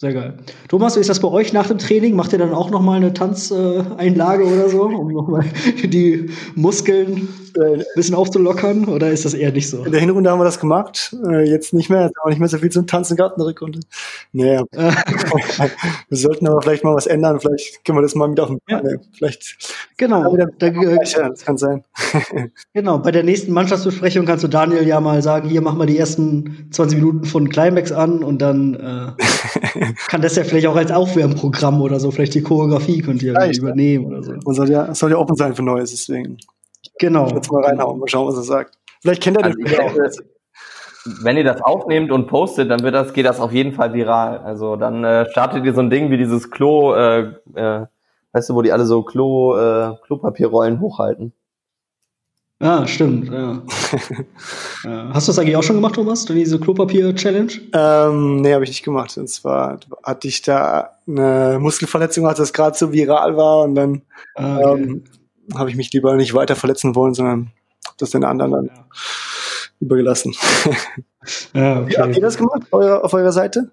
[0.00, 0.34] Sehr geil.
[0.68, 2.14] Thomas, wie ist das bei euch nach dem Training?
[2.14, 5.44] Macht ihr dann auch noch mal eine Tanzeinlage oder so, um noch mal
[5.82, 7.28] die Muskeln
[7.60, 8.84] ein bisschen aufzulockern?
[8.84, 9.84] Oder ist das eher nicht so?
[9.84, 11.16] In der Hinrunde haben wir das gemacht.
[11.26, 12.02] Äh, jetzt nicht mehr.
[12.02, 13.80] Jetzt haben wir nicht mehr so viel zum Tanzen gehabt in der Rückrunde.
[14.32, 14.64] Naja.
[14.72, 17.40] wir sollten aber vielleicht mal was ändern.
[17.40, 18.84] Vielleicht können wir das mal mit auf den Plan.
[18.88, 18.98] Ja.
[19.16, 19.56] Vielleicht.
[19.96, 20.32] Genau.
[20.32, 21.82] Wieder, da, ja, das kann sein.
[22.72, 22.98] genau.
[22.98, 26.68] Bei der nächsten Mannschaftsbesprechung kannst du Daniel ja mal sagen, hier machen wir die ersten
[26.70, 31.80] 20 Minuten von Climax an und dann äh, kann das ja vielleicht auch als Aufwärmprogramm
[31.80, 34.32] oder so, vielleicht die Choreografie könnt ihr vielleicht, übernehmen oder so.
[34.32, 36.38] Man soll ja, soll ja offen sein für Neues, deswegen.
[36.98, 37.28] Genau.
[37.28, 38.78] Jetzt mal reinhauen, mal schauen, was er sagt.
[39.02, 39.94] Vielleicht kennt er also den auch.
[41.22, 44.38] Wenn ihr das aufnehmt und postet, dann wird das, geht das auf jeden Fall viral.
[44.38, 47.86] Also dann äh, startet ihr so ein Ding wie dieses Klo, äh, äh,
[48.32, 51.32] weißt du, wo die alle so Klo, äh, Klopapierrollen hochhalten.
[52.60, 53.62] Ja, stimmt, ja.
[55.12, 56.24] Hast du das eigentlich auch schon gemacht, Thomas?
[56.24, 57.52] Diese Klopapier-Challenge?
[57.72, 59.16] Ähm, nee, habe ich nicht gemacht.
[59.16, 64.02] Und zwar hatte ich da eine Muskelverletzung, als das gerade so viral war und dann
[64.34, 64.82] ah, okay.
[64.82, 65.04] ähm,
[65.54, 67.52] habe ich mich lieber nicht weiter verletzen wollen, sondern
[67.96, 68.86] das den anderen dann ja.
[69.78, 70.34] übergelassen.
[71.54, 71.96] Ja, okay.
[71.96, 73.70] Habt ihr das gemacht auf eurer Seite?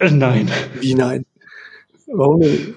[0.00, 0.50] Nein.
[0.80, 1.24] Wie nein?
[2.06, 2.74] Warum nicht?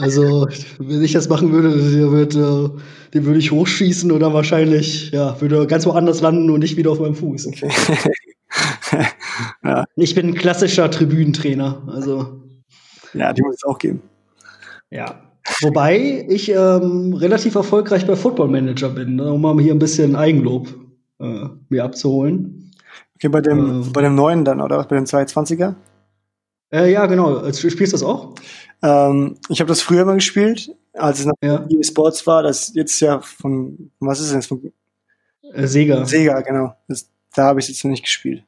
[0.00, 0.48] Also,
[0.78, 1.74] wenn ich das machen würde,
[2.10, 2.72] würde,
[3.14, 7.00] den würde ich hochschießen oder wahrscheinlich, ja, würde ganz woanders landen und nicht wieder auf
[7.00, 7.46] meinem Fuß.
[7.48, 7.70] Okay.
[9.64, 9.84] ja.
[9.96, 12.42] Ich bin ein klassischer Tribünentrainer, also.
[13.14, 14.02] Ja, die muss es auch geben.
[14.90, 15.22] Ja.
[15.62, 20.14] Wobei ich ähm, relativ erfolgreich bei Football Manager bin, ne, um mal hier ein bisschen
[20.14, 20.68] Eigenlob
[21.18, 22.70] äh, mir abzuholen.
[23.16, 24.82] Okay, bei dem, ähm, bei dem neuen dann, oder?
[24.84, 25.74] Bei dem 220er?
[26.72, 27.52] Äh, ja, genau.
[27.52, 28.34] Spielst du das auch?
[28.82, 31.66] Ähm, ich habe das früher mal gespielt, als es noch ja.
[31.68, 32.42] EA Sports war.
[32.42, 34.46] Das jetzt ja von, was ist denn das?
[34.46, 34.72] Von,
[35.52, 36.04] äh, Sega.
[36.04, 36.74] Sega, genau.
[36.88, 38.44] Das, da habe ich jetzt noch nicht gespielt.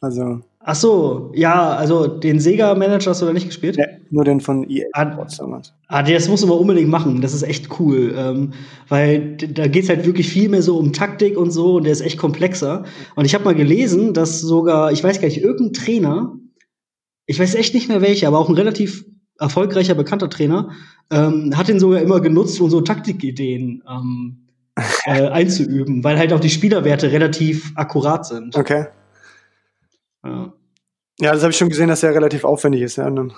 [0.00, 0.40] Also.
[0.68, 3.76] Ach so, ja, also den Sega-Manager hast du da nicht gespielt?
[3.76, 5.72] Ja, nur den von EA ah, Sports damals.
[5.86, 7.20] Ah, das musst du mal unbedingt machen.
[7.20, 8.12] Das ist echt cool.
[8.16, 8.52] Ähm,
[8.88, 12.00] weil da geht's halt wirklich viel mehr so um Taktik und so und der ist
[12.00, 12.84] echt komplexer.
[13.14, 16.36] Und ich habe mal gelesen, dass sogar, ich weiß gar nicht, irgendein Trainer,
[17.26, 19.04] ich weiß echt nicht mehr welcher, aber auch ein relativ
[19.38, 20.70] erfolgreicher, bekannter Trainer,
[21.10, 24.46] ähm, hat ihn sogar immer genutzt, um so Taktikideen ähm,
[25.04, 28.56] äh, einzuüben, weil halt auch die Spielerwerte relativ akkurat sind.
[28.56, 28.86] Okay.
[30.24, 30.52] Ja.
[31.18, 32.96] Ja, das habe ich schon gesehen, dass er relativ aufwendig ist.
[32.96, 33.08] Ja.
[33.08, 33.32] dann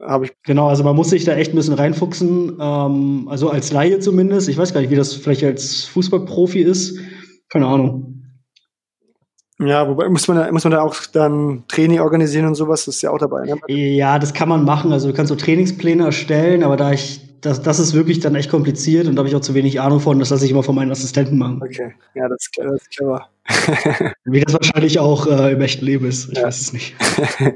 [0.00, 2.58] habe ich genau, also man muss sich da echt ein bisschen reinfuchsen.
[2.60, 4.50] Ähm, also als Laie zumindest.
[4.50, 6.98] Ich weiß gar nicht, wie das vielleicht als Fußballprofi ist.
[7.48, 8.11] Keine Ahnung.
[9.66, 12.96] Ja, wobei muss man, da, muss man da auch dann Training organisieren und sowas, das
[12.96, 13.44] ist ja auch dabei.
[13.46, 13.56] Ne?
[13.68, 14.92] Ja, das kann man machen.
[14.92, 18.50] Also du kannst so Trainingspläne erstellen, aber da ich, das, das ist wirklich dann echt
[18.50, 20.74] kompliziert und da habe ich auch zu wenig Ahnung von, das lasse ich immer von
[20.74, 21.60] meinen Assistenten machen.
[21.62, 23.28] Okay, ja, das ist, das ist clever.
[24.24, 26.30] Wie das wahrscheinlich auch äh, im echten Leben ist.
[26.30, 26.44] Ich ja.
[26.44, 26.94] weiß es nicht.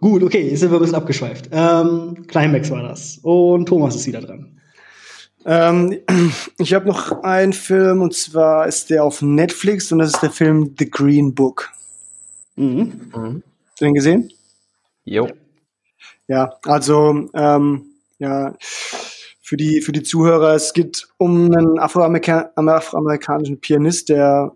[0.00, 1.48] Gut, okay, jetzt sind wir ein bisschen abgeschweift.
[1.50, 3.18] Ähm, Climax war das.
[3.22, 4.55] Und Thomas ist wieder dran.
[5.46, 6.00] Ähm,
[6.58, 10.32] ich habe noch einen Film und zwar ist der auf Netflix und das ist der
[10.32, 11.70] Film The Green Book.
[12.56, 13.10] Mhm.
[13.14, 13.42] mhm.
[13.68, 14.32] Hast du den gesehen?
[15.04, 15.28] Jo.
[16.26, 17.84] Ja, also ähm,
[18.18, 18.54] ja,
[19.40, 24.52] für die für die Zuhörer, es geht um einen Afroamerika afroamerikanischen Pianist, der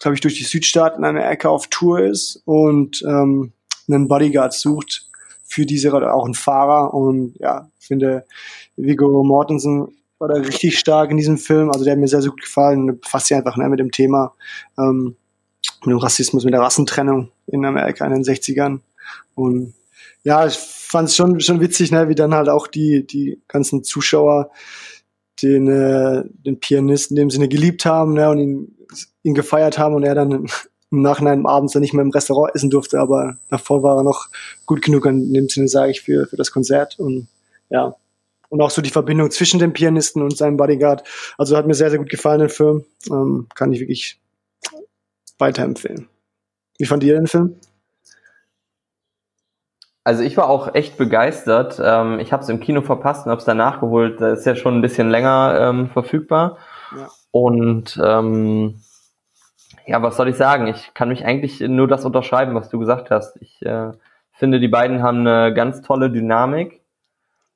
[0.00, 3.52] glaube ich durch die Südstaaten in einer Ecke auf Tour ist und ähm,
[3.88, 5.10] einen Bodyguard sucht
[5.44, 8.24] für diese oder auch einen Fahrer und ja, finde
[8.76, 9.88] Viggo Mortensen
[10.18, 11.70] war da richtig stark in diesem Film.
[11.70, 13.00] Also der hat mir sehr, sehr gut gefallen.
[13.00, 14.34] Befasst sich einfach ne, mit dem Thema,
[14.78, 15.16] ähm,
[15.84, 18.80] mit dem Rassismus, mit der Rassentrennung in Amerika in den 60ern.
[19.34, 19.74] Und
[20.22, 23.84] ja, ich fand es schon, schon witzig, ne, wie dann halt auch die, die ganzen
[23.84, 24.50] Zuschauer
[25.42, 28.78] den, äh, den Pianisten in dem Sinne geliebt haben ne, und ihn,
[29.22, 30.46] ihn gefeiert haben und er dann
[30.90, 34.28] im Nachhinein abends dann nicht mehr im Restaurant essen durfte, aber davor war er noch
[34.64, 36.98] gut genug in dem Sinne, sage ich, für, für das Konzert.
[36.98, 37.26] Und
[37.68, 37.96] ja,
[38.54, 41.02] und auch so die Verbindung zwischen dem Pianisten und seinem Bodyguard.
[41.36, 42.84] Also hat mir sehr, sehr gut gefallen, den Film.
[43.10, 44.20] Ähm, kann ich wirklich
[45.38, 46.08] weiterempfehlen.
[46.78, 47.56] Wie fand ihr den Film?
[50.04, 51.80] Also ich war auch echt begeistert.
[51.82, 54.20] Ähm, ich habe es im Kino verpasst und habe es dann nachgeholt.
[54.20, 56.58] Das ist ja schon ein bisschen länger ähm, verfügbar.
[56.96, 57.08] Ja.
[57.32, 58.80] Und ähm,
[59.84, 60.68] ja, was soll ich sagen?
[60.68, 63.36] Ich kann mich eigentlich nur das unterschreiben, was du gesagt hast.
[63.40, 63.90] Ich äh,
[64.30, 66.83] finde, die beiden haben eine ganz tolle Dynamik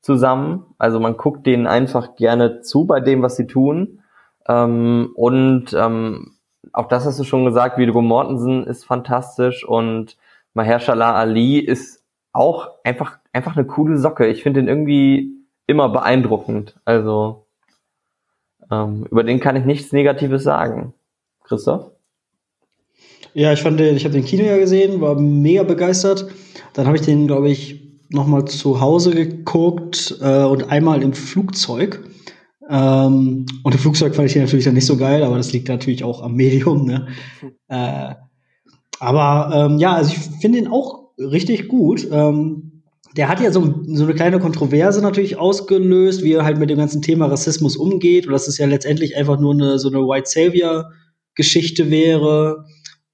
[0.01, 0.67] zusammen.
[0.79, 4.01] Also man guckt denen einfach gerne zu bei dem, was sie tun.
[4.47, 6.37] Ähm, und ähm,
[6.73, 10.17] auch das hast du schon gesagt, Viggo Mortensen ist fantastisch und
[10.55, 12.03] Mahershala Ali ist
[12.33, 14.27] auch einfach, einfach eine coole Socke.
[14.27, 15.33] Ich finde den irgendwie
[15.67, 16.77] immer beeindruckend.
[16.85, 17.47] Also
[18.71, 20.95] ähm, über den kann ich nichts Negatives sagen.
[21.45, 21.91] Christoph?
[23.35, 26.27] Ja, ich fand den, ich habe den Kino ja gesehen, war mega begeistert.
[26.75, 32.05] Dann habe ich den, glaube ich, nochmal zu Hause geguckt äh, und einmal im Flugzeug.
[32.71, 35.69] Ähm, und im Flugzeug fand ich den natürlich dann nicht so geil, aber das liegt
[35.69, 36.87] natürlich auch am Medium.
[36.87, 37.09] Ne?
[37.71, 38.15] Äh,
[38.99, 42.09] aber ähm, ja, also ich finde ihn auch richtig gut.
[42.11, 42.83] Ähm,
[43.15, 46.79] der hat ja so, so eine kleine Kontroverse natürlich ausgelöst, wie er halt mit dem
[46.79, 48.27] ganzen Thema Rassismus umgeht.
[48.27, 52.65] Und dass es ja letztendlich einfach nur eine, so eine White Savior-Geschichte wäre.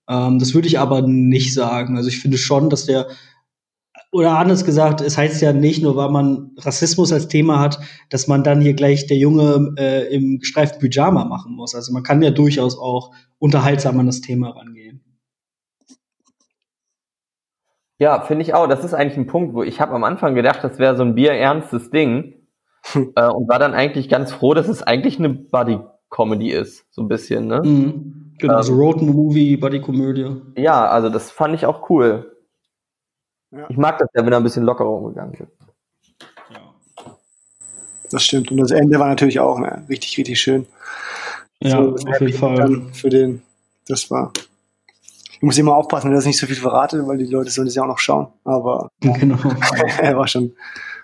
[0.09, 1.97] Ähm, das würde ich aber nicht sagen.
[1.97, 3.09] Also ich finde schon, dass der
[4.15, 7.81] oder anders gesagt, es heißt ja nicht nur, weil man Rassismus als Thema hat,
[8.11, 11.75] dass man dann hier gleich der Junge äh, im gestreiften Pyjama machen muss.
[11.75, 13.11] Also man kann ja durchaus auch
[13.41, 15.03] unterhaltsam an das Thema rangehen.
[17.99, 18.69] Ja, finde ich auch.
[18.69, 21.17] Das ist eigentlich ein Punkt, wo ich habe am Anfang gedacht, das wäre so ein
[21.17, 22.35] bierernstes Ding
[22.95, 27.09] äh, und war dann eigentlich ganz froh, dass es eigentlich eine Buddy-Comedy ist, so ein
[27.09, 27.49] bisschen.
[27.49, 27.63] Ne?
[27.65, 28.35] Mhm.
[28.39, 30.37] Genau, ähm, so Road-Movie, Buddy-Komödie.
[30.57, 32.31] Ja, also das fand ich auch cool.
[33.57, 33.67] Ja.
[33.69, 35.51] Ich mag das ja, wenn er ein bisschen lockerer umgegangen wird.
[36.51, 36.75] Ja.
[38.11, 38.51] Das stimmt.
[38.51, 40.67] Und das Ende war natürlich auch ne, richtig, richtig schön.
[41.61, 42.83] Ja, so, auf jeden Fall.
[42.93, 43.43] Für den,
[43.87, 44.33] das war.
[45.33, 47.75] Ich muss immer aufpassen, dass ich nicht so viel verrate, weil die Leute sollen es
[47.75, 48.29] ja auch noch schauen.
[48.45, 49.39] Aber genau.
[50.01, 50.53] er war schon,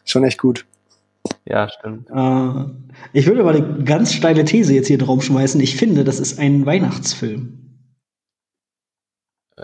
[0.04, 0.66] schon echt gut.
[1.44, 2.08] Ja, stimmt.
[2.10, 2.64] Äh,
[3.12, 5.60] ich würde mal eine ganz steile These jetzt hier drauf schmeißen.
[5.60, 7.58] Ich finde, das ist ein Weihnachtsfilm.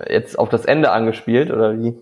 [0.08, 1.94] Jetzt auf das Ende angespielt, oder wie?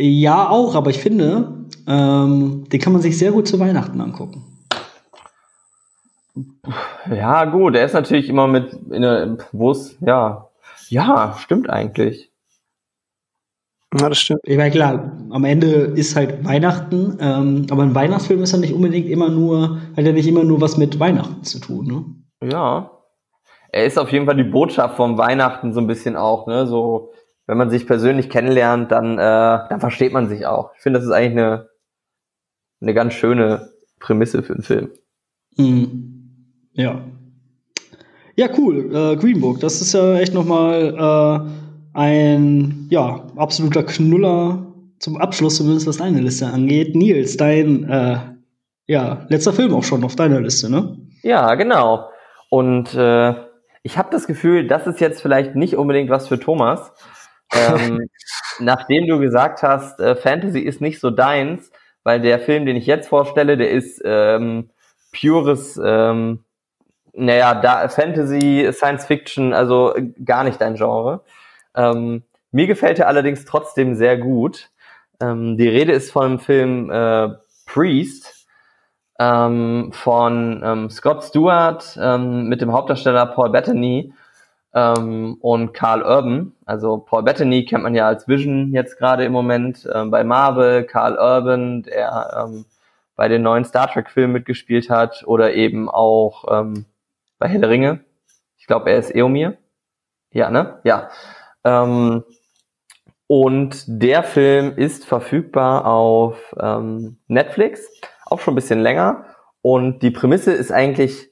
[0.00, 4.44] Ja, auch, aber ich finde, ähm, den kann man sich sehr gut zu Weihnachten angucken.
[7.10, 10.50] Ja, gut, er ist natürlich immer mit, in der, wo es, ja,
[10.88, 12.30] ja, stimmt eigentlich.
[13.98, 14.42] Ja, das stimmt.
[14.44, 18.74] Ich meine, klar, am Ende ist halt Weihnachten, ähm, aber ein Weihnachtsfilm ist ja nicht
[18.74, 21.86] unbedingt immer nur, hat ja nicht immer nur was mit Weihnachten zu tun,
[22.40, 22.48] ne?
[22.52, 22.92] Ja.
[23.72, 26.68] Er ist auf jeden Fall die Botschaft vom Weihnachten so ein bisschen auch, ne?
[26.68, 27.10] So,
[27.48, 29.16] wenn man sich persönlich kennenlernt, dann, äh,
[29.68, 30.70] dann versteht man sich auch.
[30.76, 31.68] Ich finde, das ist eigentlich eine,
[32.80, 34.90] eine ganz schöne Prämisse für einen Film.
[35.56, 36.44] Mhm.
[36.74, 37.00] Ja.
[38.36, 38.94] Ja, cool.
[38.94, 44.66] Äh, Green Book, das ist ja echt nochmal äh, ein ja, absoluter Knuller
[44.98, 46.94] zum Abschluss, zumindest was deine Liste angeht.
[46.94, 48.18] Nils, dein äh,
[48.86, 50.98] ja, letzter Film auch schon auf deiner Liste, ne?
[51.22, 52.10] Ja, genau.
[52.50, 53.34] Und äh,
[53.82, 56.92] ich habe das Gefühl, das ist jetzt vielleicht nicht unbedingt was für Thomas,
[57.52, 58.08] ähm,
[58.58, 61.70] nachdem du gesagt hast, äh, Fantasy ist nicht so deins,
[62.04, 64.70] weil der Film, den ich jetzt vorstelle, der ist ähm,
[65.12, 66.44] pures, ähm,
[67.12, 69.94] naja, da Fantasy, Science Fiction, also
[70.24, 71.22] gar nicht dein Genre.
[71.74, 74.70] Ähm, mir gefällt er allerdings trotzdem sehr gut.
[75.20, 77.30] Ähm, die Rede ist vom Film äh,
[77.66, 78.46] Priest
[79.18, 84.12] ähm, von ähm, Scott Stewart ähm, mit dem Hauptdarsteller Paul Bettany
[84.78, 86.52] ähm, und Carl Urban.
[86.64, 90.84] Also Paul Bettany kennt man ja als Vision jetzt gerade im Moment ähm, bei Marvel,
[90.84, 92.64] Carl Urban, der ähm,
[93.16, 96.86] bei den neuen Star Trek-Filmen mitgespielt hat oder eben auch ähm,
[97.38, 98.04] bei der Ringe.
[98.56, 99.56] Ich glaube, er ist Eomir.
[100.30, 100.78] Ja, ne?
[100.84, 101.08] Ja.
[101.64, 102.22] Ähm,
[103.26, 107.88] und der Film ist verfügbar auf ähm, Netflix,
[108.26, 109.24] auch schon ein bisschen länger.
[109.60, 111.30] Und die Prämisse ist eigentlich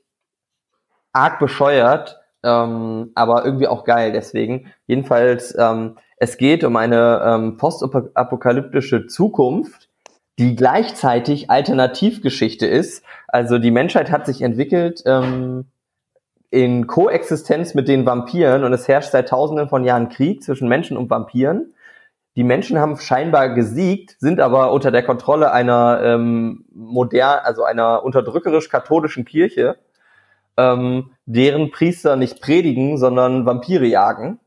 [1.12, 4.72] arg bescheuert, ähm, aber irgendwie auch geil deswegen.
[4.86, 9.88] Jedenfalls, ähm, es geht um eine ähm, postapokalyptische Zukunft,
[10.38, 13.04] die gleichzeitig Alternativgeschichte ist.
[13.28, 15.66] Also die Menschheit hat sich entwickelt ähm,
[16.50, 20.96] in Koexistenz mit den Vampiren und es herrscht seit tausenden von Jahren Krieg zwischen Menschen
[20.96, 21.74] und Vampiren.
[22.36, 28.04] Die Menschen haben scheinbar gesiegt, sind aber unter der Kontrolle einer ähm, modern, also einer
[28.04, 29.78] unterdrückerisch-katholischen Kirche
[30.56, 34.40] ähm, deren Priester nicht predigen, sondern Vampire jagen.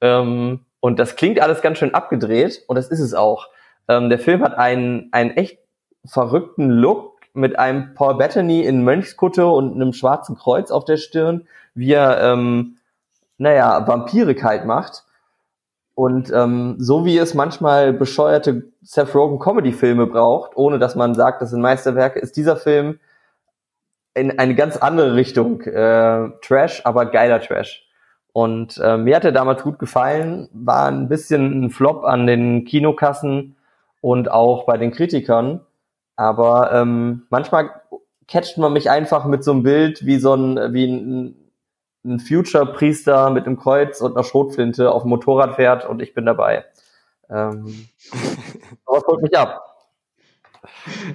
[0.00, 3.48] Ähm, und das klingt alles ganz schön abgedreht und das ist es auch.
[3.88, 5.58] Ähm, der Film hat einen, einen echt
[6.04, 11.46] verrückten Look mit einem Paul Bettany in Mönchskutte und einem schwarzen Kreuz auf der Stirn,
[11.74, 12.76] wie er, ähm,
[13.38, 15.04] naja, Vampire kalt macht.
[15.94, 21.42] Und ähm, so wie es manchmal bescheuerte Seth Rogen Comedy-Filme braucht, ohne dass man sagt,
[21.42, 22.98] das sind Meisterwerke, ist dieser Film
[24.14, 25.60] in eine ganz andere Richtung.
[25.62, 27.86] Äh, Trash, aber geiler Trash.
[28.32, 32.64] Und äh, mir hat er damals gut gefallen, war ein bisschen ein Flop an den
[32.64, 33.56] Kinokassen
[34.00, 35.60] und auch bei den Kritikern.
[36.16, 37.70] Aber ähm, manchmal
[38.28, 41.36] catcht man mich einfach mit so einem Bild wie so ein, wie ein,
[42.04, 46.24] ein Future-Priester mit einem Kreuz und einer Schrotflinte auf dem Motorrad fährt und ich bin
[46.24, 46.64] dabei.
[47.28, 47.88] Ähm,
[48.86, 49.71] aber holt mich ab.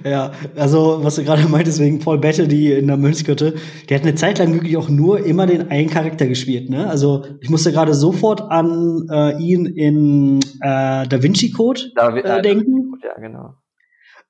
[0.04, 3.54] Ja, also was du gerade meintest wegen Paul Bettany in der Mönchsgötte,
[3.88, 6.70] der hat eine Zeit lang wirklich auch nur immer den einen Charakter gespielt.
[6.70, 6.88] Ne?
[6.88, 12.94] Also ich musste gerade sofort an äh, ihn in äh, Da Vinci Code äh, denken.
[13.02, 13.54] Ja, genau.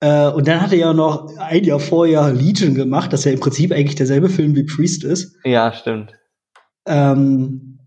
[0.00, 3.40] Äh, und dann hat er ja noch ein Jahr vorher Legion gemacht, das ja im
[3.40, 5.36] Prinzip eigentlich derselbe Film wie Priest ist.
[5.44, 6.12] Ja, stimmt.
[6.86, 7.78] Ähm,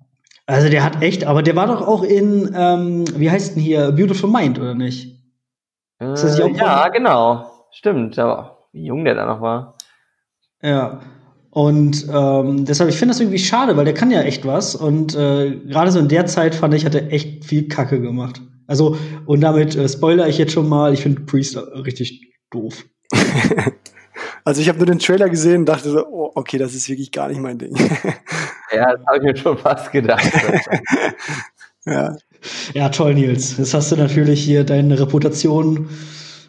[0.45, 3.91] also der hat echt, aber der war doch auch in, ähm, wie heißt denn hier,
[3.91, 5.20] Beautiful Mind, oder nicht?
[6.01, 7.45] Äh, ja, genau.
[7.71, 9.77] Stimmt, aber wie jung der da noch war.
[10.61, 10.99] Ja.
[11.51, 14.73] Und ähm, deshalb, ich finde das irgendwie schade, weil der kann ja echt was.
[14.75, 18.41] Und äh, gerade so in der Zeit fand ich, hat er echt viel Kacke gemacht.
[18.67, 22.85] Also, und damit äh, spoiler ich jetzt schon mal, ich finde Priest richtig doof.
[24.45, 27.11] also ich habe nur den Trailer gesehen und dachte so, oh, okay, das ist wirklich
[27.11, 27.75] gar nicht mein Ding.
[28.71, 30.31] ja, das habe ich mir schon fast gedacht.
[31.85, 32.15] ja.
[32.73, 33.57] Ja, toll, Nils.
[33.57, 35.89] Jetzt hast du natürlich hier deine Reputation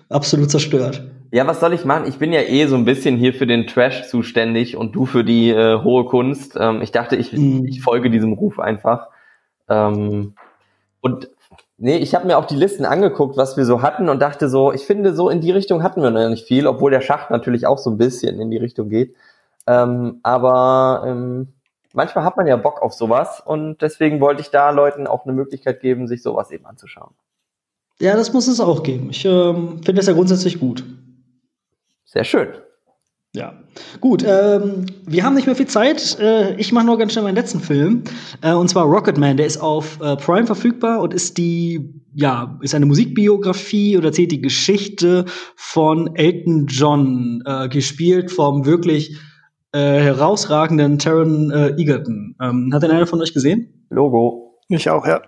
[0.08, 1.02] absolut zerstört.
[1.30, 2.06] Ja, was soll ich machen?
[2.06, 5.24] Ich bin ja eh so ein bisschen hier für den Trash zuständig und du für
[5.24, 6.56] die äh, hohe Kunst.
[6.60, 7.64] Ähm, ich dachte, ich, mm.
[7.66, 9.08] ich folge diesem Ruf einfach.
[9.68, 10.34] Ähm,
[11.00, 11.30] und
[11.78, 14.72] nee, ich habe mir auch die Listen angeguckt, was wir so hatten und dachte so,
[14.72, 17.66] ich finde, so in die Richtung hatten wir noch nicht viel, obwohl der Schacht natürlich
[17.66, 19.14] auch so ein bisschen in die Richtung geht.
[19.66, 21.48] Ähm, aber ähm,
[21.92, 25.32] manchmal hat man ja Bock auf sowas und deswegen wollte ich da Leuten auch eine
[25.34, 27.14] Möglichkeit geben, sich sowas eben anzuschauen.
[28.00, 29.10] Ja, das muss es auch geben.
[29.10, 30.84] Ich ähm, finde das ja grundsätzlich gut.
[32.04, 32.48] Sehr schön.
[33.34, 33.54] Ja,
[34.00, 34.22] gut.
[34.26, 36.18] Ähm, wir haben nicht mehr viel Zeit.
[36.20, 38.02] Äh, ich mache nur ganz schnell meinen letzten Film.
[38.42, 39.38] Äh, und zwar Rocketman.
[39.38, 44.32] Der ist auf äh, Prime verfügbar und ist die, ja, ist eine Musikbiografie oder erzählt
[44.32, 45.24] die Geschichte
[45.56, 49.16] von Elton John, äh, gespielt vom wirklich
[49.72, 52.36] äh, herausragenden Taron äh, Egerton.
[52.40, 53.86] Ähm, hat denn einer von euch gesehen?
[53.90, 54.58] Logo.
[54.68, 55.22] Ich auch, ja.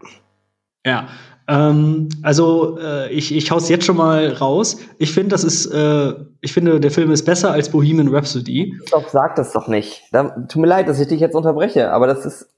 [0.86, 1.08] Ja.
[1.46, 4.78] Ähm, also äh, ich, ich hau's jetzt schon mal raus.
[4.98, 8.74] Ich finde, das ist, äh, ich finde, der Film ist besser als Bohemian Rhapsody.
[8.90, 10.04] Doch, sag das doch nicht.
[10.12, 12.48] Da, tut mir leid, dass ich dich jetzt unterbreche, aber das ist,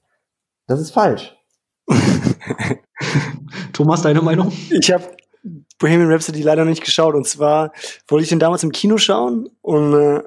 [0.67, 1.35] das ist falsch.
[3.73, 4.51] Thomas, deine Meinung?
[4.69, 5.03] Ich habe
[5.79, 7.15] Bohemian Rhapsody leider nicht geschaut.
[7.15, 7.71] Und zwar
[8.07, 10.23] wollte ich den damals im Kino schauen und äh,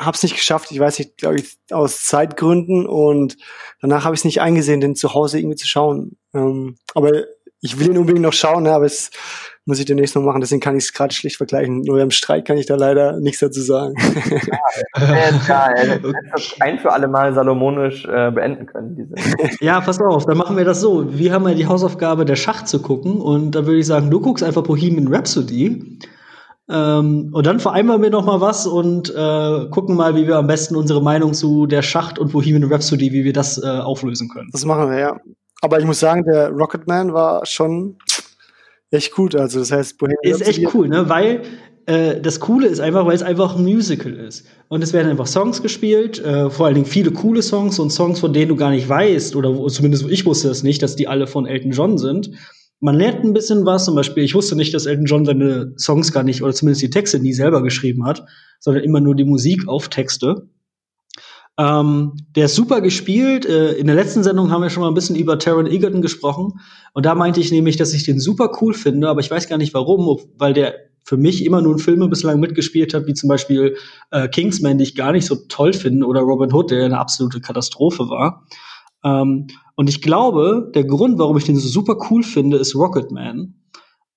[0.00, 0.70] habe es nicht geschafft.
[0.70, 2.86] Ich weiß nicht, glaube ich, aus Zeitgründen.
[2.86, 3.36] Und
[3.80, 6.16] danach habe ich es nicht eingesehen, den zu Hause irgendwie zu schauen.
[6.34, 7.24] Ähm, aber
[7.60, 9.10] ich will ihn unbedingt noch schauen, ne, aber es
[9.66, 10.40] muss ich demnächst noch machen.
[10.40, 11.82] Deswegen kann ich es gerade schlicht vergleichen.
[11.82, 13.94] Nur im Streit kann ich da leider nichts dazu sagen.
[14.96, 15.98] Ja, ja,
[16.32, 18.96] das ein für alle Mal salomonisch äh, beenden können.
[18.96, 19.14] Diese.
[19.60, 21.12] Ja, pass auf, dann machen wir das so.
[21.16, 23.20] Wir haben ja die Hausaufgabe, der Schach zu gucken.
[23.20, 25.98] Und da würde ich sagen, du guckst einfach Bohemian Rhapsody.
[26.70, 30.46] Ähm, und dann vereinbaren wir noch mal was und äh, gucken mal, wie wir am
[30.46, 34.50] besten unsere Meinung zu der Schacht und Bohemian Rhapsody, wie wir das äh, auflösen können.
[34.52, 35.20] Das machen wir, ja.
[35.62, 37.96] Aber ich muss sagen, der Rocketman war schon
[38.90, 39.34] echt gut.
[39.34, 41.08] Also das heißt, Bohemian Ist echt cool, ne?
[41.08, 41.42] Weil
[41.86, 44.46] äh, das Coole ist einfach, weil es einfach ein Musical ist.
[44.68, 48.20] Und es werden einfach Songs gespielt, äh, vor allen Dingen viele coole Songs und Songs,
[48.20, 51.08] von denen du gar nicht weißt, oder wo, zumindest ich wusste das nicht, dass die
[51.08, 52.30] alle von Elton John sind
[52.80, 53.84] man lernt ein bisschen was.
[53.84, 56.90] Zum Beispiel, ich wusste nicht, dass Elton John seine Songs gar nicht, oder zumindest die
[56.90, 58.24] Texte nie selber geschrieben hat,
[58.58, 60.48] sondern immer nur die Musik auf Texte.
[61.58, 63.44] Ähm, der ist super gespielt.
[63.44, 66.60] Äh, in der letzten Sendung haben wir schon mal ein bisschen über Taron Egerton gesprochen.
[66.94, 69.58] Und da meinte ich nämlich, dass ich den super cool finde, aber ich weiß gar
[69.58, 70.74] nicht warum, weil der
[71.04, 73.76] für mich immer nur in Filme bislang mitgespielt hat, wie zum Beispiel
[74.10, 77.40] äh, Kingsman, die ich gar nicht so toll finde, oder Robin Hood, der eine absolute
[77.40, 78.46] Katastrophe war.
[79.04, 79.46] Ähm,
[79.76, 83.54] und ich glaube, der Grund, warum ich den so super cool finde, ist Rocketman.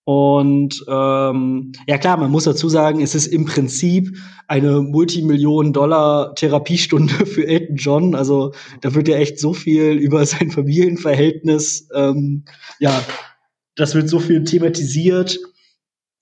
[0.05, 7.47] Und ähm, ja klar, man muss dazu sagen, es ist im Prinzip eine Multimillionen-Dollar-Therapiestunde für
[7.47, 8.13] Elton John.
[8.13, 8.51] Also
[8.81, 12.43] da wird ja echt so viel über sein Familienverhältnis, ähm,
[12.79, 13.01] ja,
[13.75, 15.39] das wird so viel thematisiert.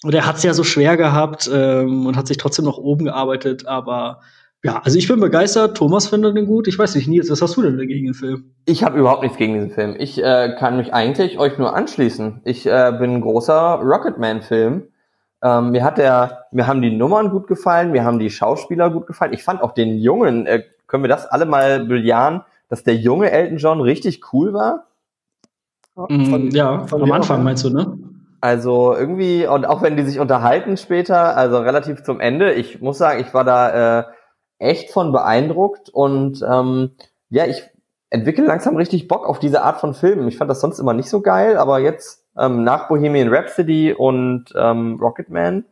[0.03, 3.05] Und er hat es ja so schwer gehabt ähm, und hat sich trotzdem noch oben
[3.05, 4.21] gearbeitet, aber
[4.63, 5.75] ja, also ich bin begeistert.
[5.75, 6.67] Thomas findet den gut.
[6.67, 8.51] Ich weiß nicht, Nils, was hast du denn gegen den Film?
[8.65, 9.95] Ich habe überhaupt nichts gegen diesen Film.
[9.97, 12.41] Ich äh, kann mich eigentlich euch nur anschließen.
[12.43, 14.83] Ich äh, bin ein großer Rocketman-Film.
[15.43, 19.07] Ähm, mir hat der, mir haben die Nummern gut gefallen, mir haben die Schauspieler gut
[19.07, 19.33] gefallen.
[19.33, 23.31] Ich fand auch den Jungen, äh, können wir das alle mal bejahen, dass der junge
[23.31, 24.85] Elton John richtig cool war?
[25.95, 27.97] Mm, ja, am Anfang meinst du, ne?
[28.39, 32.97] Also irgendwie, und auch wenn die sich unterhalten später, also relativ zum Ende, ich muss
[32.97, 34.03] sagen, ich war da äh,
[34.61, 36.91] echt von beeindruckt und ähm,
[37.29, 37.63] ja, ich
[38.09, 40.27] entwickle langsam richtig Bock auf diese Art von Filmen.
[40.27, 44.45] Ich fand das sonst immer nicht so geil, aber jetzt ähm, nach Bohemian Rhapsody und
[44.55, 45.65] ähm, Rocketman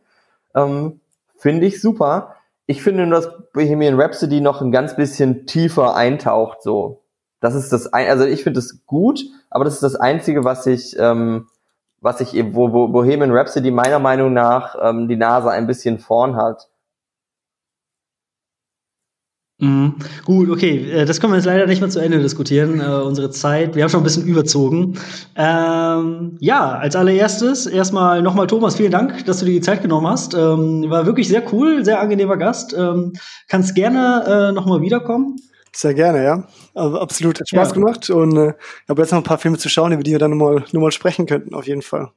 [0.54, 1.00] ähm,
[1.36, 2.34] finde ich super.
[2.66, 6.62] Ich finde nur, dass Bohemian Rhapsody noch ein ganz bisschen tiefer eintaucht.
[6.62, 7.02] So,
[7.40, 10.66] das ist das, ein also ich finde es gut, aber das ist das einzige, was
[10.66, 11.48] ich ähm,
[12.00, 16.36] was ich wo, wo Bohemian Rhapsody meiner Meinung nach ähm, die Nase ein bisschen vorn
[16.36, 16.69] hat.
[19.60, 19.96] Mhm.
[20.24, 23.30] Gut, okay, äh, das können wir jetzt leider nicht mehr zu Ende diskutieren, äh, unsere
[23.30, 23.76] Zeit.
[23.76, 24.98] Wir haben schon ein bisschen überzogen.
[25.36, 30.06] Ähm, ja, als allererstes erstmal nochmal Thomas, vielen Dank, dass du dir die Zeit genommen
[30.06, 30.32] hast.
[30.34, 32.74] Ähm, war wirklich sehr cool, sehr angenehmer Gast.
[32.76, 33.12] Ähm,
[33.48, 35.36] kannst gerne äh, nochmal wiederkommen.
[35.72, 36.48] Sehr gerne, ja.
[36.74, 37.74] Also absolut, hat Spaß ja.
[37.74, 40.18] gemacht und äh, ich habe jetzt noch ein paar Filme zu schauen, über die wir
[40.18, 42.10] dann nochmal noch mal sprechen könnten, auf jeden Fall.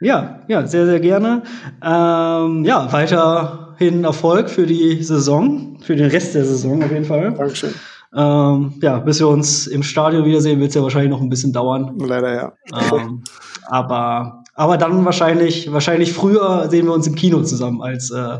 [0.00, 1.42] Ja, ja, sehr, sehr gerne.
[1.82, 7.32] Ähm, ja, weiterhin Erfolg für die Saison, für den Rest der Saison auf jeden Fall.
[7.32, 7.74] Dankeschön.
[8.14, 11.52] Ähm, ja, bis wir uns im Stadion wiedersehen, wird es ja wahrscheinlich noch ein bisschen
[11.52, 11.98] dauern.
[11.98, 12.52] Leider ja.
[12.92, 13.24] Ähm,
[13.66, 18.38] aber, aber dann wahrscheinlich, wahrscheinlich früher sehen wir uns im Kino zusammen als, äh,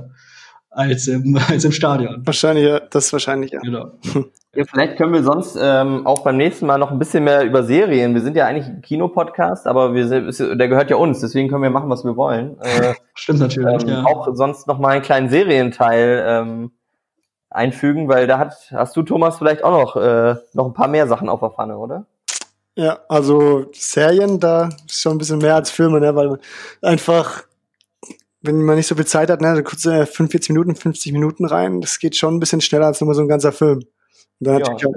[0.79, 2.23] als, im, als im Stadion.
[2.25, 3.61] Wahrscheinlich, ja, das ist wahrscheinlich, ja.
[3.61, 3.91] Genau.
[4.55, 7.63] Ja, vielleicht können wir sonst ähm, auch beim nächsten Mal noch ein bisschen mehr über
[7.63, 8.15] Serien.
[8.15, 11.63] Wir sind ja eigentlich ein Kinopodcast, aber wir sind, der gehört ja uns, deswegen können
[11.63, 12.59] wir machen, was wir wollen.
[12.63, 13.83] Äh, Stimmt natürlich.
[13.83, 14.05] Ähm, ja.
[14.05, 16.71] Auch sonst noch mal einen kleinen Serienteil ähm,
[17.51, 21.07] einfügen, weil da hat, hast du Thomas vielleicht auch noch äh, noch ein paar mehr
[21.07, 22.07] Sachen auf der Pfanne, oder?
[22.75, 26.39] Ja, also Serien, da ist schon ein bisschen mehr als Filme, ne, weil man
[26.81, 27.45] einfach
[28.41, 31.45] wenn man nicht so viel Zeit hat, ne, dann kurz äh, 45 Minuten, 50 Minuten
[31.45, 33.79] rein, das geht schon ein bisschen schneller als nur so ein ganzer Film.
[33.79, 34.61] Und dann ja.
[34.61, 34.95] natürlich auch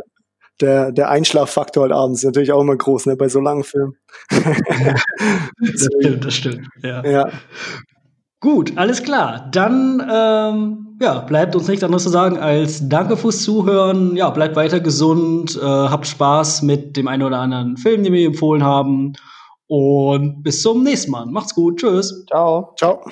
[0.61, 3.95] der, der Einschlaffaktor halt abends ist natürlich auch immer groß, ne, bei so langen Filmen.
[4.29, 6.67] das stimmt, das stimmt.
[6.83, 7.03] Ja.
[7.05, 7.29] ja.
[8.39, 9.49] Gut, alles klar.
[9.51, 14.15] Dann ähm, ja, bleibt uns nichts anderes zu sagen als Danke fürs Zuhören.
[14.15, 18.25] Ja, bleibt weiter gesund, äh, habt Spaß mit dem einen oder anderen Film, den wir
[18.25, 19.13] empfohlen haben.
[19.67, 21.27] Und bis zum nächsten Mal.
[21.27, 21.79] Macht's gut.
[21.79, 22.25] Tschüss.
[22.27, 22.73] Ciao.
[22.77, 23.03] Ciao.